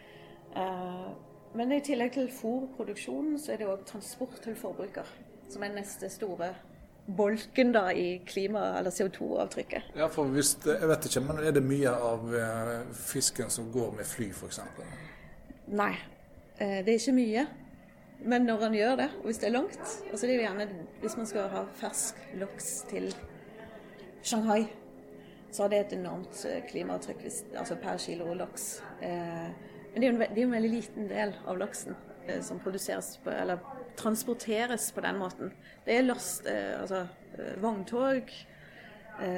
Eh, 0.56 1.08
men 1.54 1.72
i 1.72 1.82
tillegg 1.86 2.16
til 2.16 2.32
fôrproduksjonen, 2.34 3.38
så 3.38 3.54
er 3.54 3.62
det 3.62 3.68
òg 3.70 3.84
transport 3.86 4.40
til 4.42 4.56
forbruker 4.58 5.10
som 5.54 5.64
er 5.64 5.76
neste 5.76 6.10
store 6.10 6.54
bolken 7.06 7.74
da 7.76 7.90
i 7.92 8.22
klima- 8.26 8.78
eller 8.80 8.92
CO2-avtrykket. 8.92 9.92
Ja, 9.96 10.08
for 10.08 10.32
hvis, 10.32 10.56
jeg 10.66 10.88
vet 10.90 11.06
ikke, 11.06 11.20
men 11.20 11.44
Er 11.44 11.52
det 11.52 11.64
mye 11.64 11.90
av 11.90 12.36
eh, 12.36 12.94
fisken 12.94 13.50
som 13.50 13.72
går 13.72 13.92
med 13.92 14.06
fly, 14.06 14.30
f.eks.? 14.32 14.60
Nei, 15.68 15.94
eh, 16.58 16.80
det 16.86 16.94
er 16.94 17.00
ikke 17.00 17.18
mye. 17.18 17.46
Men 18.24 18.46
når 18.48 18.62
han 18.64 18.76
gjør 18.78 18.96
det, 18.96 19.10
og 19.20 19.28
hvis 19.28 19.42
det 19.42 19.50
er 19.50 19.56
langt 19.58 19.82
altså 20.12 20.28
det 20.28 20.36
er 20.36 20.46
gjerne 20.46 20.68
Hvis 21.02 21.18
man 21.20 21.28
skal 21.28 21.50
ha 21.52 21.64
fersk 21.76 22.22
laks 22.40 22.70
til 22.88 23.10
Shanghai, 24.24 24.70
så 25.52 25.64
har 25.64 25.70
det 25.70 25.80
et 25.82 25.96
enormt 25.98 26.46
eh, 26.48 26.62
klimaavtrykk 26.70 27.26
altså 27.60 27.76
per 27.76 27.98
kilo 28.00 28.34
laks. 28.34 28.84
Eh, 29.04 29.50
men 29.94 30.02
det 30.02 30.08
er, 30.08 30.14
en, 30.16 30.22
en 30.46 30.56
veldig 30.56 30.70
liten 30.72 31.10
del 31.10 31.34
av 31.44 31.60
laksen 31.60 31.98
eh, 32.28 32.40
som 32.42 32.62
produseres 32.64 33.18
på, 33.24 33.30
eller 33.30 33.60
transporteres 34.00 34.88
på 34.96 35.04
den 35.04 35.20
måten. 35.20 35.52
Det 35.86 35.98
er 35.98 36.08
last, 36.08 36.48
altså 36.48 37.04
vogntog 37.62 38.32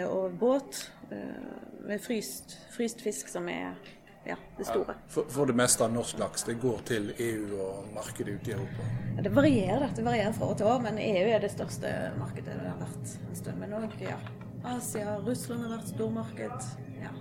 og 0.08 0.38
båt 0.40 0.78
med 1.10 2.00
fryst, 2.00 2.56
fryst 2.72 3.02
fisk 3.04 3.28
som 3.28 3.50
er 3.52 3.76
ja, 4.26 4.36
det 4.58 4.66
store. 4.66 4.96
For, 5.08 5.28
for, 5.30 5.46
det 5.46 5.54
meste 5.58 5.86
av 5.86 5.94
norsk 5.94 6.20
laks 6.20 6.48
det 6.48 6.58
går 6.62 6.82
til 6.90 7.12
EU 7.14 7.60
og 7.62 7.92
markedet 7.96 8.40
ute 8.40 8.52
i 8.52 8.56
Europa? 8.56 8.88
Ja, 9.16 9.26
det 9.28 9.34
varierer 9.36 9.94
det 9.96 10.06
varierer 10.06 10.34
fra 10.34 10.50
år 10.52 10.58
til 10.60 10.70
år, 10.72 10.82
men 10.88 10.98
EU 11.02 11.28
er 11.30 11.44
det 11.44 11.52
største 11.54 11.92
markedet 12.20 12.56
det 12.58 12.72
har 12.72 12.80
vært 12.82 13.14
en 13.30 13.40
stund. 13.42 13.62
Men 13.62 13.76
òg 13.78 13.98
ja, 14.02 14.18
Asia, 14.66 15.18
Russland 15.26 15.68
har 15.68 15.76
vært 15.78 15.92
stormarked. 15.94 16.70
Ja. 17.04 17.14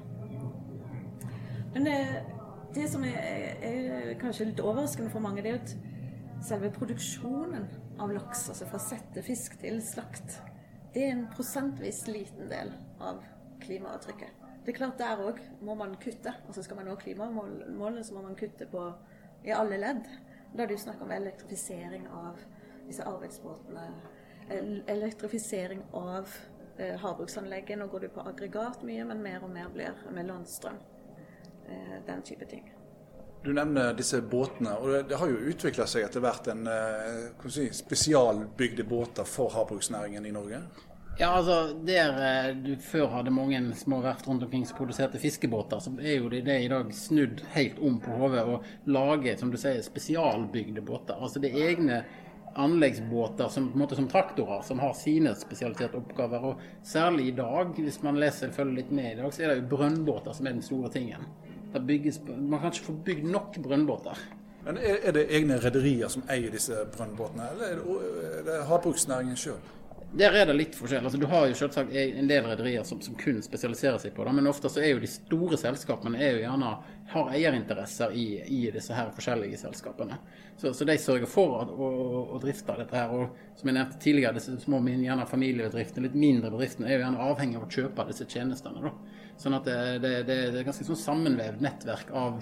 Men 1.75 1.89
det, 1.89 1.99
det 2.75 2.89
som 2.93 3.05
er, 3.09 3.19
er, 3.61 4.15
kanskje 4.21 4.49
litt 4.53 4.63
overraskende 4.65 5.13
for 5.13 5.25
mange, 5.25 5.45
det 5.45 5.53
er 5.53 5.61
at 5.61 5.77
selve 6.45 6.73
produksjonen 6.73 7.69
av 8.01 8.13
laks, 8.15 8.49
altså 8.53 8.69
fra 8.69 8.81
settefisk 8.83 9.59
til 9.61 9.81
slakt, 9.85 10.41
det 10.95 11.05
er 11.05 11.17
en 11.17 11.29
prosentvis 11.35 12.05
liten 12.09 12.49
del 12.53 12.73
av 13.03 13.21
klimaavtrykket. 13.65 14.44
Det 14.65 14.73
er 14.73 14.79
klart 14.79 14.99
Der 14.99 15.21
òg 15.21 15.41
må 15.61 15.75
man 15.77 15.97
kutte. 16.01 16.33
Altså 16.47 16.63
Skal 16.63 16.77
man 16.77 16.87
nå 16.89 16.95
klimamålene, 16.97 18.05
så 18.05 18.15
må 18.15 18.23
man 18.23 18.37
kutte 18.37 18.67
på 18.67 18.87
i 19.45 19.53
alle 19.53 19.77
ledd. 19.77 20.07
Da 20.57 20.63
er 20.63 20.67
det 20.71 20.79
jo 20.79 20.85
snakk 20.87 21.03
om 21.03 21.11
elektrifisering 21.13 22.07
av 22.09 22.41
disse 22.87 23.05
arbeidsbåtene. 23.05 23.89
Elektrifisering 24.89 25.83
av 25.93 26.31
eh, 26.79 26.97
havbruksanlegget. 27.01 27.79
Nå 27.79 27.87
går 27.93 28.07
det 28.07 28.15
på 28.15 28.25
aggregat 28.25 28.83
mye, 28.87 29.05
men 29.05 29.21
mer 29.23 29.45
og 29.45 29.53
mer 29.53 29.69
blir 29.75 30.01
med 30.15 30.31
landstrøm. 30.31 30.81
Eh, 31.69 31.99
den 32.07 32.23
type 32.23 32.49
ting. 32.49 32.73
Du 33.45 33.53
nevner 33.53 33.93
disse 33.93 34.23
båtene, 34.23 34.79
og 34.81 35.09
det, 35.09 35.19
har 35.21 35.29
jo 35.29 35.53
utvikla 35.53 35.85
seg 35.89 36.07
etter 36.07 36.23
hvert 36.25 36.49
en 36.49 36.65
eh, 36.71 37.49
si, 37.53 37.67
spesialbygde 37.77 38.87
båter 38.89 39.29
for 39.29 39.53
havbruksnæringen 39.53 40.25
i 40.25 40.33
Norge? 40.33 40.63
Ja, 41.19 41.29
altså 41.29 41.77
Der 41.87 42.17
eh, 42.19 42.57
du 42.57 42.73
før 42.83 43.07
hadde 43.13 43.31
mange 43.31 43.61
små 43.79 44.01
verft 44.03 44.27
rundt 44.27 44.43
omkring 44.43 44.65
som 44.67 44.81
produserte 44.81 45.19
fiskebåter, 45.23 45.79
så 45.79 45.93
er 46.03 46.17
jo 46.19 46.29
det, 46.29 46.41
det 46.49 46.57
i 46.65 46.69
dag 46.69 46.91
snudd 46.95 47.45
helt 47.55 47.79
om 47.79 48.01
på 48.03 48.17
hodet 48.19 48.43
og 48.43 48.65
lager 48.91 49.39
som 49.39 49.53
du 49.53 49.59
sier, 49.61 49.79
spesialbygde 49.87 50.83
båter. 50.83 51.15
Altså 51.15 51.39
det 51.39 51.53
er 51.53 51.69
egne 51.69 52.01
anleggsbåter 52.59 53.49
som, 53.49 53.69
på 53.71 53.79
en 53.79 53.85
måte 53.85 53.99
som 53.99 54.09
traktorer, 54.11 54.63
som 54.67 54.83
har 54.83 54.97
sine 54.99 55.37
spesialiserte 55.39 56.01
oppgaver. 56.01 56.49
Og 56.51 56.67
særlig 56.83 57.29
i 57.31 57.37
dag, 57.39 57.71
hvis 57.79 58.01
man 58.03 58.19
leser 58.19 58.51
følger 58.55 58.81
litt 58.81 58.91
med 58.95 59.13
i 59.13 59.21
dag, 59.23 59.31
så 59.35 59.45
er 59.45 59.53
det 59.53 59.61
jo 59.61 59.71
brønnbåter 59.77 60.35
som 60.35 60.51
er 60.51 60.59
den 60.59 60.67
store 60.67 60.91
tingen. 60.95 61.31
Bygges, 61.75 62.21
man 62.27 62.59
kan 62.59 62.71
ikke 62.71 62.89
få 62.89 62.97
bygd 63.07 63.31
nok 63.31 63.63
brønnbåter. 63.63 64.19
Men 64.65 64.79
er, 64.83 65.11
det 65.13 65.27
egne 65.35 65.59
rederier 65.63 66.11
som 66.11 66.27
eier 66.31 66.51
disse 66.55 66.87
brønnbåtene, 66.95 67.51
eller 67.55 67.71
er 67.71 67.81
det, 67.81 68.45
det 68.47 68.61
havbruksnæringen 68.71 69.39
sjøl? 69.39 69.63
Der 70.15 70.31
er 70.39 70.47
det 70.47 70.55
litt 70.55 70.77
forskjell. 70.79 71.03
Altså, 71.03 71.19
du 71.19 71.27
har 71.27 71.49
jo 71.51 71.57
selvsagt 71.59 71.91
en 71.99 72.29
del 72.31 72.45
rederier 72.47 72.85
som, 72.87 73.01
som, 73.03 73.17
kun 73.19 73.41
spesialiserer 73.43 73.99
seg 73.99 74.13
på 74.15 74.23
det, 74.27 74.35
men 74.37 74.47
ofte 74.47 74.71
så 74.71 74.79
er 74.79 74.93
jo 74.93 75.01
de 75.03 75.11
store 75.11 75.59
selskapene 75.59 76.21
er 76.23 76.37
jo 76.37 76.45
gjerne 76.45 76.71
har 77.11 77.33
eierinteresser 77.35 78.15
i, 78.15 78.27
i 78.47 78.61
disse 78.75 78.95
her 78.95 79.11
forskjellige 79.17 79.59
selskapene. 79.65 80.21
Så, 80.57 80.71
så 80.73 80.87
de 80.87 80.97
sørger 81.03 81.27
for 81.31 81.57
å, 81.59 81.65
å, 81.67 81.91
å, 82.37 82.41
drifte 82.43 82.79
dette 82.79 82.97
her. 82.97 83.11
Og 83.11 83.59
som 83.59 83.71
jeg 83.71 83.77
nevnte 83.77 84.01
tidligere, 84.03 84.39
disse 84.39 84.55
små 84.63 84.79
gjerne 84.87 85.27
familiebedriftene, 85.29 86.07
litt 86.07 86.19
mindre 86.19 86.55
bedriftene, 86.55 86.89
er 86.89 86.99
jo 86.99 87.05
gjerne 87.09 87.29
avhengig 87.29 87.59
av 87.59 87.67
å 87.67 87.73
kjøpe 87.75 88.09
disse 88.13 88.31
tjenestene. 88.31 88.87
Da. 88.87 88.95
Sånn 89.43 89.59
at 89.59 89.67
det, 89.67 89.79
det, 90.05 90.17
det, 90.31 90.41
det 90.55 90.63
er 90.63 90.69
ganske 90.71 90.87
sånn 90.87 91.05
sammenvevd 91.05 91.65
nettverk 91.65 92.15
av 92.15 92.39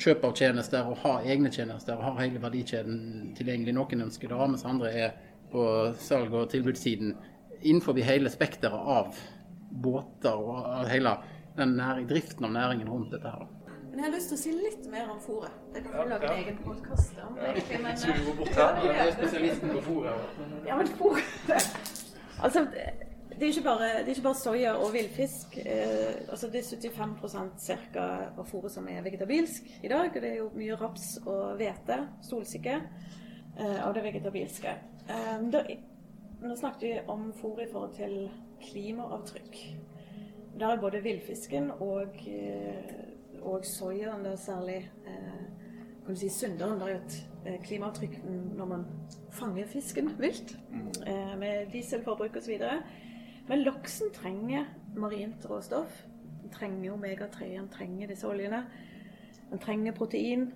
kjøp 0.00 0.24
av 0.26 0.32
tjenester 0.36 0.88
og 0.90 0.98
ha 1.04 1.18
egne 1.22 1.50
tjenester 1.54 1.96
og 1.96 2.04
ha 2.04 2.16
hele 2.20 2.42
verdikjeden 2.42 3.32
tilgjengelig. 3.38 3.76
Noen 3.76 4.08
ønsker 4.08 4.28
det, 4.30 4.48
mens 4.52 4.66
andre 4.68 4.92
er 4.92 5.14
på 5.54 5.64
salg- 6.02 6.34
og 6.34 6.50
tilbudssiden 6.52 7.14
innenfor 7.62 7.96
hele 8.02 8.30
spekteret 8.32 8.90
av 8.98 9.14
båter 9.70 10.34
og 10.34 10.88
hele 10.90 11.16
den 11.56 11.76
næring, 11.78 12.08
driften 12.10 12.44
av 12.44 12.52
næringen 12.52 12.90
rundt 12.90 13.14
dette 13.14 13.30
her. 13.30 13.46
Men 13.94 14.00
jeg 14.00 14.10
har 14.10 14.14
lyst 14.16 14.30
til 14.32 14.36
å 14.36 14.42
si 14.42 14.52
litt 14.58 14.86
mer 14.90 15.10
om 15.12 15.18
fôret. 15.22 15.58
Det 15.70 15.84
kan 15.84 15.92
vi 15.94 16.04
lage 16.10 16.26
en 16.26 16.40
egen 16.42 16.56
podkast 16.64 17.18
om. 17.22 17.36
Egentlig, 17.38 17.78
men? 17.84 18.00
Ja, 18.56 18.64
det 18.82 18.94
er 18.98 19.12
spesialisten 19.14 19.70
på 19.76 19.82
fôret. 19.86 20.32
Ja, 20.66 20.78
men 20.80 20.90
fôr 20.98 21.20
Altså, 22.42 22.64
det 23.38 23.42
er, 23.42 23.52
ikke 23.52 23.62
bare, 23.62 23.90
det 24.00 24.08
er 24.08 24.16
ikke 24.16 24.26
bare 24.26 24.40
soya 24.40 24.72
og 24.82 24.90
villfisk. 24.96 25.54
Eh, 25.62 26.26
altså 26.28 26.50
det 26.50 26.64
er 26.64 26.90
75 26.90 27.70
ca. 27.94 28.08
av 28.34 28.42
fôret 28.50 28.74
som 28.74 28.88
er 28.90 29.06
vegetabilsk 29.06 29.70
i 29.82 29.88
dag. 29.88 30.10
og 30.10 30.20
Det 30.22 30.30
er 30.32 30.36
jo 30.42 30.50
mye 30.56 30.80
raps 30.80 31.06
og 31.22 31.54
hvete, 31.62 32.00
solsikke, 32.26 32.80
eh, 33.58 33.78
av 33.86 33.94
det 33.94 34.02
vegetabilske. 34.08 34.74
Eh, 35.08 35.40
da, 35.50 35.64
nå 36.40 36.56
snakket 36.56 36.82
vi 36.82 37.00
om 37.06 37.32
fôr 37.32 37.60
i 37.62 37.68
forhold 37.72 37.92
til 37.94 38.30
klimaavtrykk. 38.60 39.58
Der 40.60 40.66
er 40.66 40.80
både 40.80 41.02
villfisken 41.02 41.70
og, 41.70 42.16
eh, 42.28 43.42
og 43.42 43.64
soyaen 43.66 44.24
særlig 44.36 44.90
eh, 45.06 45.44
kan 46.06 46.14
du 46.14 46.20
si 46.20 46.28
synderen. 46.28 46.80
Det 46.80 46.88
er 46.88 46.96
et 46.96 47.18
eh, 47.46 47.60
klimaavtrykk 47.66 48.16
når 48.56 48.64
man 48.64 48.86
fanger 49.30 49.66
fisken 49.66 50.10
vilt, 50.18 50.56
eh, 51.06 51.38
med 51.38 51.70
dieselforbruk 51.72 52.36
osv. 52.36 52.58
Men 53.48 53.64
laksen 53.64 54.12
trenger 54.14 54.64
marint 54.96 55.50
råstoff. 55.50 56.06
Den 56.42 56.50
trenger 56.50 56.92
omega-3, 56.92 57.44
den 57.44 57.68
trenger 57.68 58.08
disse 58.08 58.28
oljene. 58.28 58.64
Den 59.50 59.58
trenger 59.58 59.92
protein. 59.92 60.52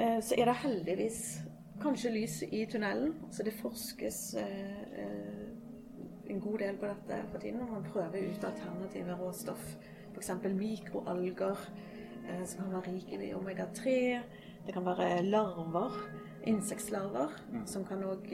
Eh, 0.00 0.20
så 0.22 0.34
er 0.38 0.44
det 0.44 0.60
heldigvis 0.64 1.42
kanskje 1.82 2.12
lys 2.14 2.42
i 2.42 2.64
tunnelen. 2.70 3.14
Så 3.30 3.42
det 3.42 3.54
forskes 3.58 4.34
eh, 4.34 4.82
eh, 5.02 6.30
en 6.30 6.40
god 6.40 6.58
del 6.58 6.78
på 6.80 6.90
dette 6.90 7.20
for 7.30 7.42
tiden. 7.42 7.60
Og 7.60 7.72
man 7.72 7.86
prøver 7.92 8.28
ut 8.30 8.44
alternative 8.44 9.18
råstoff. 9.20 9.76
F.eks. 10.12 10.30
mikroalger 10.44 11.68
eh, 12.28 12.44
som 12.46 12.64
kan 12.64 12.74
være 12.76 12.96
rike 12.96 13.20
i 13.26 13.34
omega-3. 13.34 13.94
Det 14.66 14.74
kan 14.74 14.86
være 14.86 15.22
larver, 15.26 15.96
insektlarver, 16.46 17.34
mm. 17.52 17.66
som 17.66 17.84
kan 17.84 18.04
òg 18.06 18.28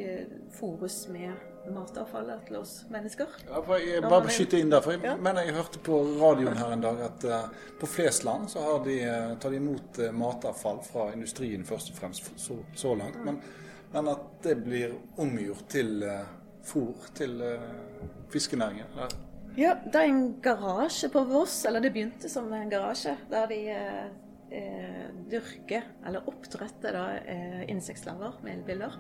fôres 0.53 1.07
med 1.13 1.33
matavfallet 1.73 2.47
til 2.49 2.59
oss 2.61 2.73
mennesker. 2.93 3.31
Ja, 3.49 3.61
for 3.65 3.83
jeg 3.83 4.03
bare 4.05 4.33
skyte 4.33 4.61
inn 4.61 4.73
der, 4.73 4.83
for 4.85 4.95
jeg 4.95 5.05
ja. 5.05 5.15
mener 5.21 5.47
jeg 5.47 5.57
hørte 5.59 5.83
på 5.85 6.01
radioen 6.21 6.59
her 6.59 6.75
en 6.75 6.85
dag 6.85 7.01
at 7.07 7.27
uh, 7.29 7.71
på 7.81 7.91
Flesland 7.91 8.49
så 8.53 8.65
har 8.65 8.83
de, 8.87 8.99
uh, 9.05 9.37
tar 9.41 9.55
de 9.55 9.61
imot 9.61 10.01
uh, 10.03 10.11
matavfall 10.17 10.83
fra 10.87 11.09
industrien 11.15 11.65
først 11.69 11.93
og 11.93 12.01
fremst 12.01 12.31
så, 12.41 12.59
så 12.77 12.95
langt. 12.99 13.19
Mm. 13.21 13.31
Men, 13.31 13.41
men, 13.93 14.13
at 14.15 14.27
det 14.45 14.59
blir 14.65 14.95
omgjort 15.21 15.67
til 15.73 16.05
uh, 16.05 16.23
fôr 16.69 17.09
til 17.17 17.41
fiskenæringen. 18.33 18.87
Eller? 18.95 19.19
ja, 19.57 19.75
det 19.85 20.01
er 20.01 20.09
en 20.11 20.25
garasje 20.45 21.09
på 21.13 21.23
Voss, 21.31 21.63
eller 21.67 21.81
det 21.81 21.95
begynte 21.95 22.29
som 22.29 22.51
en 22.53 22.71
garasje, 22.71 23.17
der 23.31 23.47
de 23.49 23.61
dyrker, 25.29 25.85
eller 26.07 26.29
oppdretter, 26.29 26.93
da, 26.97 27.65
insektlarver 27.69 28.37
med 28.45 28.59
elbiller. 28.59 28.95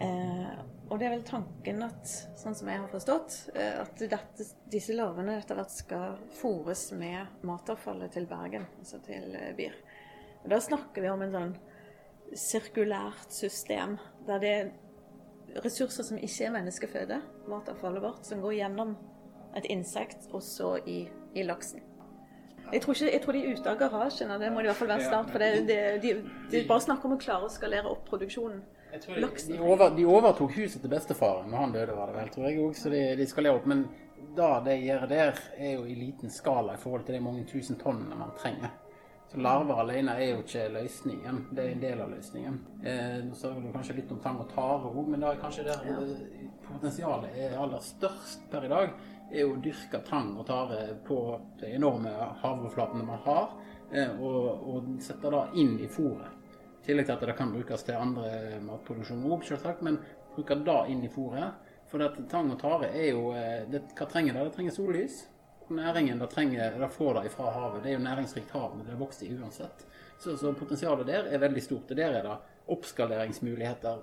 Eh, 0.00 0.48
og 0.90 0.98
det 0.98 1.06
er 1.06 1.12
vel 1.14 1.24
tanken 1.26 1.84
at, 1.86 2.12
sånn 2.40 2.56
som 2.58 2.68
jeg 2.70 2.82
har 2.82 2.90
forstått, 2.90 3.34
eh, 3.54 3.76
at 3.78 4.00
dette, 4.10 4.46
disse 4.72 4.94
larvene 4.96 5.36
etter 5.38 5.58
hvert 5.58 5.70
skal 5.70 6.16
fôres 6.40 6.88
med 6.98 7.46
matavfallet 7.46 8.10
til 8.16 8.26
Bergen, 8.30 8.66
altså 8.82 8.98
til 9.06 9.36
eh, 9.38 9.52
BIR. 9.54 9.76
Og 10.42 10.48
da 10.50 10.58
snakker 10.64 11.04
vi 11.04 11.12
om 11.12 11.22
en 11.22 11.36
sånn 11.36 11.52
sirkulært 12.34 13.30
system, 13.34 13.98
der 14.26 14.42
det 14.42 14.50
er 14.56 14.72
ressurser 15.62 16.06
som 16.06 16.18
ikke 16.18 16.48
er 16.48 16.56
menneskeføde, 16.58 17.20
matavfallet 17.50 18.02
vårt, 18.02 18.26
som 18.26 18.42
går 18.42 18.58
gjennom 18.58 18.96
et 19.58 19.70
insekt 19.70 20.26
og 20.34 20.42
så 20.46 20.76
i, 20.90 21.04
i 21.38 21.46
laksen. 21.46 21.86
Jeg 22.70 22.82
tror, 22.82 22.94
ikke, 22.94 23.12
jeg 23.12 23.22
tror, 23.22 23.34
de 23.34 23.40
er 23.46 23.56
ute 23.56 23.70
av 23.70 23.78
garasjen, 23.78 24.30
og 24.30 24.42
det 24.42 24.50
må 24.54 24.62
i 24.62 24.68
hvert 24.68 24.78
fall 24.78 24.90
være 24.92 25.06
snart. 25.08 25.30
For 25.32 25.42
det, 25.42 25.64
det, 25.66 25.80
de, 26.04 26.12
de 26.52 26.60
bare 26.68 26.84
snakker 26.84 27.08
om 27.08 27.16
å 27.16 27.22
klare 27.22 27.48
å 27.48 27.50
skalere 27.50 27.90
opp 27.90 28.04
produksjonen. 28.06 28.60
De, 28.90 29.28
de, 29.48 29.58
over, 29.60 29.90
de, 29.96 30.04
overtok 30.06 30.52
huset 30.56 30.82
til 30.82 30.90
bestefaren 30.90 31.50
når 31.50 31.64
han 31.64 31.74
døde, 31.74 31.96
var 31.96 32.10
det 32.10 32.16
vel, 32.18 32.30
tror 32.34 32.48
jeg 32.48 32.60
òg, 32.64 32.76
så 32.76 32.92
de, 32.92 33.02
de 33.18 33.26
le 33.44 33.54
opp. 33.54 33.66
Men 33.70 33.84
da 34.36 34.50
de 34.66 34.76
gjør 34.80 35.06
der, 35.10 35.42
er 35.56 35.74
jo 35.76 35.86
i 35.86 35.96
liten 35.98 36.32
skala 36.32 36.74
i 36.74 36.80
forhold 36.80 37.06
til 37.06 37.18
de 37.18 37.24
mange 37.24 37.46
tusen 37.48 37.78
tonnene 37.80 38.18
man 38.18 38.34
trenger. 38.38 38.74
Så 39.30 39.38
larver 39.38 39.78
alene 39.78 40.16
er 40.18 40.32
jo 40.32 40.40
ikke 40.42 40.64
løsningen, 40.74 41.44
det 41.54 41.62
er 41.62 41.72
en 41.76 41.82
del 41.84 42.00
av 42.02 42.10
løsningen. 42.10 42.56
Eh, 42.82 43.20
nå 43.28 43.36
snakker 43.38 43.62
du 43.62 43.70
kanskje 43.76 43.94
litt 44.00 44.10
om 44.10 44.18
tang 44.24 44.40
og 44.42 44.48
tare 44.50 44.90
òg, 44.90 45.04
men 45.06 45.22
da 45.22 45.30
er 45.30 45.38
kanskje 45.38 45.68
der 45.68 45.86
ja. 45.86 46.00
potensialet 46.66 47.38
er 47.38 47.54
aller 47.62 47.84
størst 47.92 48.48
per 48.50 48.66
i 48.66 48.72
dag 48.72 48.90
er 49.30 49.44
jo 49.44 49.54
å 49.54 49.60
dyrke 49.62 50.00
tang 50.06 50.32
og 50.34 50.46
tare 50.48 50.80
på 51.06 51.20
de 51.60 51.70
enorme 51.76 52.10
havoverflatene 52.42 53.06
man 53.06 53.22
har, 53.28 53.54
eh, 53.92 54.18
og, 54.18 54.66
og 54.74 54.90
sette 55.04 55.30
det 55.30 55.44
inn 55.62 55.76
i 55.78 55.88
fôret. 55.90 56.39
I 56.80 56.86
tillegg 56.86 57.06
til 57.06 57.16
at 57.16 57.26
det 57.28 57.36
kan 57.36 57.52
brukes 57.52 57.84
til 57.84 57.98
andre 58.00 58.60
matproduksjon 58.64 59.26
òg, 59.28 59.44
selvsagt, 59.44 59.82
men 59.84 59.98
bruke 60.34 60.56
det 60.64 60.78
inn 60.92 61.04
i 61.04 61.12
fôret. 61.12 61.66
For 61.90 62.02
at 62.06 62.16
tang 62.30 62.52
og 62.54 62.60
tare 62.60 62.92
er 62.94 63.10
jo 63.10 63.32
eh, 63.34 63.66
det, 63.68 63.82
Hva 63.98 64.06
trenger 64.08 64.36
det? 64.36 64.46
Det 64.46 64.54
trenger 64.56 64.76
sollys. 64.76 65.24
Næringen 65.70 66.18
det 66.18 66.30
trenger, 66.30 66.78
det 66.78 66.88
får 66.94 67.20
det 67.20 67.32
fra 67.34 67.50
havet. 67.54 67.82
Det 67.82 67.92
er 67.92 67.98
jo 67.98 68.06
næringsrikt 68.06 68.54
hav, 68.54 68.72
men 68.76 68.86
det 68.86 68.98
vokser 68.98 69.26
i 69.26 69.36
uansett. 69.36 69.84
Så, 70.18 70.36
så 70.38 70.52
potensialet 70.54 71.06
der 71.06 71.28
er 71.30 71.42
veldig 71.42 71.62
stort. 71.62 71.90
Og 71.90 71.98
der 71.98 72.16
er 72.16 72.26
det 72.26 72.38
oppskaleringsmuligheter 72.70 74.00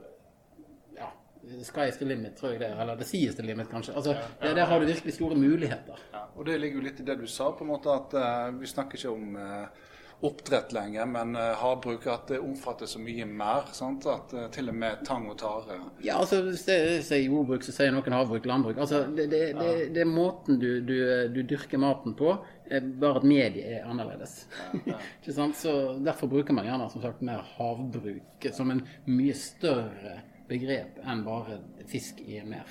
Sky 1.63 1.87
is 1.87 1.97
the 1.97 2.05
limit, 2.05 2.35
tror 2.35 2.51
jeg 2.51 2.59
det 2.59 2.67
er. 2.67 2.79
Eller 2.81 2.97
the 2.99 3.05
sea 3.07 3.31
the 3.31 3.43
limit, 3.45 3.69
kanskje. 3.71 3.95
Altså, 3.95 4.11
ja, 4.11 4.47
ja. 4.47 4.53
Der 4.55 4.65
har 4.65 4.79
du 4.79 4.85
virkelig 4.85 5.13
store 5.13 5.35
muligheter. 5.35 5.99
Ja, 6.13 6.25
og 6.35 6.45
det 6.45 6.57
ligger 6.59 6.81
jo 6.81 6.87
litt 6.87 6.99
i 6.99 7.05
det 7.07 7.15
du 7.21 7.27
sa, 7.27 7.51
på 7.51 7.63
en 7.63 7.71
måte 7.71 7.93
at 7.93 8.15
uh, 8.17 8.59
vi 8.59 8.67
snakker 8.67 8.99
ikke 8.99 9.13
om 9.13 9.37
uh, 9.39 9.85
oppdrett 10.21 10.71
lenger, 10.73 11.05
men 11.05 11.35
uh, 11.35 11.41
havbruk 11.41 12.07
at 12.09 12.31
det 12.31 12.39
omfatter 12.41 12.89
så 12.89 12.99
mye 12.99 13.25
mer. 13.29 13.67
Sant? 13.77 14.05
At 14.09 14.33
uh, 14.33 14.47
til 14.53 14.71
og 14.71 14.77
med 14.77 15.03
tang 15.05 15.27
og 15.29 15.37
tare 15.37 15.77
Ja, 16.01 16.17
altså 16.17 16.41
hvis 16.47 16.65
jeg 16.69 17.03
sier 17.05 17.27
jordbruk, 17.27 17.65
så 17.65 17.75
sier 17.75 17.93
noen 17.93 18.15
havbruk, 18.17 18.47
landbruk. 18.49 18.79
Altså 18.81 19.03
det, 19.05 19.27
det, 19.33 19.41
det, 19.59 19.73
det 19.93 20.01
er 20.01 20.09
måten 20.09 20.57
du, 20.61 20.69
du, 20.81 20.95
du, 21.33 21.43
dyrker 21.45 21.81
maten 21.81 22.17
på, 22.17 22.33
bare 22.67 23.21
at 23.21 23.27
mediet 23.27 23.77
er 23.77 23.85
annerledes. 23.85 24.39
Ja, 24.87 24.97
ja. 24.97 25.51
så 25.61 25.75
Derfor 26.01 26.31
bruker 26.31 26.57
man 26.57 26.65
gjerne 26.65 26.89
som 26.91 27.05
sagt 27.05 27.21
mer 27.25 27.45
havbruk 27.57 28.49
som 28.57 28.73
en 28.73 28.83
mye 29.05 29.37
større 29.37 30.21
begrep 30.49 30.97
enn 31.05 31.25
bare 31.27 31.61
fisk 31.91 32.23
i 32.25 32.41
mer. 32.47 32.65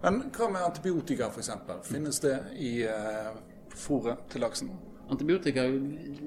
Men 0.00 0.22
hva 0.32 0.48
med 0.48 0.64
antibiotika 0.64 1.28
f.eks.? 1.28 1.50
Finnes 1.84 2.22
det 2.24 2.38
i 2.56 2.78
uh, 2.88 3.34
fôret 3.76 4.24
til 4.32 4.48
laksen? 4.48 4.72
Antibiotika 5.10 5.64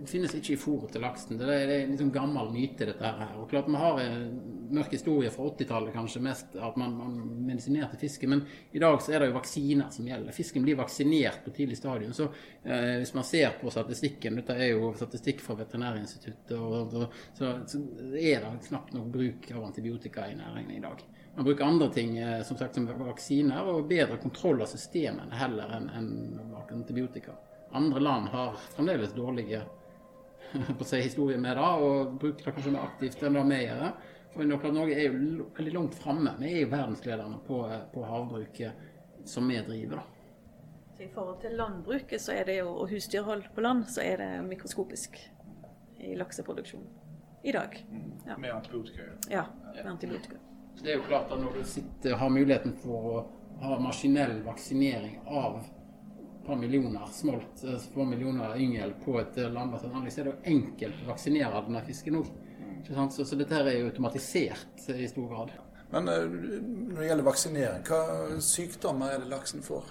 finnes 0.06 0.34
ikke 0.36 0.58
i 0.58 0.60
fôret 0.60 0.92
til 0.92 1.04
laksen. 1.06 1.38
Det 1.40 1.48
er, 1.48 1.70
en 1.78 1.94
liksom 1.94 2.10
gammel 2.12 2.50
myte, 2.52 2.84
dette 2.90 3.12
her. 3.20 3.38
Og 3.40 3.48
klart 3.52 3.70
Vi 3.72 3.80
har 3.80 4.00
en 4.04 4.34
mørk 4.76 4.92
historie 4.92 5.30
fra 5.32 5.46
80-tallet 5.48 5.94
kanskje 5.96 6.22
mest, 6.26 6.58
at 6.60 6.76
man, 6.80 6.98
man, 6.98 7.14
medisinerte 7.48 8.00
fisken. 8.02 8.34
Men 8.34 8.42
i 8.76 8.82
dag 8.84 8.98
så 9.02 9.14
er 9.14 9.24
det 9.24 9.30
jo 9.30 9.38
vaksiner 9.38 9.94
som 9.94 10.10
gjelder. 10.10 10.36
Fisken 10.36 10.66
blir 10.68 10.76
vaksinert 10.82 11.46
på 11.46 11.54
tidlig 11.56 11.78
stadium. 11.80 12.12
Så 12.18 12.28
eh, 12.28 12.98
hvis 13.00 13.14
man 13.16 13.28
ser 13.28 13.56
på 13.62 13.72
statistikken, 13.72 14.42
dette 14.42 14.58
er 14.60 14.74
jo 14.74 14.92
statistikk 15.00 15.46
fra 15.46 15.56
Veterinærinstituttet, 15.62 16.58
og, 16.60 16.98
og, 17.00 17.16
så, 17.38 17.54
så, 17.70 17.80
er 18.20 18.44
det 18.44 18.54
knapt 18.68 18.92
nok 18.98 19.08
bruk 19.16 19.48
av 19.54 19.64
antibiotika 19.70 20.28
i 20.28 20.36
næringen 20.42 20.76
i 20.76 20.84
dag. 20.84 21.08
Man 21.38 21.48
bruker 21.48 21.66
andre 21.66 21.88
ting 21.94 22.18
eh, 22.20 22.42
som 22.44 22.60
sagt 22.60 22.76
som 22.76 22.92
vaksiner 23.00 23.72
og 23.72 23.88
bedre 23.88 24.20
kontroll 24.20 24.60
av 24.62 24.76
systemene 24.76 25.40
heller 25.40 25.72
enn 25.80 25.90
en 25.96 26.14
antibiotika. 26.68 27.40
Andre 27.74 28.00
land 28.00 28.28
har 28.34 28.58
fremdeles 28.76 29.14
dårlige 29.18 29.64
på 30.78 30.86
seg 30.86 31.08
historie 31.08 31.38
med 31.42 31.58
det, 31.58 31.70
og 31.86 32.18
bruker 32.22 32.46
det 32.46 32.56
kanskje 32.56 32.74
mer 32.76 32.88
aktivt 32.88 33.24
enn 33.26 33.40
det 33.40 33.46
vi 33.50 33.62
gjør. 33.64 33.86
For 34.34 34.74
Norge 34.74 34.98
er 34.98 35.14
jo 35.14 35.48
veldig 35.58 35.74
langt 35.76 35.96
framme. 35.98 36.34
Vi 36.40 36.50
er 36.52 36.64
jo 36.64 36.72
verdenslederne 36.72 37.38
på, 37.48 37.60
på 37.94 38.06
havbruket 38.10 39.26
som 39.30 39.48
vi 39.50 39.60
driver. 39.68 40.02
da. 40.02 40.04
Så 40.98 41.04
I 41.04 41.10
forhold 41.14 41.42
til 41.42 41.56
landbruket 41.58 42.22
så 42.22 42.34
er 42.38 42.46
det 42.50 42.58
jo, 42.60 42.70
og 42.70 42.90
husdyrhold 42.90 43.48
på 43.56 43.62
land, 43.62 43.86
så 43.90 44.02
er 44.06 44.22
det 44.22 44.32
mikroskopisk 44.46 45.18
i 45.98 46.16
lakseproduksjon 46.16 46.86
i 47.44 47.52
dag. 47.52 47.78
Ja. 48.28 48.38
Med 48.38 48.54
antibiotika? 48.54 49.02
Ja, 49.30 49.46
med 49.76 49.86
antibiotika. 49.86 50.36
Det 50.82 50.92
er 50.92 51.00
jo 51.00 51.08
klart 51.08 51.32
at 51.32 51.40
når 51.40 51.58
du 51.58 51.64
sitter, 51.64 52.16
har 52.18 52.30
muligheten 52.30 52.74
for 52.82 53.10
å 53.10 53.24
ha 53.64 53.80
maskinell 53.80 54.40
vaksinering 54.46 55.20
av 55.28 55.60
par 56.46 56.56
millioner 56.60 57.06
smolt, 57.12 57.64
et 57.64 57.74
eh, 57.74 57.90
par 57.96 58.06
millioner 58.06 58.58
yngel 58.60 58.94
på 59.04 59.20
et 59.22 59.38
eh, 59.38 59.52
landbasert 59.52 59.94
anlegg, 59.94 60.14
så 60.14 60.20
er 60.22 60.26
det 60.28 60.34
jo 60.34 60.44
enkelt 60.56 60.96
å 61.04 61.06
vaksinere 61.12 61.66
denne 61.68 61.82
fisken 61.88 62.16
òg. 62.20 62.28
Så, 62.84 63.24
så, 63.24 63.36
dette 63.40 63.60
er 63.62 63.78
jo 63.78 63.88
automatisert 63.88 64.78
i 64.92 65.08
stor 65.08 65.28
grad. 65.32 65.50
Men 65.94 66.04
eh, 66.12 66.24
når 66.30 66.98
det 67.00 67.10
gjelder 67.10 67.30
vaksinering, 67.30 67.82
hva 67.90 68.02
sykdommer 68.44 69.08
er 69.14 69.20
det 69.24 69.30
laksen 69.32 69.62
får? 69.66 69.86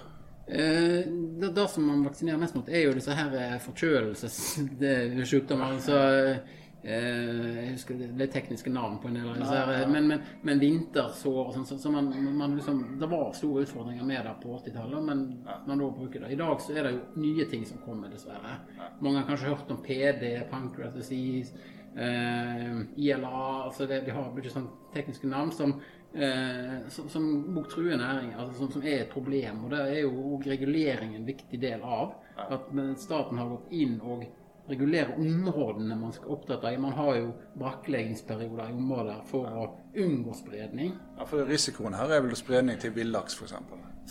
Eh, 0.46 1.00
det, 1.06 1.48
det, 1.54 1.68
som 1.70 1.82
man 1.88 2.06
vaksinerer 2.08 2.40
mest 2.42 2.56
mot, 2.58 2.68
er 2.68 2.82
jo 2.86 2.96
disse 2.98 3.12
her 3.16 3.30
forkjølelsessykdommer. 3.68 5.68
Altså, 5.78 5.94
Eh, 5.98 6.36
jeg 6.82 7.74
husker 7.76 7.94
det, 7.94 8.08
det 8.18 8.26
tekniske 8.32 8.70
navn 8.74 8.96
på 8.98 9.06
en 9.08 9.18
del 9.20 9.28
av 9.30 9.36
disse. 9.38 9.58
her, 9.58 9.86
Men, 9.86 10.08
men, 10.10 10.24
men 10.42 10.62
vintersår 10.62 11.42
og 11.44 11.52
sånn. 11.54 11.66
Så, 11.68 11.78
så 11.78 11.92
man, 11.94 12.08
man 12.34 12.56
liksom, 12.58 12.80
det 12.98 13.08
var 13.10 13.30
store 13.38 13.62
utfordringer 13.66 14.06
med 14.08 14.26
det 14.26 14.32
på 14.42 14.56
80-tallet, 14.56 15.04
men 15.06 15.22
man 15.68 15.84
da 15.84 15.90
bruker 15.94 16.24
det. 16.24 16.32
I 16.34 16.40
dag 16.40 16.58
så 16.64 16.74
er 16.74 16.88
det 16.88 16.96
jo 16.96 17.22
nye 17.22 17.46
ting 17.52 17.62
som 17.68 17.78
kommer, 17.84 18.10
dessverre. 18.10 18.56
Mange 18.98 19.22
har 19.22 19.30
kanskje 19.30 19.54
hørt 19.54 19.70
om 19.70 19.78
PD, 19.86 20.34
pancreas 20.50 20.96
disease, 20.98 21.54
eh, 21.94 22.80
ILA 22.96 23.64
altså 23.64 23.86
det, 23.86 24.00
De 24.06 24.10
har 24.14 24.38
ikke 24.38 24.52
sånn 24.52 24.70
tekniske 24.94 25.28
navn 25.30 25.52
som, 25.54 25.76
eh, 26.14 26.82
som, 26.90 27.08
som 27.12 27.62
truer 27.70 27.96
næringen, 28.00 28.34
altså 28.38 28.58
som, 28.58 28.74
som, 28.74 28.82
er 28.82 29.04
et 29.04 29.12
problem. 29.12 29.64
Og 29.64 29.74
det 29.74 29.82
er 29.86 30.00
jo 30.02 30.40
regulering 30.44 31.16
en 31.16 31.28
viktig 31.28 31.62
del 31.62 31.82
av. 31.86 32.18
At 32.42 32.70
staten 32.98 33.38
har 33.38 33.50
gått 33.54 33.74
inn 33.76 34.00
og 34.00 34.24
regulere 34.68 35.16
områdene 35.18 35.96
man 35.98 36.12
skal 36.14 36.34
oppdrette 36.36 36.72
i. 36.74 36.78
Man 36.80 36.94
har 36.96 37.16
jo 37.18 37.30
brakkleggingsperioder 37.58 38.70
i 38.70 38.76
områder 38.76 39.22
for 39.28 39.48
å 39.48 39.64
unngå 39.98 40.34
spredning. 40.38 40.94
Ja, 41.18 41.26
for 41.28 41.48
Risikoen 41.48 41.96
her 41.98 42.12
er 42.14 42.22
vel 42.24 42.36
spredning 42.38 42.78
til 42.82 42.94
villaks 42.96 43.36
f.eks.? 43.38 43.56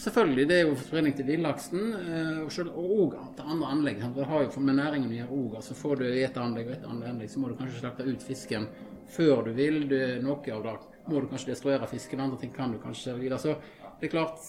Selvfølgelig, 0.01 0.45
det 0.47 0.57
er 0.57 0.69
jo 0.69 0.75
spredning 0.79 1.15
til 1.17 1.27
villaksen. 1.27 1.81
Eh, 1.99 2.61
og 2.69 2.77
òg 2.83 3.17
til 3.35 3.51
andre 3.55 3.73
anlegg. 3.75 4.05
Det 4.15 4.29
har 4.29 4.45
jo 4.45 4.63
med 4.63 4.79
næringen 4.79 5.11
å 5.11 5.17
gjøre 5.17 5.41
òg. 5.41 5.59
Altså 5.59 5.77
får 5.77 5.99
du 5.99 6.07
i 6.07 6.23
et 6.27 6.39
anlegg 6.39 6.69
og 6.69 6.77
et 6.77 6.87
annet 6.87 7.11
anlegg, 7.11 7.31
så 7.31 7.41
må 7.41 7.51
du 7.51 7.57
kanskje 7.59 7.83
slakte 7.83 8.07
ut 8.07 8.25
fisken 8.25 8.69
før 9.11 9.45
du 9.47 9.53
vil. 9.57 9.83
Du, 9.91 9.99
noe 10.23 10.55
av 10.55 10.65
det 10.67 10.77
må 11.11 11.21
du 11.21 11.29
kanskje 11.31 11.51
destruere 11.51 11.89
fisken, 11.91 12.23
andre 12.23 12.39
ting 12.39 12.53
kan 12.55 12.71
du 12.71 12.79
kanskje 12.81 13.17
videre. 13.19 13.39
Så 13.41 13.57
det 13.99 14.09
er 14.09 14.15
klart 14.15 14.39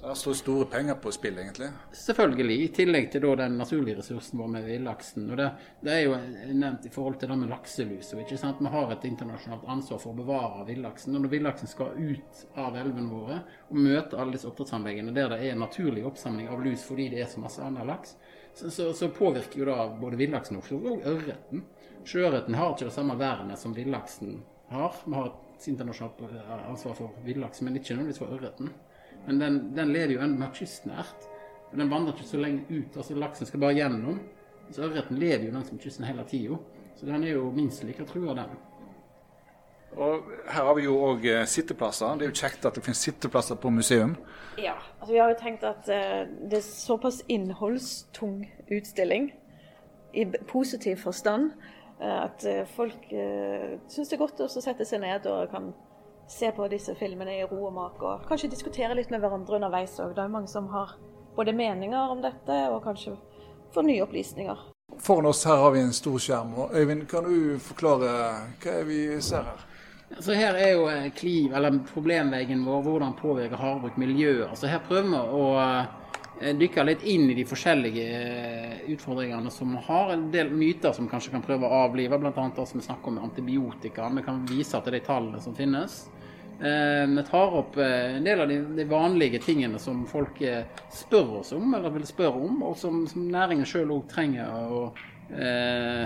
så 0.00 0.08
det 0.08 0.14
står 0.14 0.34
store 0.34 0.64
penger 0.64 0.94
på 0.94 1.10
spill, 1.12 1.38
egentlig? 1.38 1.68
Selvfølgelig, 1.92 2.56
i 2.62 2.66
tillegg 2.70 3.08
til 3.10 3.24
den 3.40 3.56
naturlige 3.58 3.98
ressursen 3.98 4.38
vår 4.38 4.52
med 4.52 4.68
villaksen. 4.70 5.24
Og 5.26 5.40
det, 5.40 5.48
det, 5.82 5.90
er 5.90 6.04
jo 6.04 6.12
nevnt 6.54 6.86
i 6.86 6.92
forhold 6.94 7.16
til 7.18 7.32
det 7.32 7.38
med 7.40 7.50
lakselus. 7.50 8.12
ikke 8.14 8.38
sant? 8.38 8.60
Vi 8.62 8.70
har 8.70 8.92
et 8.94 9.06
internasjonalt 9.08 9.66
ansvar 9.66 9.98
for 9.98 10.14
å 10.14 10.20
bevare 10.20 10.62
villaksen. 10.68 11.16
Og 11.18 11.24
når 11.24 11.34
villaksen 11.34 11.72
skal 11.72 11.98
ut 11.98 12.44
av 12.54 12.78
elvene 12.78 13.10
våre 13.10 13.40
og 13.66 13.82
møte 13.88 14.22
alle 14.22 14.36
disse 14.36 14.46
oppdrettsanleggene 14.46 15.16
der 15.18 15.34
det 15.34 15.40
er 15.48 15.58
naturlig 15.58 16.06
oppsamling 16.06 16.46
av 16.46 16.62
lus 16.62 16.86
fordi 16.86 17.10
det 17.16 17.24
er 17.24 17.32
så 17.34 17.42
masse 17.42 17.66
annen 17.66 17.90
laks, 17.90 18.14
så, 18.54 18.70
så, 18.70 18.92
så 18.94 19.10
påvirker 19.10 19.64
jo 19.64 19.66
da 19.66 19.88
både 19.98 20.22
villaksen 20.22 20.62
og 20.62 20.70
ørreten. 21.02 21.66
Sjøørreten 22.06 22.54
har 22.54 22.76
ikke 22.76 22.86
det 22.86 22.94
samme 22.94 23.18
vernet 23.18 23.58
som 23.58 23.74
villaksen 23.74 24.44
har. 24.70 24.94
Vi 25.02 25.18
har 25.18 25.32
et 25.32 25.68
internasjonalt 25.74 26.22
ansvar 26.70 26.94
for 26.94 27.18
villaksen, 27.26 27.66
men 27.66 27.82
ikke 27.82 27.98
nødvendigvis 27.98 28.22
for 28.22 28.38
ørreten. 28.38 28.70
Men 29.28 29.38
den, 29.38 29.56
den 29.76 29.90
lever 29.92 30.14
jo 30.14 30.20
enda 30.24 30.40
mer 30.40 30.52
kystnært. 30.56 31.26
Den 31.68 31.90
vandrer 31.90 32.14
ikke 32.16 32.24
så 32.30 32.38
lenge 32.40 32.64
ut. 32.70 32.96
altså 32.96 33.14
Laksen 33.14 33.46
skal 33.46 33.60
bare 33.60 33.76
gjennom. 33.76 34.22
Så 34.72 34.86
ørreten 34.86 35.18
lever 35.20 35.44
jo 35.44 35.52
langs 35.52 35.72
kysten 35.82 36.06
hele 36.08 36.24
tida. 36.28 36.56
Så 36.96 37.06
den 37.06 37.24
er 37.24 37.34
jo 37.34 37.50
minst 37.52 37.84
like 37.84 38.06
trua, 38.08 38.34
den. 38.34 38.56
Og 39.96 40.30
Her 40.48 40.64
har 40.64 40.74
vi 40.74 40.86
jo 40.86 40.94
òg 41.10 41.26
eh, 41.28 41.44
sitteplasser. 41.44 42.16
Det 42.16 42.24
er 42.24 42.32
jo 42.32 42.40
kjekt 42.40 42.64
at 42.64 42.76
det 42.76 42.84
finnes 42.86 43.02
sitteplasser 43.04 43.58
på 43.60 43.70
museum. 43.70 44.16
Ja, 44.56 44.78
altså 44.98 45.12
vi 45.12 45.20
har 45.20 45.28
jo 45.32 45.40
tenkt 45.42 45.64
at 45.64 45.90
uh, 45.92 46.24
det 46.48 46.58
er 46.58 46.64
såpass 46.64 47.20
innholdstung 47.28 48.40
utstilling 48.72 49.28
i 50.16 50.24
positiv 50.48 50.96
forstand 51.04 51.52
uh, 52.00 52.24
at 52.24 52.46
folk 52.72 53.12
uh, 53.12 53.76
syns 53.92 54.08
det 54.08 54.16
er 54.16 54.24
godt 54.24 54.40
å 54.40 54.48
sette 54.48 54.88
seg 54.88 55.04
ned 55.04 55.28
og 55.28 55.52
kan 55.52 55.70
se 56.28 56.50
på 56.52 56.68
disse 56.68 56.94
filmene 56.98 57.38
i 57.38 57.44
ro 57.48 57.62
og 57.68 57.74
mak, 57.76 58.02
og 58.02 58.26
kanskje 58.28 58.50
diskutere 58.52 58.96
litt 58.96 59.10
med 59.10 59.22
hverandre 59.24 59.56
underveis 59.56 59.96
òg. 60.00 60.14
Det 60.16 60.24
er 60.24 60.32
mange 60.32 60.50
som 60.52 60.68
har 60.72 60.96
både 61.36 61.54
meninger 61.56 62.12
om 62.12 62.20
dette, 62.22 62.58
og 62.72 62.82
kanskje 62.84 63.16
får 63.74 63.86
nye 63.86 64.02
opplysninger. 64.04 64.66
Foran 64.98 65.28
oss 65.30 65.44
her 65.46 65.60
har 65.62 65.72
vi 65.74 65.80
en 65.84 65.92
stor 65.92 66.18
skjerm. 66.18 66.54
og 66.58 66.74
Øyvind, 66.74 67.06
kan 67.08 67.24
du 67.24 67.58
forklare 67.62 68.12
hva 68.62 68.72
er 68.80 68.84
vi 68.88 69.00
ser 69.22 69.44
her? 69.46 69.64
Altså 70.16 70.32
Her 70.32 70.56
er 70.56 70.70
jo 70.72 70.88
eh, 70.88 71.10
kliv, 71.12 71.52
eller 71.54 71.82
problemveggen 71.92 72.64
vår, 72.64 72.82
hvordan 72.82 73.16
påvirker 73.18 73.60
havbruk 73.60 73.98
miljøet. 74.00 74.48
Altså 74.48 74.66
Her 74.66 74.80
prøver 74.88 75.10
vi 75.12 75.20
å 75.36 75.42
eh, 75.60 76.54
dykke 76.56 76.86
litt 76.88 77.04
inn 77.04 77.28
i 77.28 77.36
de 77.36 77.44
forskjellige 77.46 78.06
eh, 78.16 78.78
utfordringene 78.94 79.52
som 79.52 79.76
vi 79.76 79.82
har. 79.84 80.14
En 80.14 80.30
del 80.32 80.50
myter 80.50 80.96
som 80.96 81.10
kanskje 81.12 81.34
kan 81.36 81.44
prøve 81.44 81.68
å 81.68 81.82
avlive, 81.84 82.18
bl.a. 82.18 82.32
det 82.32 82.68
som 82.70 82.80
vi 82.80 82.86
snakker 82.88 83.12
om 83.12 83.20
antibiotika. 83.28 84.08
Vi 84.16 84.24
kan 84.24 84.40
vise 84.48 84.80
til 84.80 84.96
de 84.96 85.04
tallene 85.04 85.44
som 85.44 85.56
finnes. 85.56 86.06
Eh, 86.60 87.06
vi 87.06 87.24
tar 87.30 87.54
opp 87.54 87.76
eh, 87.76 88.16
en 88.16 88.24
del 88.24 88.40
av 88.40 88.48
de, 88.48 88.84
vanlige 88.84 89.38
tingene 89.38 89.78
som 89.78 90.00
folk 90.10 90.40
eh, 90.42 90.64
spør 90.90 91.36
oss 91.40 91.52
om, 91.54 91.74
eller 91.74 91.92
vil 91.94 92.06
spørre 92.06 92.40
om, 92.48 92.62
og 92.66 92.74
som, 92.76 93.04
som 93.06 93.28
næringen 93.30 93.68
sjøl 93.68 93.92
òg 93.94 94.08
trenger 94.10 94.50
å 94.50 94.80
eh, 95.30 96.02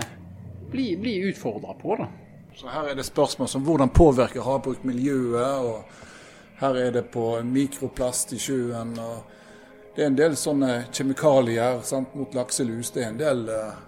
bli, 0.69 0.91
bli 1.01 1.15
utfordra 1.31 1.73
på. 1.79 1.97
Da. 1.97 2.07
Så 2.55 2.69
her 2.69 2.91
er 2.91 2.99
det 2.99 3.05
spørsmål 3.07 3.49
som 3.49 3.65
hvordan 3.65 3.89
påvirker 3.89 4.45
havbruk 4.45 4.83
miljøet, 4.85 5.65
og 5.65 6.61
her 6.61 6.77
er 6.77 6.91
det 6.99 7.07
på 7.09 7.31
mikroplast 7.49 8.35
i 8.37 8.41
sjøen. 8.41 8.93
og 8.99 9.95
Det 9.95 10.03
er 10.03 10.11
en 10.11 10.19
del 10.21 10.37
sånne 10.37 10.83
kjemikalier 10.93 11.81
sant, 11.81 12.13
mot 12.13 12.37
lakselus. 12.37 12.93
Det 12.93 13.01
er 13.01 13.09
en 13.09 13.19
del 13.23 13.43
eh, 13.49 13.81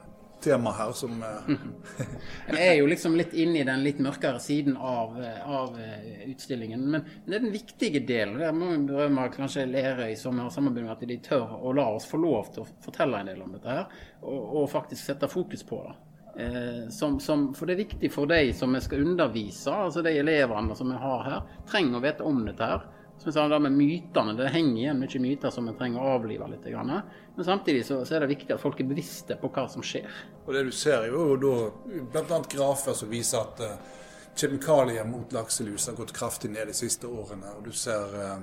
tema 0.46 0.72
her 0.78 0.94
som 0.98 1.20
Jeg 2.52 2.62
er 2.62 2.78
jo 2.80 2.88
liksom 2.90 3.18
litt 3.18 3.34
inne 3.34 3.62
i 3.62 3.68
den 3.68 3.84
litt 3.86 4.00
mørkere 4.04 4.40
siden 4.44 4.78
av, 4.78 5.18
av 5.44 5.78
eh, 5.82 6.26
utstillingen. 6.30 6.88
Men 6.96 7.06
det 7.26 7.40
er 7.40 7.46
den 7.48 7.56
viktige 7.56 8.02
delen. 8.06 8.40
Der 8.42 8.56
må 8.56 8.72
vi 8.72 8.82
berømme 8.90 9.28
kanskje 9.34 9.68
Lerøy 9.70 10.16
som 10.20 10.40
har 10.42 10.54
samarbeidet 10.54 10.88
med 10.88 10.96
at 10.96 11.06
de 11.10 11.22
tør 11.26 11.56
å 11.60 11.76
la 11.76 11.88
oss 11.98 12.08
få 12.10 12.22
lov 12.22 12.52
til 12.54 12.66
å 12.66 12.72
fortelle 12.86 13.22
en 13.22 13.32
del 13.34 13.42
om 13.46 13.56
dette 13.58 13.80
her, 13.80 14.02
og, 14.24 14.42
og 14.62 14.74
faktisk 14.74 15.02
sette 15.04 15.32
fokus 15.32 15.66
på 15.68 15.82
det. 15.88 15.96
Eh, 16.38 16.90
som, 16.90 17.20
som, 17.20 17.54
for 17.56 17.68
det 17.68 17.78
er 17.78 17.86
viktig 17.86 18.12
for 18.12 18.28
de 18.28 18.54
som 18.54 18.74
vi 18.76 18.82
skal 18.84 19.06
undervise, 19.08 19.72
altså 19.72 20.04
de 20.04 20.18
elevene 20.20 20.76
som 20.76 20.92
vi 20.92 21.00
har 21.00 21.24
her, 21.30 21.50
trenger 21.70 22.00
å 22.00 22.04
vite 22.04 22.28
om 22.28 22.44
dette 22.48 22.72
her. 22.74 22.86
Som 23.16 23.30
jeg 23.30 23.38
sa, 23.38 23.46
det 23.48 23.62
med 23.64 23.78
mytene, 23.78 24.34
det 24.36 24.52
henger 24.52 24.82
igjen 24.82 25.00
mye 25.00 25.22
myter 25.24 25.54
som 25.56 25.70
vi 25.70 25.76
trenger 25.80 26.04
å 26.04 26.18
avlive 26.18 26.50
litt. 26.52 26.68
Men 27.36 27.46
samtidig 27.46 27.86
så, 27.86 28.06
så, 28.06 28.16
er 28.16 28.24
det 28.24 28.32
viktig 28.32 28.54
at 28.56 28.62
folk 28.62 28.80
er 28.80 28.88
bevisste 28.88 29.36
på 29.40 29.50
hva 29.52 29.66
som 29.72 29.84
skjer. 29.84 30.08
Og 30.46 30.54
Det 30.56 30.64
du 30.68 30.72
ser 30.72 31.10
jo 31.10 31.36
da 31.40 31.54
bl.a. 32.14 32.40
grafer 32.52 32.96
som 32.96 33.12
viser 33.12 33.42
at 33.42 33.64
uh, 33.64 33.76
kjemikalier 34.36 35.08
mot 35.08 35.34
lakselus 35.36 35.90
har 35.90 35.98
gått 36.00 36.16
kraftig 36.16 36.54
ned 36.54 36.72
de 36.72 36.78
siste 36.78 37.08
årene. 37.08 37.58
Og 37.58 37.68
du 37.68 37.76
ser 37.76 38.16
uh, 38.16 38.38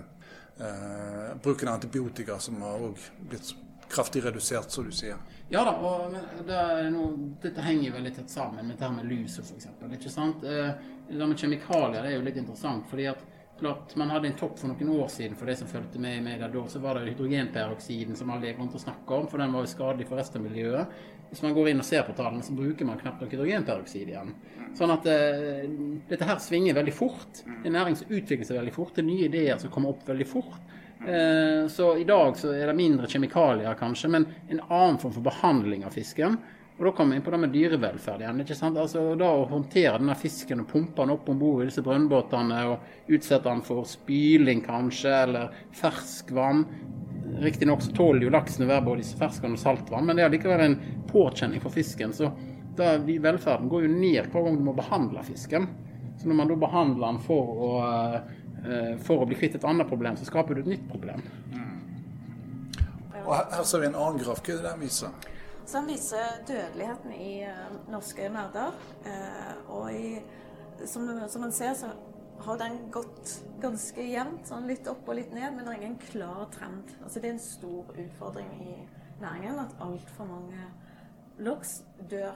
uh, 0.60 1.32
bruken 1.42 1.72
av 1.72 1.80
antibiotika 1.80 2.38
som 2.38 2.60
har 2.62 2.84
òg 2.90 3.00
blitt 3.32 3.54
kraftig 3.92 4.24
redusert, 4.24 4.70
som 4.70 4.84
du 4.88 4.92
sier. 4.92 5.16
Ja 5.52 5.64
da, 5.68 5.72
og 5.76 6.14
det 6.48 6.60
noe, 6.94 7.10
dette 7.42 7.64
henger 7.64 7.92
veldig 7.96 8.14
tett 8.16 8.30
sammen 8.32 8.64
med 8.64 8.78
dette 8.78 8.88
med 8.92 9.08
lus 9.08 9.36
f.eks. 9.42 9.68
Det 9.82 11.26
med 11.26 11.36
kjemikalier 11.36 12.00
det 12.00 12.12
er 12.12 12.16
jo 12.16 12.24
litt 12.24 12.40
interessant. 12.40 12.86
fordi 12.88 13.10
at 13.12 13.20
klart, 13.58 13.96
Man 13.96 14.10
hadde 14.10 14.28
en 14.28 14.36
topp 14.38 14.58
for 14.58 14.72
noen 14.72 14.90
år 15.00 15.08
siden 15.12 15.36
for 15.38 15.46
de 15.46 15.56
som 15.56 15.68
fulgte 15.70 16.00
med 16.02 16.18
i 16.18 16.24
media 16.24 16.48
da. 16.48 16.62
Så 16.68 16.82
var 16.82 16.98
det 16.98 17.12
hydrogenperoksiden 17.12 18.16
som 18.18 18.30
alle 18.30 18.50
gikk 18.50 18.60
rundt 18.62 18.76
og 18.78 18.84
snakka 18.84 19.18
om, 19.18 19.28
for 19.30 19.42
den 19.42 19.54
var 19.54 19.66
jo 19.66 19.72
skadelig 19.72 20.08
for 20.08 20.20
resten 20.20 20.42
av 20.42 20.48
miljøet. 20.48 21.02
Hvis 21.32 21.42
man 21.44 21.54
går 21.56 21.70
inn 21.70 21.80
og 21.80 21.88
ser 21.88 22.04
på 22.04 22.12
tallene, 22.16 22.44
så 22.44 22.52
bruker 22.52 22.84
man 22.84 23.00
knapt 23.00 23.22
nok 23.22 23.32
hydrogenperoksid 23.32 24.10
igjen. 24.10 24.34
Sånn 24.76 24.92
at 24.92 25.06
uh, 25.08 25.62
dette 26.10 26.28
her 26.28 26.40
svinger 26.44 26.76
veldig 26.76 26.94
fort. 26.96 27.42
Det 27.46 27.70
er 27.70 27.76
næring 27.78 27.96
som 27.96 28.12
utvikler 28.12 28.48
seg 28.48 28.58
veldig 28.58 28.74
fort. 28.76 28.94
Det 28.96 29.04
er 29.04 29.08
nye 29.08 29.28
ideer 29.30 29.60
som 29.62 29.72
kommer 29.72 29.94
opp 29.94 30.04
veldig 30.08 30.28
fort. 30.28 30.58
Uh, 31.02 31.64
så 31.72 31.94
i 31.98 32.04
dag 32.08 32.36
så 32.38 32.52
er 32.52 32.68
det 32.68 32.76
mindre 32.76 33.08
kjemikalier, 33.08 33.78
kanskje, 33.80 34.12
men 34.12 34.28
en 34.48 34.60
annen 34.68 35.00
form 35.00 35.16
for 35.16 35.24
behandling 35.24 35.86
av 35.88 35.96
fisken. 35.96 36.36
Og 36.78 36.84
Da 36.86 36.92
kommer 36.96 37.14
vi 37.14 37.20
inn 37.20 37.24
på 37.24 37.30
det 37.30 37.40
med 37.42 37.52
dyrevelferd 37.52 38.22
igjen. 38.22 38.40
ikke 38.40 38.56
sant? 38.56 38.78
Altså 38.80 39.02
da 39.18 39.28
Å 39.28 39.48
håndtere 39.50 39.98
denne 39.98 40.16
fisken 40.18 40.64
og 40.64 40.70
pumpe 40.70 41.02
den 41.02 41.12
opp 41.14 41.28
om 41.28 41.38
bord 41.38 41.62
i 41.62 41.68
disse 41.68 41.84
brønnbåtene 41.84 42.62
og 42.70 43.12
utsette 43.12 43.48
den 43.48 43.62
for 43.66 43.84
spyling 43.88 44.64
kanskje, 44.64 45.12
eller 45.26 45.52
ferskvann. 45.76 46.64
Riktignok 47.42 47.84
tåler 47.96 48.26
jo 48.26 48.32
laksen 48.32 48.64
å 48.64 48.70
være 48.72 48.86
både 48.88 49.04
i 49.04 49.20
ferskvann 49.20 49.56
og 49.56 49.60
saltvann, 49.62 50.06
men 50.08 50.18
det 50.18 50.24
er 50.24 50.32
likevel 50.32 50.64
en 50.64 50.78
påkjenning 51.12 51.62
for 51.62 51.74
fisken. 51.74 52.12
Så 52.16 52.32
da, 52.76 52.96
velferden 52.98 53.68
går 53.68 53.86
jo 53.86 53.92
ned 53.92 54.32
hver 54.32 54.46
gang 54.46 54.56
du 54.56 54.64
må 54.64 54.74
behandle 54.76 55.22
fisken. 55.26 55.68
Så 56.18 56.28
når 56.28 56.38
man 56.40 56.48
da 56.48 56.56
behandler 56.56 57.06
den 57.06 57.20
for 57.24 57.52
å, 57.68 57.70
eh, 58.64 58.96
for 59.04 59.22
å 59.22 59.28
bli 59.28 59.36
kvitt 59.36 59.56
et 59.58 59.64
annet 59.68 59.88
problem, 59.88 60.16
så 60.16 60.28
skaper 60.28 60.54
du 60.54 60.60
et 60.64 60.72
nytt 60.74 60.88
problem. 60.88 61.22
Og 63.22 63.36
her, 63.36 63.44
her 63.54 63.62
ser 63.64 63.84
vi 63.84 63.86
en 63.86 63.94
annen 63.94 64.18
graf. 64.18 64.42
Hva 64.42 64.54
er 64.54 64.58
det 64.60 64.66
der 64.66 64.80
viser? 64.80 65.31
Han 65.70 65.86
viser 65.86 66.42
dødeligheten 66.48 67.12
i 67.14 67.42
eh, 67.46 67.76
norske 67.90 68.28
merder. 68.28 68.72
eh, 69.06 69.70
og 69.70 69.92
i, 69.94 70.18
som, 70.84 71.06
som 71.28 71.40
man 71.40 71.52
ser, 71.52 71.74
så 71.74 71.92
har 72.42 72.58
den 72.58 72.78
gått 72.90 73.36
ganske 73.62 74.02
jevnt, 74.02 74.46
sånn 74.48 74.66
litt 74.66 74.88
opp 74.90 75.08
og 75.08 75.16
litt 75.16 75.32
ned, 75.34 75.52
men 75.54 75.64
det 75.64 75.72
er 75.72 75.80
ingen 75.80 75.98
klar 76.02 76.48
trend. 76.54 76.90
Altså 77.02 77.20
Det 77.20 77.30
er 77.30 77.36
en 77.36 77.44
stor 77.44 77.92
utfordring 77.94 78.50
i 78.66 78.74
næringen 79.22 79.60
at 79.62 79.76
altfor 79.80 80.26
mange 80.26 80.66
laks 81.38 81.82
dør 82.10 82.34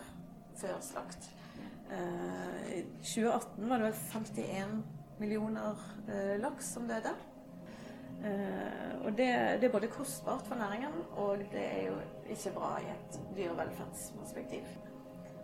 før 0.56 0.78
slakt. 0.80 1.30
Eh, 1.90 2.78
I 2.78 2.82
2018 3.02 3.68
var 3.68 3.82
det 3.82 3.90
vel 3.90 4.04
51 4.14 4.76
millioner 5.18 5.82
eh, 6.08 6.36
laks 6.40 6.72
som 6.76 6.86
døde. 6.88 7.12
Eh, 8.24 8.92
og 9.04 9.12
det, 9.16 9.28
det 9.60 9.68
er 9.68 9.72
både 9.72 9.90
kostbart 9.92 10.46
for 10.48 10.58
næringen, 10.58 10.94
og 11.20 11.44
det 11.52 11.62
er 11.62 11.82
jo 11.90 11.96
ikke 12.32 12.54
bra 12.56 12.72
i 12.80 12.90
et 12.90 13.18
dyrevelferdsperspektiv. 13.36 14.66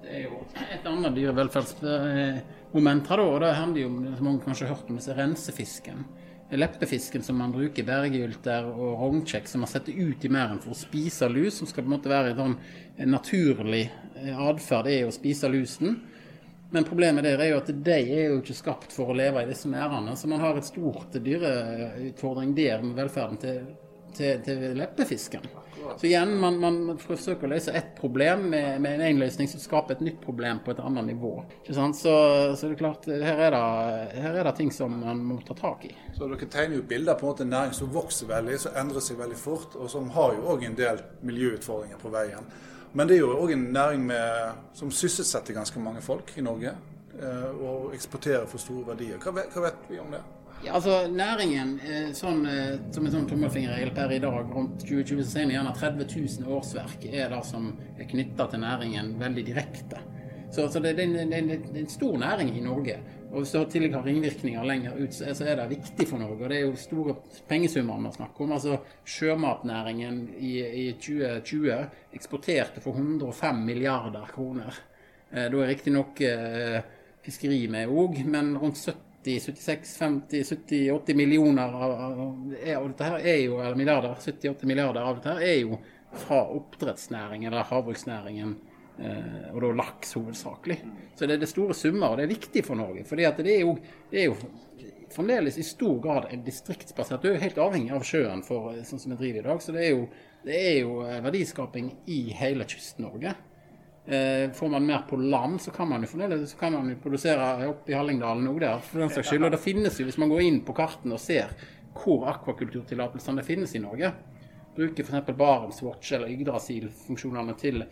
Det 0.02 0.16
er 0.18 0.24
jo 0.26 0.40
et 0.58 0.86
annet 0.90 1.14
dyrevelferdsmoment 1.14 3.10
her, 3.12 3.22
da. 3.22 3.28
Og 3.28 3.40
det 3.44 3.54
handler 3.54 3.84
jo 3.84 3.90
om, 3.92 3.98
som 4.16 4.26
mange 4.26 4.44
kanskje 4.46 4.66
har 4.66 4.74
hørt 4.74 4.90
om, 4.90 4.98
disse 4.98 5.16
rensefisken. 5.18 6.04
Leppefisken 6.52 7.22
som 7.24 7.38
man 7.40 7.52
bruker, 7.54 7.86
bergylter 7.86 8.66
og 8.68 8.98
rognkjekk 9.00 9.46
som 9.48 9.62
man 9.64 9.70
setter 9.70 9.94
ut 9.96 10.24
i 10.26 10.32
merden 10.32 10.58
for 10.60 10.74
å 10.74 10.76
spise 10.76 11.28
lus, 11.32 11.60
som 11.60 11.70
skal 11.70 11.86
på 11.86 11.88
en 11.88 11.94
måte 11.94 12.12
være 12.12 12.34
en 12.34 12.40
sånn 12.42 12.56
naturlig 13.08 13.86
atferd, 14.34 14.90
er 14.90 15.06
å 15.06 15.14
spise 15.14 15.48
lusen. 15.48 16.02
Men 16.72 16.84
problemet 16.88 17.24
der 17.26 17.40
er 17.40 17.50
jo 17.50 17.60
at 17.60 17.68
de 17.68 17.96
er 18.00 18.30
jo 18.30 18.38
ikke 18.40 18.56
skapt 18.56 18.94
for 18.96 19.12
å 19.12 19.16
leve 19.16 19.42
i 19.44 19.48
disse 19.50 19.68
merdene. 19.68 20.14
Så 20.16 20.30
man 20.30 20.40
har 20.40 20.56
et 20.56 20.64
stort 20.64 21.12
dyreutfordring 21.20 22.54
der 22.56 22.80
med 22.80 22.96
velferden 22.96 23.36
til, 23.42 23.66
til, 24.16 24.40
til 24.46 24.64
leppefisken. 24.80 25.44
Så 26.00 26.06
igjen, 26.06 26.32
man, 26.40 26.56
man 26.62 26.98
forsøker 27.00 27.44
å 27.44 27.52
løse 27.52 27.74
ett 27.76 27.92
problem 27.98 28.46
med, 28.54 28.80
med 28.80 29.04
en 29.04 29.20
løsning 29.20 29.50
som 29.50 29.60
skaper 29.60 29.98
et 29.98 30.04
nytt 30.06 30.20
problem 30.24 30.62
på 30.64 30.72
et 30.72 30.80
annet 30.80 31.10
nivå. 31.10 31.34
Ikke 31.60 31.76
sant? 31.76 31.98
Så, 31.98 32.12
så 32.56 32.70
det 32.70 32.78
er 32.78 32.80
klart, 32.80 33.08
her 33.10 33.44
er 33.48 33.56
det, 33.56 33.62
her 34.24 34.40
er 34.40 34.48
det 34.48 34.56
ting 34.62 34.72
som 34.72 34.94
man 35.02 35.20
må 35.26 35.40
ta 35.44 35.58
tak 35.58 35.84
i. 35.90 35.94
Så 36.16 36.24
Dere 36.30 36.48
tegner 36.48 36.80
jo 36.80 36.88
bilder 36.88 37.18
på 37.20 37.26
en 37.26 37.34
måte 37.34 37.48
næring 37.48 37.76
som 37.76 37.92
vokser 37.92 38.30
veldig, 38.32 38.60
som 38.64 38.80
endrer 38.80 39.04
seg 39.04 39.20
veldig 39.20 39.40
fort, 39.42 39.76
og 39.76 39.90
som 39.92 40.08
har 40.16 40.38
jo 40.38 40.46
òg 40.54 40.68
en 40.70 40.78
del 40.78 41.02
miljøutfordringer 41.26 42.00
på 42.00 42.16
veien. 42.16 42.52
Men 42.94 43.08
det 43.08 43.16
er 43.16 43.20
jo 43.22 43.32
òg 43.40 43.52
en 43.54 43.66
næring 43.72 44.02
med, 44.06 44.58
som 44.76 44.90
sysselsetter 44.90 45.54
ganske 45.56 45.80
mange 45.80 46.02
folk 46.04 46.32
i 46.36 46.44
Norge, 46.44 46.74
eh, 47.16 47.50
og 47.64 47.94
eksporterer 47.96 48.46
for 48.46 48.58
store 48.60 48.86
verdier. 48.92 49.16
Hva 49.22 49.32
vet, 49.38 49.52
hva 49.54 49.62
vet 49.70 49.86
vi 49.88 49.98
om 50.02 50.10
det? 50.12 50.20
Ja, 50.64 50.74
altså 50.76 51.08
Næringen, 51.10 51.72
eh, 51.82 52.12
sånn, 52.14 52.44
eh, 52.46 52.76
som 52.94 53.06
en 53.06 53.12
sånn 53.12 53.28
tommelfingerregel 53.30 53.94
per 53.96 54.12
i 54.14 54.18
dag, 54.22 54.52
rundt 54.54 54.84
2020 54.84 55.24
så 55.24 55.40
er 55.40 55.48
det 55.48 55.56
gjerne 55.56 55.72
30 55.74 56.06
000 56.44 56.52
årsverk 56.58 57.06
er 57.12 57.32
det 57.32 57.40
som 57.48 57.72
er 57.98 58.04
knytta 58.12 58.46
til 58.52 58.60
næringen 58.62 59.16
veldig 59.18 59.46
direkte. 59.46 59.98
Så, 60.52 60.68
så 60.68 60.78
det, 60.84 60.92
er 60.98 61.02
en- 61.02 61.30
det, 61.30 61.40
det 61.48 61.76
er 61.76 61.80
en 61.80 61.88
stor 61.88 62.18
næring 62.18 62.52
i 62.56 62.60
Norge. 62.60 62.98
Og 63.32 63.40
hvis 63.40 63.52
du 63.54 63.62
tillegg 63.72 63.94
har 63.96 64.04
ringvirkninger 64.04 64.66
lenger 64.68 64.98
ut, 65.00 65.14
så 65.16 65.46
er 65.48 65.56
det 65.56 65.68
viktig 65.70 66.06
for 66.08 66.20
Norge. 66.20 66.36
Og 66.44 66.50
det 66.52 66.58
er 66.58 66.66
jo 66.66 66.80
store 66.80 67.14
pengesummer 67.48 68.00
vi 68.04 68.12
snakker 68.18 68.44
om. 68.44 68.52
Altså 68.58 68.80
Sjømatnæringen 69.08 70.18
i, 70.36 70.52
i 70.60 70.88
2020 71.00 71.78
eksporterte 72.12 72.84
for 72.84 72.98
105 73.00 73.62
milliarder 73.64 74.28
kroner. 74.34 74.82
Eh, 75.30 75.48
Da 75.48 75.62
er 75.62 75.72
riktignok 75.72 76.20
eh, 76.28 76.82
fiskeri 77.24 77.64
med 77.72 77.88
òg, 77.88 78.20
men 78.28 78.52
rundt 78.60 78.76
70 78.84 79.08
76, 79.22 79.96
50, 79.98 80.44
70, 80.44 80.92
80 80.92 81.14
millioner 81.14 81.62
av, 81.62 81.92
av, 81.92 82.88
dette 82.88 83.06
her 83.06 83.20
er 83.20 83.36
jo, 83.44 83.60
eller 83.60 83.78
milliarder, 83.78 84.16
70-80 84.18 84.66
milliarder 84.66 85.06
av 85.06 85.20
dette 85.20 85.34
her 85.36 85.44
er 85.46 85.58
jo 85.60 85.78
fra 86.24 86.40
oppdrettsnæringen 86.56 87.52
eller 87.52 87.68
havbruksnæringen, 87.70 88.56
og 89.00 89.56
da 89.64 89.70
laks 89.74 90.12
hovedsakelig. 90.14 90.76
Så 91.16 91.26
det 91.26 91.38
er 91.38 91.40
det 91.42 91.48
store 91.50 91.74
summer, 91.74 92.12
og 92.12 92.20
det 92.20 92.26
er 92.26 92.34
viktig 92.34 92.62
for 92.66 92.78
Norge. 92.78 93.06
For 93.08 93.18
det 93.18 93.32
det 93.40 93.54
er 93.56 94.26
jo 94.26 94.36
fremdeles 95.12 95.58
i 95.58 95.62
stor 95.62 96.00
grad 96.00 96.26
en 96.30 96.44
distriktsbasert 96.44 97.22
Du 97.22 97.30
er 97.30 97.36
jo 97.36 97.44
helt 97.44 97.60
avhengig 97.60 97.94
av 97.94 98.04
sjøen 98.06 98.42
for 98.46 98.72
sånn 98.86 99.00
som 99.00 99.14
vi 99.14 99.20
driver 99.20 99.40
i 99.40 99.46
dag. 99.48 99.62
Så 99.62 99.74
det 99.74 99.86
er 99.86 99.94
jo, 99.94 100.04
det 100.46 100.58
er 100.58 100.76
jo 100.80 101.00
eh, 101.06 101.20
verdiskaping 101.24 101.90
i 102.12 102.20
hele 102.38 102.66
Kyst-Norge. 102.68 103.34
Eh, 104.06 104.50
får 104.56 104.72
man 104.72 104.86
mer 104.86 105.04
på 105.08 105.16
land, 105.20 105.60
så 105.62 105.70
kan 105.74 105.88
man 105.88 106.02
jo 106.02 106.10
fremdeles 106.10 106.56
kan 106.58 106.74
man 106.74 106.90
jo 106.90 106.98
produsere 107.02 107.68
oppe 107.70 107.92
i 107.92 107.96
Hallingdalen 107.96 108.50
òg 108.50 108.60
der. 108.64 108.82
for 108.82 109.04
den 109.04 109.14
saks 109.14 109.30
skyld. 109.30 109.46
Og 109.46 109.54
det 109.54 109.62
finnes 109.62 110.00
jo, 110.00 110.08
hvis 110.08 110.18
man 110.18 110.32
går 110.32 110.44
inn 110.48 110.60
på 110.66 110.76
kartene 110.76 111.18
og 111.18 111.22
ser 111.22 111.54
hvor 111.92 112.26
akvakulturtillatelsene 112.32 113.44
finnes 113.44 113.74
i 113.76 113.82
Norge, 113.82 114.14
bruker 114.76 115.04
f.eks. 115.04 115.34
Barentswatch 115.36 116.14
eller 116.16 116.32
Yggdrasil-funksjonene 116.32 117.54
til, 117.60 117.84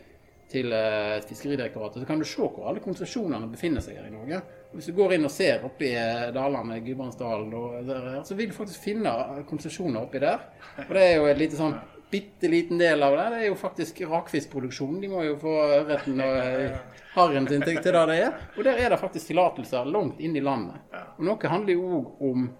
til 0.51 0.73
eh, 0.75 1.21
Fiskeridirektoratet, 1.29 2.03
så 2.03 2.09
kan 2.09 2.19
du 2.21 2.27
se 2.29 2.43
hvor 2.43 2.69
alle 2.71 2.83
konsesjonene 2.85 3.51
befinner 3.53 3.85
seg 3.85 4.01
her 4.01 4.09
i 4.09 4.15
Norge. 4.15 4.41
Hvis 4.75 4.91
du 4.91 4.97
går 4.97 5.17
inn 5.17 5.27
og 5.27 5.33
ser 5.35 5.65
oppi 5.67 5.93
eh, 5.95 6.29
dalene, 6.35 6.81
Gudbrandsdalen, 6.85 7.55
og 7.55 7.89
der, 7.89 8.11
så 8.27 8.37
vil 8.39 8.51
du 8.51 8.59
faktisk 8.59 8.85
finne 8.91 9.15
konsesjoner 9.51 10.05
oppi 10.05 10.23
der. 10.23 10.45
Og 10.89 10.95
det 10.97 11.07
er 11.07 11.17
jo 11.19 11.31
et 11.31 11.41
lite 11.41 11.59
sånn 11.59 11.79
bitte 12.11 12.49
liten 12.51 12.79
del 12.79 13.03
av 13.03 13.17
det. 13.17 13.27
Det 13.31 13.43
er 13.45 13.49
jo 13.51 13.59
faktisk 13.59 14.01
rakfiskproduksjon. 14.11 14.99
De 15.03 15.11
må 15.11 15.23
jo 15.25 15.37
få 15.41 15.53
ørreten 15.77 16.23
og 16.25 16.39
eh, 16.43 16.81
harren 17.15 17.47
sin 17.51 17.63
til, 17.63 17.79
til 17.79 17.95
det 17.95 18.07
det 18.11 18.19
er. 18.25 18.41
Og 18.57 18.67
der 18.67 18.83
er 18.83 18.95
det 18.95 19.01
faktisk 19.03 19.31
tillatelser 19.31 19.87
langt 19.91 20.19
inn 20.23 20.35
i 20.37 20.43
landet. 20.45 20.83
Og 21.19 21.25
noe 21.29 21.53
handler 21.55 21.79
jo 21.79 22.01
òg 22.01 22.27
om 22.31 22.51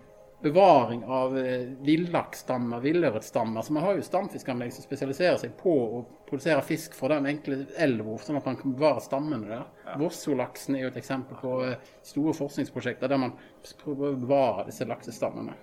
bevaring 0.43 1.05
av 1.05 1.39
eh, 1.39 1.69
villaksstammer, 1.81 2.81
villørretstammer. 2.81 3.63
Så 3.63 3.73
man 3.73 3.83
har 3.83 3.97
jo 3.97 4.05
stamfiskanlegg 4.05 4.73
som 4.73 4.85
spesialiserer 4.85 5.37
seg 5.41 5.53
på 5.61 5.75
å 5.99 6.03
produsere 6.29 6.65
fisk 6.65 6.95
fra 6.97 7.13
den 7.15 7.29
enkle 7.29 7.65
elva, 7.77 8.17
sånn 8.25 8.39
at 8.41 8.49
man 8.49 8.57
kan 8.61 8.75
bevare 8.77 9.05
stammene 9.05 9.51
der. 9.51 9.67
Vossolaksen 10.01 10.79
er 10.79 10.87
jo 10.87 10.93
et 10.93 11.01
eksempel 11.03 11.41
på 11.43 11.59
eh, 11.67 11.91
store 12.07 12.37
forskningsprosjekter 12.39 13.13
der 13.13 13.21
man 13.21 13.37
prøver 13.83 14.15
å 14.15 14.23
bevare 14.23 14.69
disse 14.71 14.89
laksestammene. 14.89 15.59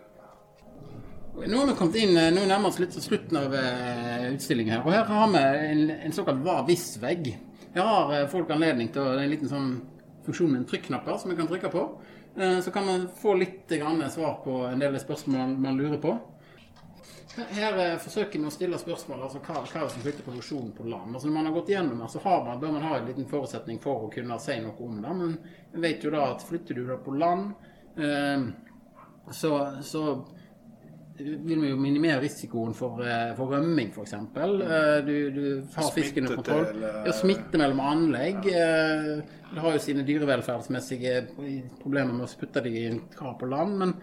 Nå 1.37 1.57
har 1.59 1.67
vi 1.69 1.75
kommet 1.77 1.99
inn, 2.01 2.15
eh, 2.17 2.31
nå 2.33 2.45
nærmer 2.45 2.69
oss 2.69 2.79
litt 2.81 2.93
til 2.93 3.05
slutten 3.05 3.41
av 3.41 3.57
utstillingen 4.33 4.77
her. 4.77 4.85
Og 4.85 4.93
her 4.93 5.09
har 5.09 5.33
vi 5.33 5.43
en, 5.71 5.85
en 5.97 6.15
såkalt 6.15 6.45
hva 6.45 6.61
hvis-vegg. 6.69 7.33
Her 7.73 7.93
har 7.93 8.29
folk 8.31 8.53
anledning 8.53 8.93
til 8.93 9.17
en 9.17 9.33
liten 9.33 9.49
sånn 9.49 9.71
funksjon 10.27 10.51
med 10.51 10.61
en 10.61 10.69
trykknapper 10.69 11.17
som 11.21 11.31
vi 11.31 11.37
kan 11.39 11.49
trykke 11.49 11.71
på. 11.71 11.83
Eh, 12.37 12.59
Så 12.59 12.71
kan 12.71 12.85
man 12.85 13.09
få 13.21 13.33
litt 13.33 13.71
svar 14.11 14.41
på 14.43 14.51
en 14.65 14.79
del 14.79 14.99
spørsmål 14.99 15.57
man, 15.57 15.77
lurer 15.77 15.97
på. 15.97 16.19
Her, 17.35 17.45
her 17.51 17.79
eh, 17.85 17.97
forsøker 17.97 18.39
vi 18.39 18.45
å 18.45 18.53
stille 18.53 18.77
spørsmål 18.77 19.23
altså 19.25 19.41
hva, 19.41 19.63
hva 19.65 19.87
som 19.89 20.03
flytter 20.03 20.25
produksjonen 20.25 20.71
på 20.77 20.85
land. 20.85 21.15
Altså 21.15 21.27
Når 21.27 21.33
man 21.33 21.49
har 21.49 21.55
gått 21.57 21.71
gjennom 21.73 22.03
det, 22.03 22.09
så 22.13 22.21
man, 22.45 22.59
bør 22.61 22.75
man 22.75 22.85
ha 22.85 22.97
en 22.97 23.09
liten 23.09 23.29
forutsetning 23.29 23.81
for 23.81 24.05
å 24.05 24.11
kunne 24.13 24.37
si 24.41 24.59
noe 24.61 24.85
om 24.85 25.01
det. 25.01 25.15
Men 25.21 25.35
vi 25.73 25.81
vet 25.87 26.05
jo 26.05 26.13
da 26.13 26.27
at 26.35 26.45
flytter 26.45 26.77
du 26.77 26.85
det 26.85 26.99
på 27.05 27.15
land, 27.17 27.55
eh, 27.97 28.45
så, 29.33 29.53
så 29.81 30.03
vil 31.17 31.61
vi 31.61 31.69
jo 31.71 31.77
minimere 31.81 32.21
risikoen 32.21 32.73
for, 32.77 33.01
eh, 33.01 33.33
for 33.37 33.47
rømming, 33.55 33.89
f.eks. 33.95 34.13
Du, 35.07 35.15
du 35.31 35.63
har 35.75 35.91
fisken 35.95 36.25
under 36.27 36.35
kontroll. 36.35 36.83
eh, 36.83 37.01
Ja, 37.07 37.11
smitte 37.15 37.57
mellom 37.57 37.79
anlegg. 37.79 38.45
eh, 38.47 39.21
Det 39.47 39.61
har 39.63 39.71
jo 39.71 39.79
sine 39.79 40.03
dyrevelferdsmessige 40.03 41.27
problemer 41.81 42.13
med 42.13 42.27
å 42.27 42.39
putte 42.39 42.61
dem 42.63 42.73
i 42.75 42.85
en 42.89 43.01
kar 43.15 43.37
på 43.39 43.47
land. 43.49 43.77
Men 43.79 43.93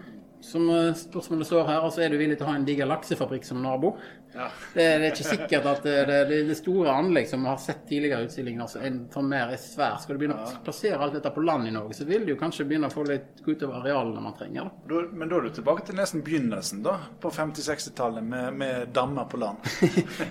som 0.40 0.68
eh, 0.70 0.92
spørsmålet 0.94 1.46
står 1.46 1.66
her, 1.66 1.90
så 1.90 2.02
er 2.04 2.08
du 2.10 2.18
villig 2.18 2.38
til 2.38 2.46
å 2.46 2.50
ha 2.50 2.56
en 2.56 2.64
diger 2.66 2.86
laksefabrikk 2.90 3.44
som 3.44 3.62
nabo. 3.62 3.94
Det, 4.34 4.82
det 4.82 4.84
er 4.84 5.04
ikke 5.12 5.26
sikkert 5.28 5.66
at 5.70 5.84
det, 5.86 6.18
det, 6.30 6.56
store 6.58 6.94
anlegg 6.98 7.28
som 7.30 7.44
vi 7.44 7.50
har 7.52 7.60
sett 7.62 7.84
tidligere 7.88 8.24
i 8.24 8.28
utstillingen, 8.28 8.64
altså 8.64 8.80
en 8.82 8.98
sånn 9.14 9.28
mer 9.30 9.52
er 9.54 9.60
svær. 9.62 9.96
Skal 10.02 10.16
du 10.16 10.22
begynne 10.24 10.38
å 10.42 10.62
plassere 10.66 10.98
alt 10.98 11.14
dette 11.14 11.30
på 11.34 11.44
land 11.44 11.68
i 11.70 11.74
Norge, 11.74 11.94
så 11.98 12.06
vil 12.08 12.26
du 12.26 12.34
kanskje 12.40 12.66
begynne 12.66 12.90
å 12.90 12.94
få 12.94 13.06
litt 13.06 13.44
gå 13.44 13.54
utover 13.54 13.78
arealene 13.82 14.24
man 14.24 14.36
trenger. 14.38 14.70
da. 14.88 15.02
Men 15.12 15.30
da 15.30 15.38
er 15.38 15.46
du 15.46 15.58
tilbake 15.60 15.86
til 15.86 15.98
nesten 15.98 16.24
begynnelsen, 16.26 16.82
da, 16.86 16.96
på 17.22 17.30
50-60-tallet, 17.34 18.26
med, 18.26 18.58
med 18.58 18.94
dammer 18.96 19.30
på 19.30 19.40
land. 19.42 19.62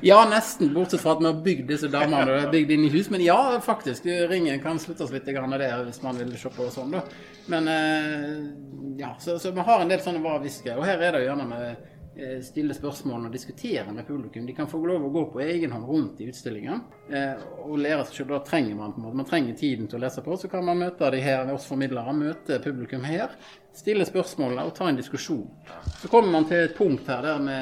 Ja, 0.03 0.23
nesten. 0.27 0.73
Bortsett 0.73 1.01
fra 1.03 1.13
at 1.15 1.21
vi 1.21 1.29
har 1.29 1.39
bygd 1.45 1.69
disse 1.69 1.87
dammene 1.91 2.25
og 2.25 2.33
det 2.33 2.47
er 2.47 2.51
bygd 2.51 2.73
inn 2.75 2.87
i 2.87 2.91
hus. 2.91 3.09
Men 3.13 3.23
ja, 3.23 3.37
faktisk. 3.63 4.07
Ringen 4.29 4.59
kan 4.63 4.81
slutte 4.81 5.05
oss 5.05 5.13
litt 5.13 5.27
der 5.27 5.85
hvis 5.85 6.01
man 6.03 6.19
vil 6.19 6.33
se 6.39 6.51
på 6.51 6.67
sånn, 6.73 6.91
da. 6.97 7.03
Men 7.51 7.67
eh, 7.71 8.37
ja, 8.99 9.15
så, 9.19 9.39
så 9.39 9.51
vi 9.51 9.63
har 9.63 9.81
en 9.81 9.91
del 9.91 10.01
sånne 10.03 10.23
var-hvisker. 10.23 10.77
Og 10.77 10.87
her 10.87 11.01
er 11.01 11.15
det 11.15 11.23
jo 11.23 11.31
gjerne 11.31 11.47
med 11.49 11.92
stille 12.45 12.75
spørsmål 12.77 13.25
og 13.25 13.33
diskutere 13.33 13.91
med 13.91 14.05
publikum. 14.07 14.45
De 14.45 14.53
kan 14.53 14.67
få 14.69 14.77
lov 14.85 15.07
å 15.07 15.11
gå 15.13 15.23
på 15.33 15.41
egen 15.41 15.71
hånd 15.73 15.87
rundt 15.89 16.21
i 16.21 16.27
utstillingen 16.29 16.83
eh, 17.09 17.41
og 17.63 17.79
lære 17.81 18.05
seg 18.05 18.19
selv. 18.19 18.35
Da 18.35 18.43
trenger 18.45 18.77
man 18.77 18.93
på 18.93 19.01
en 19.01 19.07
måte, 19.07 19.19
man 19.23 19.29
trenger 19.29 19.57
tiden 19.57 19.89
til 19.89 19.97
å 19.97 20.03
lese 20.03 20.21
på. 20.25 20.37
Så 20.37 20.51
kan 20.51 20.65
man 20.67 20.81
møte 20.83 21.09
de 21.13 21.23
her, 21.23 21.49
oss 21.53 21.65
formidlere, 21.69 22.13
møte 22.13 22.59
publikum 22.63 23.07
her, 23.07 23.33
stille 23.73 24.05
spørsmål 24.05 24.61
og 24.61 24.75
ta 24.77 24.91
en 24.91 25.01
diskusjon. 25.01 25.49
Så 26.03 26.11
kommer 26.11 26.35
man 26.37 26.47
til 26.49 26.67
et 26.67 26.77
punkt 26.77 27.09
her 27.09 27.25
der 27.25 27.41
vi 27.47 27.59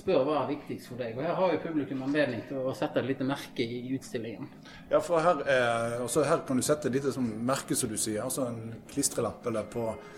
spør 0.00 0.22
hva 0.22 0.38
er 0.44 0.52
viktigst 0.52 0.92
for 0.92 1.02
deg. 1.02 1.18
Og 1.18 1.26
her 1.26 1.34
har 1.40 1.56
jo 1.56 1.60
publikum 1.64 2.06
anledning 2.06 2.46
til 2.46 2.62
å 2.62 2.76
sette 2.78 3.02
et 3.02 3.10
lite 3.10 3.26
merke 3.26 3.66
i 3.66 3.82
utstillingen. 3.96 4.46
Ja, 4.92 5.02
for 5.02 5.18
her, 5.24 5.42
er, 5.50 5.98
altså 6.04 6.22
her 6.28 6.46
kan 6.46 6.62
du 6.62 6.66
sette 6.66 6.86
et 6.88 7.00
lite 7.00 7.12
merke, 7.18 7.74
som 7.74 7.90
du 7.90 7.98
sier. 7.98 8.22
Altså 8.22 8.46
en 8.52 8.76
klistrelapp 8.92 9.50
eller 9.50 9.66
på 9.72 9.88
eh, 9.90 10.16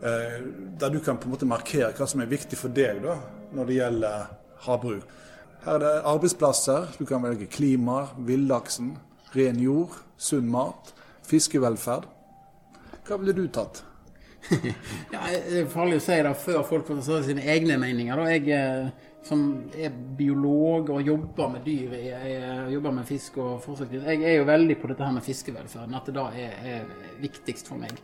Der 0.00 0.92
du 0.92 1.00
kan 1.04 1.18
på 1.20 1.28
en 1.28 1.34
måte 1.34 1.48
markere 1.48 1.90
hva 1.92 2.06
som 2.08 2.22
er 2.22 2.30
viktig 2.30 2.56
for 2.56 2.72
deg 2.72 3.02
da, 3.04 3.18
når 3.52 3.68
det 3.68 3.74
gjelder 3.76 4.30
havbruk. 4.64 5.18
Her 5.64 5.76
er 5.76 5.82
det 5.82 5.92
arbeidsplasser. 6.08 6.94
Du 6.96 7.04
kan 7.04 7.22
velge 7.22 7.50
klima, 7.52 8.06
villaksen, 8.16 8.94
ren 9.36 9.60
jord, 9.60 9.98
sunn 10.16 10.48
mat, 10.48 10.94
fiskevelferd. 11.28 12.08
Hva 13.04 13.20
ville 13.20 13.36
du 13.36 13.44
tatt? 13.52 13.82
ja, 15.12 15.20
det 15.20 15.58
er 15.60 15.68
farlig 15.68 15.98
å 16.00 16.04
si 16.06 16.16
det 16.24 16.32
før 16.40 16.62
folk 16.64 16.88
får 16.88 17.02
si 17.04 17.18
sine 17.28 17.44
egne 17.52 17.76
meninger. 17.80 18.16
Da. 18.16 18.30
Jeg 18.32 18.48
eh, 18.56 19.10
som 19.26 19.44
er 19.76 19.92
biolog 20.16 20.90
og 20.94 21.04
jobber 21.04 21.52
med 21.52 21.66
dyr, 21.66 21.92
jeg, 21.98 22.32
jeg 22.32 22.72
jobber 22.74 22.94
med 22.96 23.08
fisk 23.08 23.36
og 23.42 23.58
forsøksdyr, 23.64 24.06
jeg 24.14 24.24
er 24.24 24.38
jo 24.38 24.46
veldig 24.48 24.76
på 24.80 24.88
dette 24.90 25.04
her 25.04 25.12
med 25.16 25.26
fiskevelferden. 25.26 25.96
At 25.98 26.08
det 26.08 26.16
da 26.16 26.26
er, 26.32 26.56
er 26.64 27.18
viktigst 27.20 27.68
for 27.68 27.80
meg. 27.80 28.00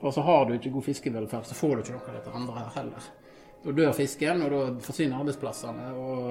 For 0.00 0.16
så 0.16 0.24
har 0.24 0.46
du 0.48 0.54
ikke 0.56 0.72
god 0.72 0.86
fiskevelferd, 0.86 1.46
så 1.46 1.56
får 1.56 1.74
du 1.76 1.82
ikke 1.82 1.96
noe 1.98 2.08
av 2.08 2.16
dette 2.16 2.34
andre 2.36 2.56
her 2.56 2.70
heller. 2.78 3.08
Da 3.60 3.74
dør 3.76 3.92
fisken, 3.92 4.42
og 4.46 4.54
da 4.54 4.60
forsvinner 4.84 5.20
arbeidsplassene. 5.20 5.90
og 5.92 6.30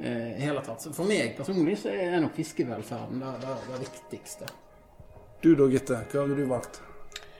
eh, 0.00 0.36
hele 0.40 0.62
tatt. 0.64 0.82
Så 0.82 0.92
for 0.94 1.10
meg 1.10 1.34
personlig 1.38 1.78
så 1.82 1.92
er 1.92 2.20
nok 2.22 2.36
fiskevelferden 2.38 3.22
det, 3.22 3.32
det, 3.42 3.56
det 3.66 3.80
viktigste. 3.84 4.50
Du 5.42 5.54
da, 5.56 5.66
Gitte. 5.72 6.04
Hva 6.12 6.24
hadde 6.24 6.38
du 6.38 6.46
valgt? 6.48 6.82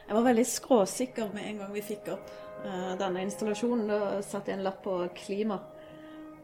Jeg 0.07 0.17
var 0.17 0.27
veldig 0.27 0.47
skråsikker 0.49 1.35
med 1.35 1.47
en 1.47 1.61
gang 1.63 1.75
vi 1.77 1.83
fikk 1.87 2.09
opp 2.17 2.33
uh, 2.65 2.97
denne 2.99 3.23
installasjonen. 3.29 3.87
Da 3.87 4.01
satte 4.27 4.51
jeg 4.51 4.59
en 4.59 4.67
lapp 4.67 4.83
på 4.83 4.97
klima. 5.15 5.61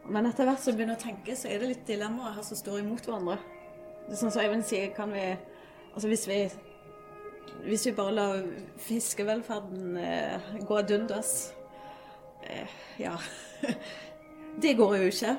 Men 0.07 0.29
etter 0.29 0.47
hvert 0.47 0.61
som 0.63 0.71
jeg 0.71 0.79
begynner 0.79 0.95
å 0.95 1.03
tenke, 1.03 1.35
så 1.35 1.49
er 1.51 1.59
det 1.59 1.73
litt 1.73 1.87
dilemmaer 1.89 2.37
her 2.37 2.45
som 2.47 2.59
står 2.59 2.79
imot 2.79 3.09
hverandre. 3.09 3.35
Det 4.05 4.15
er 4.15 4.21
sånn 4.21 4.31
som 4.31 4.43
Eivind 4.45 4.63
sier, 4.67 4.93
kan 4.95 5.11
vi 5.11 5.27
Altså 5.97 6.11
hvis 6.11 6.27
vi 6.29 6.35
hvis 7.65 7.85
vi 7.87 7.95
bare 7.97 8.13
lar 8.13 8.43
fiskevelferden 8.77 9.97
uh, 9.97 10.51
gå 10.67 10.77
ad 10.77 10.91
undas 10.91 11.53
uh, 12.43 12.75
Ja. 12.99 13.17
det 14.61 14.77
går 14.77 14.95
jo 14.95 15.09
ikke. 15.11 15.37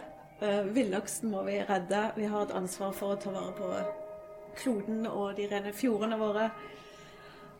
Villaksen 0.75 1.33
må 1.33 1.43
vi 1.43 1.57
redde. 1.67 2.03
Vi 2.17 2.29
har 2.31 2.45
et 2.45 2.55
ansvar 2.55 2.93
for 2.95 3.15
å 3.15 3.19
ta 3.19 3.33
vare 3.35 3.55
på 3.57 3.71
kloden 4.59 5.07
og 5.11 5.33
de 5.35 5.49
rene 5.51 5.73
fjordene 5.75 6.19
våre. 6.21 6.45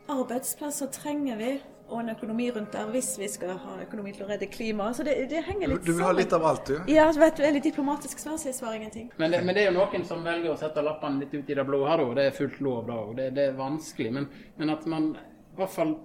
Arbeidsplasser 0.09 0.87
trenger 0.95 1.35
vi, 1.37 1.49
og 1.89 1.99
en 2.03 2.11
økonomi 2.13 2.49
rundt 2.53 2.71
der 2.73 2.89
hvis 2.93 3.09
vi 3.19 3.27
skal 3.31 3.55
ha 3.57 3.75
økonomi 3.83 4.13
til 4.15 4.25
å 4.25 4.29
redde 4.29 4.47
klimaet. 4.51 4.97
Så 4.99 5.05
det, 5.07 5.15
det 5.31 5.41
henger 5.47 5.71
litt 5.71 5.81
sammen. 5.81 5.87
Du 5.87 5.97
vil 5.97 6.05
ha 6.05 6.11
litt 6.15 6.35
av 6.35 6.45
alt, 6.45 6.69
du? 6.69 6.91
Ja, 6.93 7.07
vet 7.11 7.37
du, 7.37 7.43
veldig 7.43 7.63
diplomatisk 7.65 8.21
svar, 8.21 8.37
så 8.41 8.49
jeg 8.49 8.57
svarer 8.59 8.79
ingenting. 8.79 9.09
Men 9.17 9.33
det, 9.33 9.41
men 9.45 9.57
det, 9.57 9.65
er 9.65 9.71
jo 9.71 9.79
noen 9.79 10.05
som 10.07 10.23
velger 10.25 10.53
å 10.53 10.57
sette 10.59 10.83
lappene 10.85 11.23
litt 11.23 11.33
ut 11.33 11.49
i 11.49 11.57
det 11.57 11.65
blå 11.67 11.81
her, 11.87 12.05
og 12.05 12.15
Det 12.19 12.29
er 12.29 12.37
fullt 12.37 12.61
lov, 12.65 12.81
da. 12.89 12.97
Og 13.09 13.17
det, 13.17 13.29
det 13.37 13.49
er 13.49 13.59
vanskelig. 13.59 14.13
Men, 14.15 14.29
men, 14.57 14.73
at 14.75 14.87
man 14.89 15.11
i 15.17 15.59
hvert 15.59 15.75
fall 15.75 15.95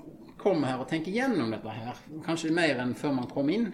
kommer 0.41 0.72
her 0.72 0.82
og 0.82 0.91
tenker 0.91 1.14
gjennom 1.14 1.53
dette 1.55 1.76
her, 1.78 2.01
kanskje 2.24 2.53
mer 2.55 2.80
enn 2.82 2.97
før 2.99 3.14
man 3.20 3.30
kom 3.30 3.53
inn. 3.53 3.70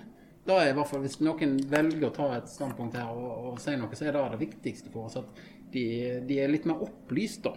Da 0.47 0.61
er 0.61 0.73
i 0.73 0.77
hvert 0.77 0.89
fall, 0.91 1.03
Hvis 1.05 1.21
noen 1.23 1.59
velger 1.71 2.09
å 2.09 2.15
ta 2.17 2.29
et 2.37 2.51
standpunkt 2.51 2.97
her 2.99 3.11
og, 3.15 3.51
og 3.53 3.59
si 3.63 3.75
noe, 3.79 3.97
så 3.97 4.09
er 4.09 4.17
det 4.17 4.29
det 4.35 4.45
viktigste 4.45 4.93
for 4.93 5.09
oss 5.09 5.19
at 5.21 5.43
de, 5.71 5.85
de 6.27 6.41
er 6.43 6.51
litt 6.51 6.67
mer 6.67 6.83
opplyst, 6.83 7.45
da. 7.47 7.55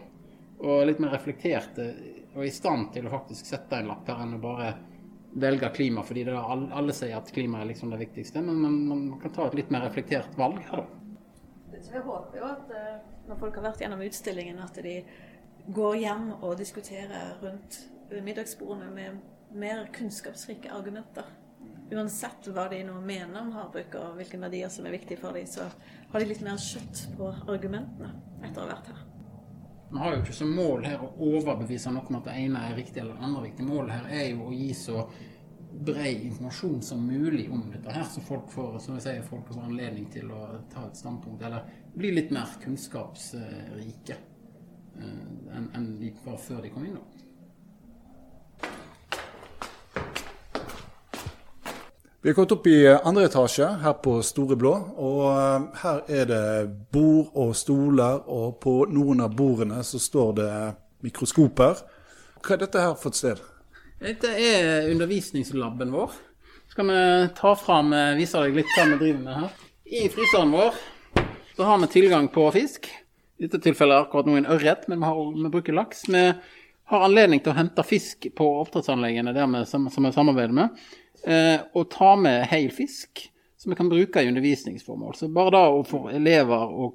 Og 0.63 0.85
litt 0.87 0.99
mer 1.01 1.15
reflekterte 1.15 1.89
og 2.35 2.45
i 2.45 2.51
stand 2.51 2.91
til 2.93 3.07
å 3.07 3.13
faktisk 3.13 3.47
sette 3.49 3.79
en 3.79 3.91
lapp 3.91 4.09
her 4.09 4.23
enn 4.23 4.37
å 4.37 4.41
bare 4.41 4.73
velge 5.33 5.69
klima, 5.73 6.03
fordi 6.05 6.25
det 6.27 6.33
er 6.33 6.73
alle, 6.77 6.93
sier 6.93 7.17
at 7.17 7.31
klima 7.33 7.61
er 7.61 7.71
liksom 7.71 7.93
det 7.93 8.01
viktigste. 8.03 8.41
Men 8.45 8.61
man, 8.87 9.05
kan 9.21 9.33
ta 9.33 9.47
et 9.47 9.57
litt 9.57 9.71
mer 9.73 9.85
reflektert 9.87 10.37
valg 10.37 10.61
her, 10.69 10.83
da. 10.83 10.99
Så 11.83 11.97
jeg 11.97 12.05
håper 12.05 12.37
jo 12.39 12.47
at 12.47 12.73
eh, 12.77 12.97
når 13.27 13.39
folk 13.41 13.57
har 13.57 13.65
vært 13.65 13.81
gjennom 13.83 14.03
utstillingen, 14.05 14.59
at 14.61 14.77
de 14.85 14.99
går 15.73 15.95
hjem 15.99 16.27
og 16.39 16.57
diskuterer 16.59 17.37
rundt 17.41 17.79
middagsbordene 18.23 18.91
med 18.93 19.57
mer 19.57 19.87
kunnskapsrike 19.95 20.71
argumenter. 20.73 21.27
Uansett 21.93 22.47
hva 22.53 22.67
de 22.71 22.81
nå 22.87 22.95
mener 23.05 23.41
om 23.41 23.53
havbruk 23.57 23.97
og 23.99 24.19
hvilke 24.19 24.39
verdier 24.41 24.71
som 24.73 24.87
er 24.87 24.95
viktige 24.95 25.21
for 25.21 25.35
dem, 25.37 25.49
så 25.49 25.67
har 26.13 26.21
de 26.21 26.29
litt 26.29 26.45
mer 26.45 26.61
kjøtt 26.61 27.07
på 27.17 27.33
argumentene 27.51 28.13
etter 28.43 28.61
å 28.61 28.65
ha 28.65 28.71
vært 28.75 28.93
her. 28.93 29.03
Vi 29.93 29.99
har 29.99 30.15
jo 30.15 30.21
ikke 30.23 30.33
som 30.33 30.49
mål 30.57 30.87
her 30.87 31.01
å 31.05 31.11
overbevise 31.21 31.91
noe 31.93 32.09
om 32.09 32.15
at 32.17 32.25
det 32.25 32.33
ene 32.41 32.63
er 32.65 32.79
riktig 32.79 33.03
eller 33.03 33.13
det 33.19 33.27
andre 33.27 33.43
riktig. 33.43 33.65
Målet 33.67 33.93
her 33.93 34.07
er 34.09 34.23
jo 34.31 34.47
å 34.47 34.55
gi 34.55 34.71
så 34.73 35.03
bred 35.73 36.23
informasjon 36.29 36.81
som 36.81 37.05
mulig 37.05 37.45
om 37.53 37.61
dette 37.69 37.93
her, 37.93 38.05
så 38.09 38.21
folk 38.25 38.49
får, 38.53 38.79
som 38.81 38.97
jeg 38.97 39.05
sier, 39.05 39.27
folk 39.27 39.47
får 39.49 39.61
anledning 39.67 40.07
til 40.13 40.31
å 40.33 40.41
ta 40.73 40.87
et 40.87 40.97
standpunkt, 40.97 41.45
eller 41.45 41.69
bli 41.93 42.11
litt 42.13 42.33
mer 42.33 42.55
kunnskapsrike 42.61 44.17
eh, 44.17 45.53
enn 45.53 45.89
de 46.01 46.11
var 46.25 46.41
før 46.41 46.65
de 46.65 46.73
kom 46.73 46.85
inn. 46.89 46.97
da. 46.97 47.12
Vi 52.23 52.29
har 52.29 52.33
kommet 52.33 52.51
opp 52.51 52.67
i 52.67 52.87
andre 52.87 53.25
etasje 53.27 53.65
her 53.81 53.93
på 53.99 54.13
Store 54.23 54.55
Blå. 54.55 54.69
og 54.95 55.23
eh, 55.27 55.63
Her 55.81 55.97
er 56.07 56.29
det 56.29 56.45
bord 56.95 57.33
og 57.35 57.49
stoler, 57.51 58.21
og 58.31 58.61
på 58.63 58.77
noen 58.87 59.25
av 59.25 59.33
bordene 59.35 59.81
så 59.83 59.99
står 59.99 60.29
det 60.37 60.51
mikroskoper. 61.03 61.81
Hva 62.39 62.55
er 62.55 62.61
dette 62.61 62.85
her 62.85 62.95
for 63.01 63.11
et 63.11 63.19
sted? 63.19 63.43
Dette 63.99 64.31
er 64.39 64.87
undervisningslaben 64.93 65.91
vår. 65.91 66.15
Skal 66.71 66.87
vi 66.93 67.03
ta 67.41 67.53
fram, 67.59 67.91
eh, 67.91 68.15
vise 68.21 68.39
deg 68.39 68.55
litt 68.61 68.71
hva 68.71 68.87
vi 68.93 69.01
driver 69.03 69.21
med 69.27 69.39
her. 69.41 69.69
I 69.83 70.07
fryseren 70.15 70.55
vår 70.55 70.79
så 71.57 71.67
har 71.73 71.83
vi 71.83 71.93
tilgang 71.99 72.31
på 72.31 72.47
fisk. 72.55 72.87
I 73.35 73.49
dette 73.49 73.65
tilfellet 73.67 74.07
akkurat 74.07 74.31
nå 74.31 74.39
en 74.39 74.51
ørret, 74.55 74.87
men 74.87 75.03
vi, 75.03 75.11
har, 75.11 75.23
vi 75.43 75.55
bruker 75.59 75.75
laks. 75.75 76.07
Vi 76.07 76.25
har 76.87 77.03
anledning 77.03 77.43
til 77.43 77.51
å 77.51 77.59
hente 77.59 77.83
fisk 77.83 78.31
på 78.31 78.51
oppdrettsanleggene 78.63 79.35
der 79.35 79.57
vi, 79.59 79.67
som 79.67 79.91
vi 79.91 80.15
samarbeider 80.15 80.55
med 80.55 80.71
eh, 80.71 80.91
og 81.23 81.85
ta 81.93 82.15
med 82.19 82.49
hel 82.51 82.67
fisk 82.75 83.27
som 83.63 83.71
vi 83.71 83.77
kan 83.79 83.89
bruke 83.89 84.21
i 84.21 84.27
undervisningsformål. 84.27 85.15
Så 85.15 85.29
bare 85.31 85.53
da 85.55 85.63
å 85.71 85.83
få 85.87 86.09
elever 86.11 86.67
å 86.67 86.89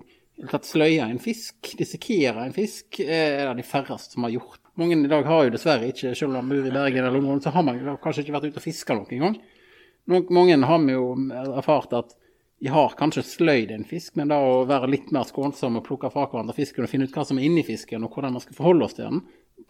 sløye 0.62 1.07
en 1.07 1.20
fisk, 1.22 1.72
dissekere 1.79 2.45
en 2.45 2.53
fisk, 2.55 3.01
er 3.01 3.49
det 3.49 3.62
de 3.62 3.66
færreste 3.66 4.14
som 4.14 4.26
har 4.26 4.35
gjort. 4.37 4.61
Mange 4.79 4.99
i 5.01 5.11
dag 5.11 5.26
har 5.26 5.47
jo 5.47 5.55
dessverre 5.55 5.89
ikke, 5.91 6.12
selv 6.14 6.31
om 6.31 6.37
man 6.39 6.53
bor 6.53 6.68
i 6.68 6.74
Bergen 6.74 7.09
eller 7.09 7.24
noe, 7.24 7.41
så 7.43 7.51
har 7.55 7.64
man 7.66 7.81
kanskje 8.03 8.26
ikke 8.26 8.37
vært 8.37 8.51
ute 8.53 8.61
og 8.61 8.66
fiska 8.68 8.99
noen 8.99 9.24
gang. 9.24 9.39
Mange 10.09 10.61
har 10.70 10.85
vi 10.85 10.95
jo 10.95 11.09
erfart 11.57 11.97
at 11.99 12.14
de 12.59 12.70
har 12.74 12.95
kanskje 12.99 13.24
sløyd 13.26 13.72
en 13.74 13.87
fisk, 13.87 14.14
men 14.18 14.31
da 14.31 14.39
å 14.43 14.62
være 14.68 14.91
litt 14.91 15.11
mer 15.14 15.26
skånsom 15.26 15.81
og 15.81 15.85
plukke 15.87 16.11
fra 16.12 16.29
hverandre 16.29 16.57
fisken 16.57 16.87
og 16.87 16.91
finne 16.91 17.09
ut 17.09 17.14
hva 17.14 17.24
som 17.26 17.39
er 17.39 17.47
inni 17.47 17.64
fisken, 17.66 18.05
og 18.05 18.14
hvordan 18.14 18.35
man 18.35 18.43
skal 18.45 18.59
forholde 18.59 18.87
oss 18.87 18.97
til 18.99 19.09
den, 19.09 19.20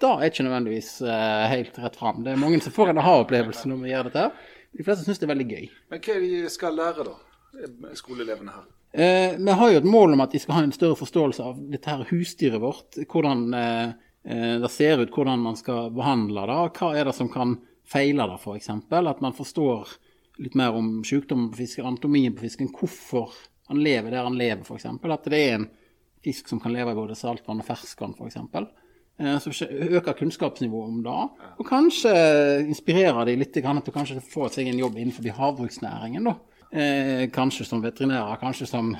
da 0.02 0.14
er 0.16 0.30
ikke 0.30 0.46
nødvendigvis 0.46 0.90
uh, 1.02 1.44
helt 1.50 1.78
rett 1.82 1.98
fram. 1.98 2.22
Det 2.24 2.32
er 2.32 2.40
mange 2.40 2.60
som 2.64 2.74
får 2.74 2.92
en 2.92 3.00
aha-opplevelse 3.02 3.70
når 3.70 3.80
vi 3.82 3.92
gjør 3.92 4.10
dette. 4.10 4.24
De 4.78 4.86
fleste 4.86 5.06
syns 5.06 5.20
det 5.20 5.26
er 5.26 5.32
veldig 5.32 5.46
gøy. 5.48 5.70
Men 5.92 6.02
hva 6.04 6.14
er 6.14 6.24
det 6.24 6.32
de 6.34 6.52
skal 6.52 6.76
lære, 6.78 7.06
da, 7.08 7.94
skoleelevene 7.98 8.56
her? 8.56 8.66
Uh, 8.98 9.38
vi 9.38 9.56
har 9.60 9.72
jo 9.72 9.80
et 9.82 9.88
mål 9.88 10.14
om 10.16 10.24
at 10.24 10.34
de 10.34 10.42
skal 10.42 10.58
ha 10.58 10.66
en 10.66 10.74
større 10.74 10.98
forståelse 10.98 11.48
av 11.50 11.58
dette 11.72 11.90
her 11.90 12.04
husdyret 12.10 12.62
vårt. 12.62 13.00
Hvordan 13.04 13.48
uh, 13.54 13.96
det 14.62 14.70
ser 14.74 15.00
ut, 15.02 15.14
hvordan 15.14 15.40
man 15.40 15.56
skal 15.56 15.90
behandle 15.94 16.46
det. 16.50 16.60
Hva 16.78 16.92
er 16.94 17.08
det 17.08 17.16
som 17.16 17.30
kan 17.32 17.56
feile 17.88 18.26
det, 18.28 18.38
f.eks. 18.42 18.70
At 18.70 19.22
man 19.24 19.36
forstår 19.36 19.96
litt 20.38 20.56
mer 20.58 20.76
om 20.76 20.98
sykdommen 21.06 21.50
på 21.52 21.62
fisken, 21.62 21.86
anatomien 21.88 22.34
på 22.36 22.44
fisken. 22.44 22.70
Hvorfor 22.74 23.32
han 23.68 23.82
lever 23.84 24.12
der 24.12 24.26
han 24.28 24.38
lever, 24.38 24.64
f.eks. 24.64 24.86
At 24.86 25.30
det 25.32 25.40
er 25.40 25.56
en 25.58 25.68
fisk 26.24 26.50
som 26.50 26.60
kan 26.60 26.74
leve 26.74 26.92
i 26.92 26.98
både 26.98 27.16
saltvann 27.18 27.62
og 27.62 27.68
ferskvann, 27.68 28.14
f.eks. 28.18 28.38
Eh, 29.18 29.38
så 29.38 29.66
øker 29.70 30.12
kunnskapsnivået 30.12 30.88
om 30.88 31.02
det. 31.02 31.44
Og 31.58 31.66
kanskje 31.66 32.12
inspirerer 32.68 33.24
de 33.26 33.36
litt 33.36 33.52
til 33.54 33.64
kanskje 33.66 34.22
få 34.22 34.48
seg 34.52 34.70
en 34.70 34.78
jobb 34.78 34.98
innenfor 34.98 35.26
havbruksnæringen. 35.34 36.28
Eh, 36.70 37.30
kanskje 37.32 37.64
som 37.66 37.82
veterinærer, 37.82 38.38
kanskje 38.38 38.66
som 38.66 38.92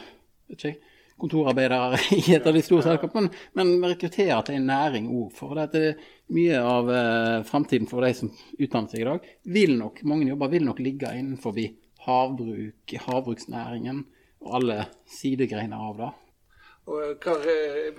ikke, 0.50 0.74
kontorarbeidere 1.18 1.98
i 2.18 2.34
et 2.34 2.46
av 2.46 2.54
de 2.54 2.62
store 2.62 2.86
selskapene. 2.86 3.30
Men, 3.54 3.74
men 3.78 3.92
rekruttere 3.92 4.40
til 4.46 4.58
en 4.58 4.70
næring 4.70 5.10
òg. 5.12 5.32
For 5.38 5.54
det 5.54 5.82
er 5.82 6.06
mye 6.34 6.62
av 6.62 6.90
eh, 6.90 7.40
framtiden 7.46 7.90
for 7.90 8.06
de 8.06 8.14
som 8.16 8.32
utdanner 8.58 8.90
seg 8.90 9.04
i 9.04 9.10
dag, 9.10 9.34
vil 9.54 9.76
nok, 9.78 10.02
mange 10.08 10.30
jobber 10.32 10.54
vil 10.54 10.66
nok 10.66 10.82
ligge 10.82 11.14
innenfor 11.14 11.58
havbruk, 12.08 12.96
havbruksnæringen 13.06 14.06
og 14.42 14.54
alle 14.58 14.84
sidegreiner 15.10 15.90
av 15.90 16.02
det. 16.02 16.16
Og 16.88 17.02
eh, 17.04 17.16
hva 17.20 17.34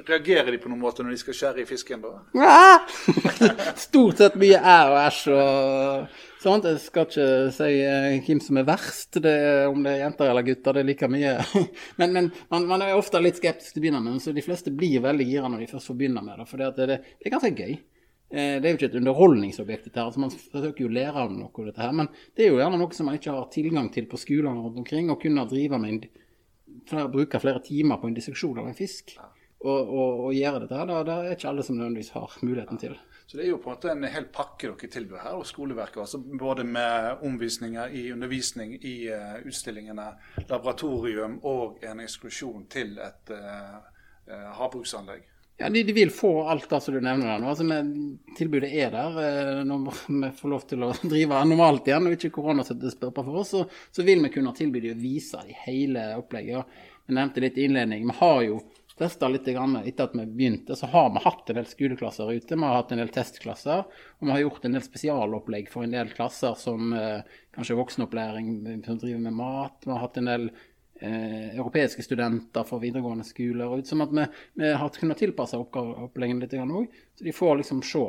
Reagerer 0.10 0.50
de 0.54 0.60
på 0.62 0.72
noen 0.72 0.82
måte 0.82 1.04
når 1.06 1.14
de 1.14 1.22
skal 1.22 1.38
skjære 1.38 1.62
i 1.64 1.68
fisken, 1.70 2.02
da? 2.02 2.16
Ja! 2.38 2.80
Stort 3.86 4.22
sett 4.22 4.38
mye 4.40 4.58
æ 4.58 4.78
og 4.90 4.98
æsj 5.04 5.22
og 5.36 6.16
sånt. 6.42 6.66
Jeg 6.66 6.82
skal 6.82 7.06
ikke 7.08 7.28
si 7.54 7.70
eh, 7.84 8.18
hvem 8.26 8.42
som 8.44 8.60
er 8.60 8.68
verst, 8.70 9.20
det, 9.22 9.36
om 9.70 9.84
det 9.86 9.94
er 9.94 10.04
jenter 10.06 10.32
eller 10.32 10.48
gutter. 10.48 10.80
Det 10.80 10.84
er 10.84 10.90
like 10.90 11.12
mye. 11.12 11.36
Men, 12.00 12.16
men 12.16 12.32
man, 12.50 12.66
man, 12.70 12.84
er 12.86 12.98
ofte 12.98 13.22
litt 13.22 13.38
skeptisk 13.40 13.76
til 13.76 13.82
å 13.82 13.86
begynne 13.86 14.02
med, 14.04 14.20
så 14.24 14.34
de 14.36 14.44
fleste 14.44 14.72
blir 14.74 15.04
veldig 15.04 15.26
gira 15.28 15.50
når 15.52 15.66
de 15.66 15.72
først 15.74 15.92
får 15.92 15.98
begynne 16.00 16.24
med 16.24 16.40
det. 16.40 16.48
For 16.50 16.62
det, 16.62 16.70
det, 16.90 17.00
er 17.26 17.34
ganske 17.34 17.52
gøy. 17.54 17.74
Eh, 18.30 18.56
det 18.62 18.64
er 18.64 18.72
jo 18.72 18.80
ikke 18.80 18.90
et 18.92 18.98
underholdningsobjekt, 19.02 19.90
dette 19.90 20.02
her, 20.02 20.14
så 20.16 20.24
man 20.24 20.34
forsøker 20.34 20.86
jo 20.86 20.90
å 20.90 20.96
lære 20.96 21.26
av 21.26 21.36
noe 21.36 21.52
av 21.52 21.70
dette 21.70 21.84
her. 21.84 21.94
Men 22.00 22.10
det 22.38 22.46
er 22.46 22.54
jo 22.54 22.62
gjerne 22.62 22.80
noe 22.82 22.98
som 22.98 23.10
man 23.10 23.20
ikke 23.20 23.36
har 23.36 23.52
tilgang 23.54 23.92
til 23.94 24.10
på 24.10 24.22
skolene 24.22 24.64
rundt 24.64 24.82
omkring. 24.82 25.12
Å 25.12 25.20
kunne 25.22 25.48
drive 25.50 25.82
med 25.82 25.96
en, 25.96 26.26
flere, 26.90 27.12
bruke 27.12 27.42
flere 27.42 27.62
timer 27.66 28.02
på 28.02 28.10
en 28.10 28.18
disseksjon 28.18 28.60
av 28.62 28.70
en 28.70 28.78
fisk. 28.78 29.16
Og, 29.60 29.80
og, 29.92 30.26
og 30.30 30.34
gjøre 30.34 30.64
dette 30.64 30.84
da, 30.88 31.00
det 31.04 31.16
er 31.16 31.34
ikke 31.36 31.50
alle 31.50 31.64
som 31.68 31.76
nødvendigvis 31.76 32.14
har 32.16 32.36
muligheten 32.42 32.80
til. 32.80 32.94
Så 33.30 33.38
det 33.38 33.44
er 33.44 33.50
jo 33.52 33.60
på 33.62 33.70
en 33.70 33.76
måte 33.76 33.92
en 33.92 34.06
hel 34.10 34.26
pakke 34.34 34.72
dere 34.72 34.88
tilbyr 34.90 35.20
her 35.22 35.36
og 35.38 35.46
skoleverket. 35.46 36.00
altså 36.02 36.18
Både 36.18 36.64
med 36.66 37.26
omvisninger 37.28 37.92
i 37.94 38.08
undervisning 38.14 38.74
i 38.80 38.94
uh, 39.14 39.36
utstillingene, 39.46 40.08
laboratorium 40.50 41.36
og 41.46 41.84
en 41.86 42.02
ekskursjon 42.02 42.66
til 42.74 42.98
et 43.06 43.34
uh, 43.36 43.76
uh, 44.32 44.48
havbruksanlegg. 44.58 45.28
Ja, 45.62 45.70
de, 45.70 45.84
de, 45.84 45.94
vil 45.94 46.12
få 46.16 46.48
alt 46.48 46.70
det 46.72 46.78
som 46.82 46.94
du 46.96 47.02
nevner 47.04 47.34
der 47.34 47.42
nå. 47.44 47.50
Altså, 47.52 47.66
med, 47.68 47.90
tilbudet 48.38 48.70
er 48.72 48.94
der. 48.94 49.64
Når 49.68 49.90
vi 50.08 50.32
får 50.38 50.54
lov 50.54 50.68
til 50.70 50.86
å 50.88 50.94
drive 51.14 51.42
normalt 51.52 51.90
igjen 51.90 52.08
og 52.08 52.16
ikke 52.16 52.32
korona 52.38 52.64
spørper 52.64 53.26
for 53.26 53.42
oss, 53.42 53.52
så, 53.58 53.66
så, 53.92 54.06
vil 54.08 54.24
vi 54.24 54.32
kunne 54.32 54.56
tilby 54.56 54.86
dem 54.88 54.96
å 54.96 55.02
vise 55.02 55.42
de 55.44 55.58
hele 55.66 56.14
opplegget. 56.16 56.80
Jeg 57.10 57.18
nevnte 57.18 57.44
litt 57.44 57.60
i 57.60 57.66
innledning. 57.68 58.08
Vi 58.08 58.16
har 58.22 58.44
jo 58.46 58.62
testa 59.00 59.28
litt 59.32 59.48
etter 59.48 60.04
at 60.04 60.16
vi 60.16 60.26
begynte, 60.28 60.76
så 60.76 60.88
har 60.92 61.12
vi 61.16 61.24
hatt 61.24 61.52
en 61.52 61.60
del 61.60 61.68
skoleklasser 61.68 62.32
ute. 62.32 62.56
Vi 62.56 62.64
har 62.64 62.76
hatt 62.76 62.92
en 62.92 63.02
del 63.02 63.12
testklasser, 63.16 63.86
og 64.20 64.28
vi 64.28 64.34
har 64.34 64.42
gjort 64.44 64.66
en 64.68 64.76
del 64.76 64.84
spesialopplegg 64.84 65.70
for 65.72 65.88
en 65.88 65.96
del 65.96 66.12
klasser 66.16 66.56
som 66.60 66.92
eh, 66.96 67.38
kanskje 67.56 67.78
voksenopplæring 67.80 68.52
som 68.86 69.00
driver 69.00 69.24
med 69.24 69.38
mat. 69.40 69.80
Vi 69.86 69.94
har 69.94 70.04
hatt 70.04 70.20
en 70.20 70.32
del 70.32 70.50
eh, 71.00 71.56
europeiske 71.56 72.04
studenter 72.06 72.68
fra 72.68 72.80
videregående 72.82 73.26
skoler. 73.28 73.78
Ut, 73.80 73.88
som 73.88 74.04
at 74.06 74.14
vi, 74.16 74.26
vi 74.62 74.74
har 74.82 74.90
kunnet 74.96 75.22
tilpasse 75.22 75.60
oppleggene 75.60 76.46
litt 76.46 76.58
òg, 76.60 77.00
så 77.16 77.28
de 77.28 77.36
får 77.36 77.62
liksom 77.62 77.82
se 77.86 78.06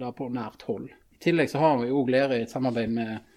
det 0.00 0.14
på 0.18 0.30
nært 0.32 0.66
hold. 0.68 0.88
I 0.90 1.22
tillegg 1.22 1.52
så 1.52 1.62
har 1.62 1.78
vi 1.82 1.92
òg 1.92 2.10
lærer 2.10 2.40
i 2.40 2.46
et 2.46 2.52
samarbeid 2.52 2.96
med 2.96 3.28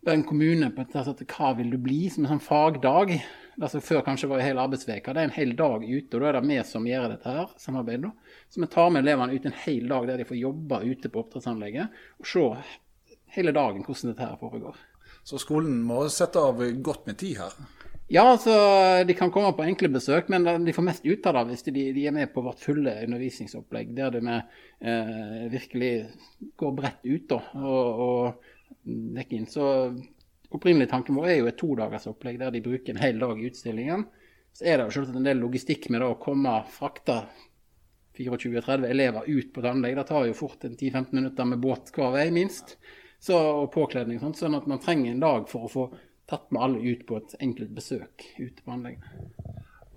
Bergen 0.00 0.24
kommune 0.24 0.70
på 0.72 0.86
at 0.96 1.24
hva 1.28 1.50
vil 1.58 1.74
du 1.74 1.76
bli, 1.76 2.06
som 2.08 2.24
en 2.24 2.30
sånn 2.32 2.40
fagdag 2.40 3.18
altså 3.60 3.80
før 3.84 4.04
kanskje 4.06 4.28
var 4.30 4.40
en 4.40 4.46
hel 4.46 4.60
arbeidsveke. 4.62 5.12
Det 5.12 5.20
er 5.20 5.28
en 5.28 5.34
hel 5.34 5.50
dag 5.56 5.82
ute, 5.84 6.14
og 6.16 6.22
da 6.22 6.28
er 6.30 6.38
det 6.38 6.46
vi 6.48 6.60
som 6.64 6.86
gjør 6.88 7.08
dette 7.12 7.34
her, 7.34 7.50
samarbeidet. 7.60 8.12
Så 8.48 8.62
vi 8.62 8.68
tar 8.72 8.88
med 8.94 9.04
elevene 9.04 9.36
ut 9.36 9.48
en 9.48 9.58
hel 9.66 9.90
dag 9.90 10.06
der 10.08 10.22
de 10.22 10.28
får 10.28 10.40
jobbe 10.40 10.80
ute 10.86 11.10
på 11.10 11.24
oppdrettsanlegget 11.24 12.00
og 12.20 12.30
se 12.30 12.46
hele 13.36 13.54
dagen 13.56 13.84
hvordan 13.84 14.12
dette 14.14 14.30
her 14.30 14.40
foregår. 14.40 14.80
Så 15.28 15.38
skolen 15.42 15.82
må 15.84 16.02
sette 16.08 16.40
av 16.40 16.62
godt 16.80 17.04
med 17.10 17.20
tid 17.20 17.42
her? 17.42 17.58
Ja, 18.10 18.24
altså, 18.26 18.52
de 19.06 19.14
kan 19.14 19.30
komme 19.30 19.52
på 19.54 19.62
enkle 19.62 19.86
besøk, 19.94 20.32
men 20.34 20.42
de 20.42 20.72
får 20.74 20.82
mest 20.82 21.04
ut 21.06 21.26
av 21.30 21.36
det 21.36 21.52
hvis 21.52 21.68
de, 21.68 21.84
de 21.94 22.06
er 22.10 22.14
med 22.16 22.32
på 22.34 22.42
vårt 22.42 22.58
fulle 22.58 22.96
undervisningsopplegg, 23.04 23.92
der 23.94 24.16
med 24.26 24.48
eh, 24.82 25.44
virkelig 25.52 25.92
går 26.58 26.72
bredt 26.74 27.06
ut 27.06 27.28
da, 27.30 27.38
og, 27.60 28.00
og 28.02 28.80
dekker 29.14 29.38
inn. 29.38 29.46
Så 29.46 29.68
opprinnelig 30.50 30.90
tanken 30.90 31.20
vår 31.20 31.30
er 31.30 31.38
jo 31.38 31.52
et 31.52 31.60
todagersopplegg 31.62 32.42
der 32.42 32.50
de 32.56 32.64
bruker 32.66 32.96
en 32.96 33.04
hel 33.04 33.22
dag 33.22 33.38
i 33.38 33.46
utstillingen. 33.46 34.04
Så 34.58 34.66
er 34.66 34.80
det 34.80 34.88
jo 34.88 34.96
selvsagt 34.98 35.22
en 35.22 35.30
del 35.30 35.38
logistikk 35.44 35.86
med 35.94 36.02
da, 36.02 36.10
å 36.10 36.18
komme 36.18 36.58
frakta 36.74 37.20
24-30 38.18 38.90
elever 38.90 39.30
ut 39.30 39.54
på 39.54 39.62
et 39.62 39.70
anlegg. 39.70 39.94
Det 40.02 40.08
tar 40.10 40.26
jo 40.26 40.34
fort 40.42 40.66
10-15 40.66 41.14
minutter 41.14 41.46
med 41.46 41.62
båt 41.62 41.94
hver 41.94 42.10
vei, 42.18 42.26
minst. 42.34 42.74
Så, 43.22 43.38
og 43.38 43.70
påkledning 43.70 44.18
og 44.18 44.26
sånt. 44.26 44.42
Sånn 44.42 44.58
at 44.58 44.66
man 44.66 44.82
trenger 44.82 45.14
en 45.14 45.22
dag 45.22 45.46
for 45.46 45.70
å 45.70 45.70
få 45.70 45.90
tatt 46.30 46.50
med 46.54 46.62
alle 46.62 46.94
ut 46.94 47.06
på 47.08 47.18
et 47.20 47.34
enkelt 47.42 47.74
besøk 47.74 48.24
ute 48.38 48.62
på 48.62 48.74
anleggene. 48.74 49.26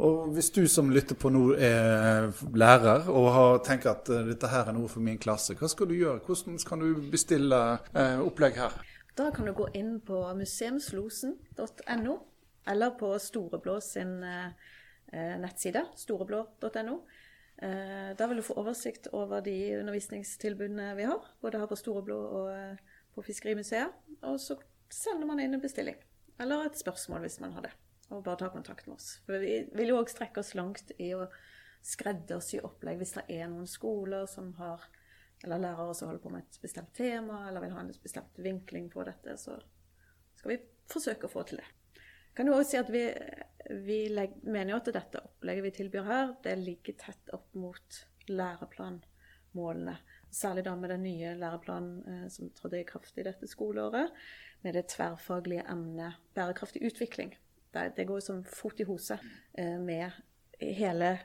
Og 0.04 0.34
Hvis 0.34 0.50
du 0.50 0.66
som 0.68 0.90
lytter 0.90 1.16
på 1.16 1.30
nå 1.30 1.54
er 1.54 2.32
lærer 2.58 3.08
og 3.14 3.28
har 3.36 3.60
tenkt 3.64 3.86
at 3.88 4.10
eh, 4.10 4.26
dette 4.32 4.50
her 4.50 4.72
er 4.72 4.76
noe 4.76 4.90
for 4.90 5.06
min 5.06 5.22
klasse, 5.22 5.54
hva 5.56 5.70
skal 5.70 5.88
du 5.88 5.96
gjøre? 5.96 6.24
Hvordan 6.26 6.58
kan 6.68 6.82
du 6.82 7.04
bestille 7.14 7.60
eh, 7.94 8.20
opplegg 8.20 8.58
her? 8.58 8.80
Da 9.14 9.30
kan 9.30 9.46
du 9.46 9.54
gå 9.54 9.68
inn 9.78 10.00
på 10.02 10.24
museumslosen.no, 10.34 12.16
eller 12.74 12.96
på 12.98 13.12
Storeblå 13.22 13.78
sin 13.86 14.18
eh, 14.26 15.36
nettside, 15.38 15.86
storeblå.no. 16.02 16.98
Eh, 17.62 18.18
da 18.18 18.28
vil 18.28 18.42
du 18.42 18.44
få 18.44 18.58
oversikt 18.60 19.08
over 19.14 19.44
de 19.46 19.78
undervisningstilbudene 19.78 20.96
vi 20.98 21.06
har, 21.08 21.22
både 21.42 21.62
her 21.62 21.70
på 21.70 21.78
Storeblå 21.78 22.18
og 22.18 22.50
eh, 22.52 22.98
på 23.14 23.22
Fiskerimuseet. 23.22 23.94
Og 24.26 24.40
så 24.42 24.58
sender 24.90 25.30
man 25.30 25.40
inn 25.40 25.54
en 25.54 25.62
bestilling, 25.64 26.00
eller 26.42 26.68
et 26.68 26.80
spørsmål 26.80 27.26
hvis 27.26 27.40
man 27.44 27.54
har 27.58 27.68
det. 27.68 27.74
Og 28.12 28.24
bare 28.26 28.42
ta 28.44 28.50
kontakt 28.54 28.88
med 28.88 28.98
oss. 28.98 29.18
For 29.26 29.42
vi 29.42 29.64
vil 29.74 29.94
jo 29.94 30.00
òg 30.02 30.12
strekke 30.12 30.42
oss 30.42 30.54
langt 30.58 30.92
i 31.02 31.14
å 31.18 31.28
skreddersy 31.84 32.62
opplegg 32.64 33.00
hvis 33.02 33.16
det 33.18 33.24
er 33.36 33.50
noen 33.52 33.68
skoler 33.68 34.28
som 34.30 34.54
har 34.60 34.86
eller 35.44 35.60
lærere 35.60 35.94
som 35.94 36.08
holder 36.08 36.24
på 36.24 36.32
med 36.32 36.46
et 36.46 36.60
bestemt 36.64 36.94
tema, 36.96 37.42
eller 37.50 37.64
vil 37.66 37.74
ha 37.76 37.82
en 37.84 37.94
bestemt 38.04 38.38
vinkling 38.40 38.90
på 38.92 39.04
dette, 39.04 39.36
så 39.38 39.58
skal 40.40 40.54
vi 40.54 40.60
forsøke 40.92 41.28
å 41.28 41.34
få 41.34 41.44
til 41.48 41.60
det. 41.60 41.68
Kan 42.34 42.50
jo 42.50 42.56
også 42.58 42.70
si 42.72 42.80
at 42.80 42.90
Vi, 42.90 43.04
vi 43.86 44.00
mener 44.44 44.74
jo 44.74 44.80
at 44.80 44.94
dette 44.96 45.22
opplegget 45.22 45.68
vi 45.68 45.74
tilbyr 45.78 46.08
her, 46.08 46.32
det 46.44 46.56
ligger 46.62 46.96
tett 47.00 47.34
opp 47.36 47.52
mot 47.60 48.00
læreplanmålene. 48.32 49.98
Særlig 50.34 50.64
da 50.66 50.74
med 50.80 50.90
den 50.90 51.04
nye 51.06 51.36
læreplanen 51.38 52.00
eh, 52.10 52.28
som 52.34 52.50
trådte 52.56 52.80
i 52.80 52.88
kraft 52.88 53.20
i 53.20 53.28
dette 53.28 53.48
skoleåret, 53.48 54.16
med 54.64 54.78
det 54.78 54.88
tverrfaglige 54.94 55.66
emnet 55.70 56.20
bærekraftig 56.36 56.84
utvikling. 56.88 57.36
Det, 57.74 58.06
går 58.06 58.22
som 58.22 58.44
fot 58.46 58.80
i 58.80 58.86
hose 58.86 59.18
eh, 59.58 59.80
med 59.82 60.12
hele 60.62 61.16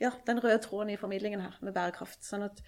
ja, 0.00 0.10
den 0.26 0.40
røde 0.42 0.58
tråden 0.58 0.90
i 0.90 0.96
formidlingen 0.96 1.42
her, 1.44 1.58
med 1.60 1.74
bærekraft. 1.76 2.24
Sånn 2.24 2.46
at 2.46 2.62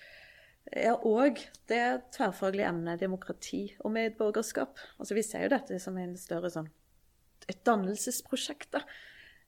ja, 0.72 0.94
og 0.94 1.40
det 1.68 1.80
tverrfaglige 2.14 2.68
emnet 2.70 3.02
demokrati 3.02 3.66
og 3.84 3.92
medborgerskap. 3.96 4.78
Altså, 4.98 5.16
vi 5.16 5.24
ser 5.26 5.44
jo 5.44 5.52
dette 5.52 5.80
som 5.82 5.98
en 6.00 6.14
større 6.20 6.52
sånn 6.52 6.70
et 7.48 7.60
dannelsesprosjekt. 7.66 8.72
da. 8.72 8.84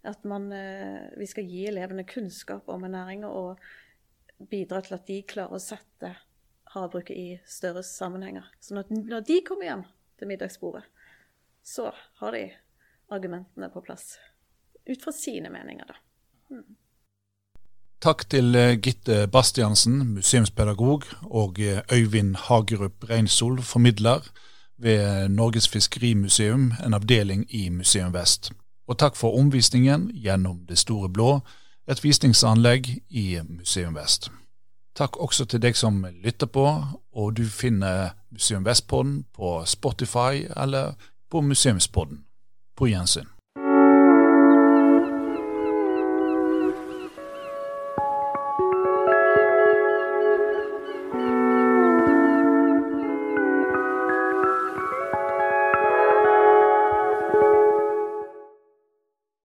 At 0.05 0.25
man, 0.25 0.53
eh, 0.53 1.09
vi 1.17 1.27
skal 1.27 1.45
gi 1.45 1.67
elevene 1.67 2.05
kunnskap 2.05 2.69
om 2.69 2.85
ernæring 2.85 3.25
og 3.25 3.59
bidra 4.51 4.83
til 4.83 4.95
at 4.95 5.07
de 5.07 5.23
klarer 5.23 5.57
å 5.57 5.63
sette 5.63 6.17
havbruket 6.75 7.17
i 7.17 7.41
større 7.47 7.83
sammenhenger. 7.83 8.45
Sånn 8.61 8.83
at 8.83 8.91
når 8.91 9.25
de 9.25 9.41
kommer 9.47 9.65
hjem 9.65 9.85
til 10.19 10.31
middagsbordet, 10.31 10.83
så 11.65 11.91
har 12.21 12.33
de 12.33 12.51
argumentene 13.11 13.71
på 13.71 13.81
plass. 13.81 14.17
Ut 14.91 15.03
fra 15.05 15.13
sine 15.13 15.51
meninger, 15.51 15.85
da. 15.87 15.95
Mm. 16.51 16.77
Takk 18.01 18.27
til 18.31 18.55
eh, 18.55 18.77
Gitte 18.79 19.27
Bastiansen, 19.33 20.03
museumspedagog, 20.15 21.05
og 21.23 21.61
eh, 21.61 21.81
Øyvind 21.93 22.37
Hagerup 22.37 23.09
Reinsol, 23.11 23.63
formidler 23.63 24.21
ved 24.79 25.29
Norges 25.29 25.69
Fiskerimuseum, 25.69 26.73
en 26.85 26.95
avdeling 26.95 27.47
i 27.55 27.69
Museum 27.69 28.15
Vest. 28.15 28.53
Og 28.87 28.99
takk 28.99 29.17
for 29.17 29.39
omvisningen 29.39 30.11
gjennom 30.15 30.67
Det 30.69 30.79
store 30.79 31.09
blå, 31.09 31.41
et 31.89 32.05
visningsanlegg 32.05 33.01
i 33.09 33.41
Museum 33.49 33.95
Vest. 33.95 34.31
Takk 34.97 35.17
også 35.17 35.45
til 35.45 35.63
deg 35.63 35.77
som 35.77 36.07
lytter 36.25 36.47
på, 36.47 36.67
og 37.13 37.37
du 37.37 37.45
finner 37.45 38.15
Museum 38.37 38.65
Vest-podden 38.65 39.25
på 39.33 39.65
Spotify 39.65 40.45
eller 40.57 40.95
på 41.31 41.41
Museumspodden. 41.41 42.25
På 42.77 42.89
gjensyn. 42.89 43.27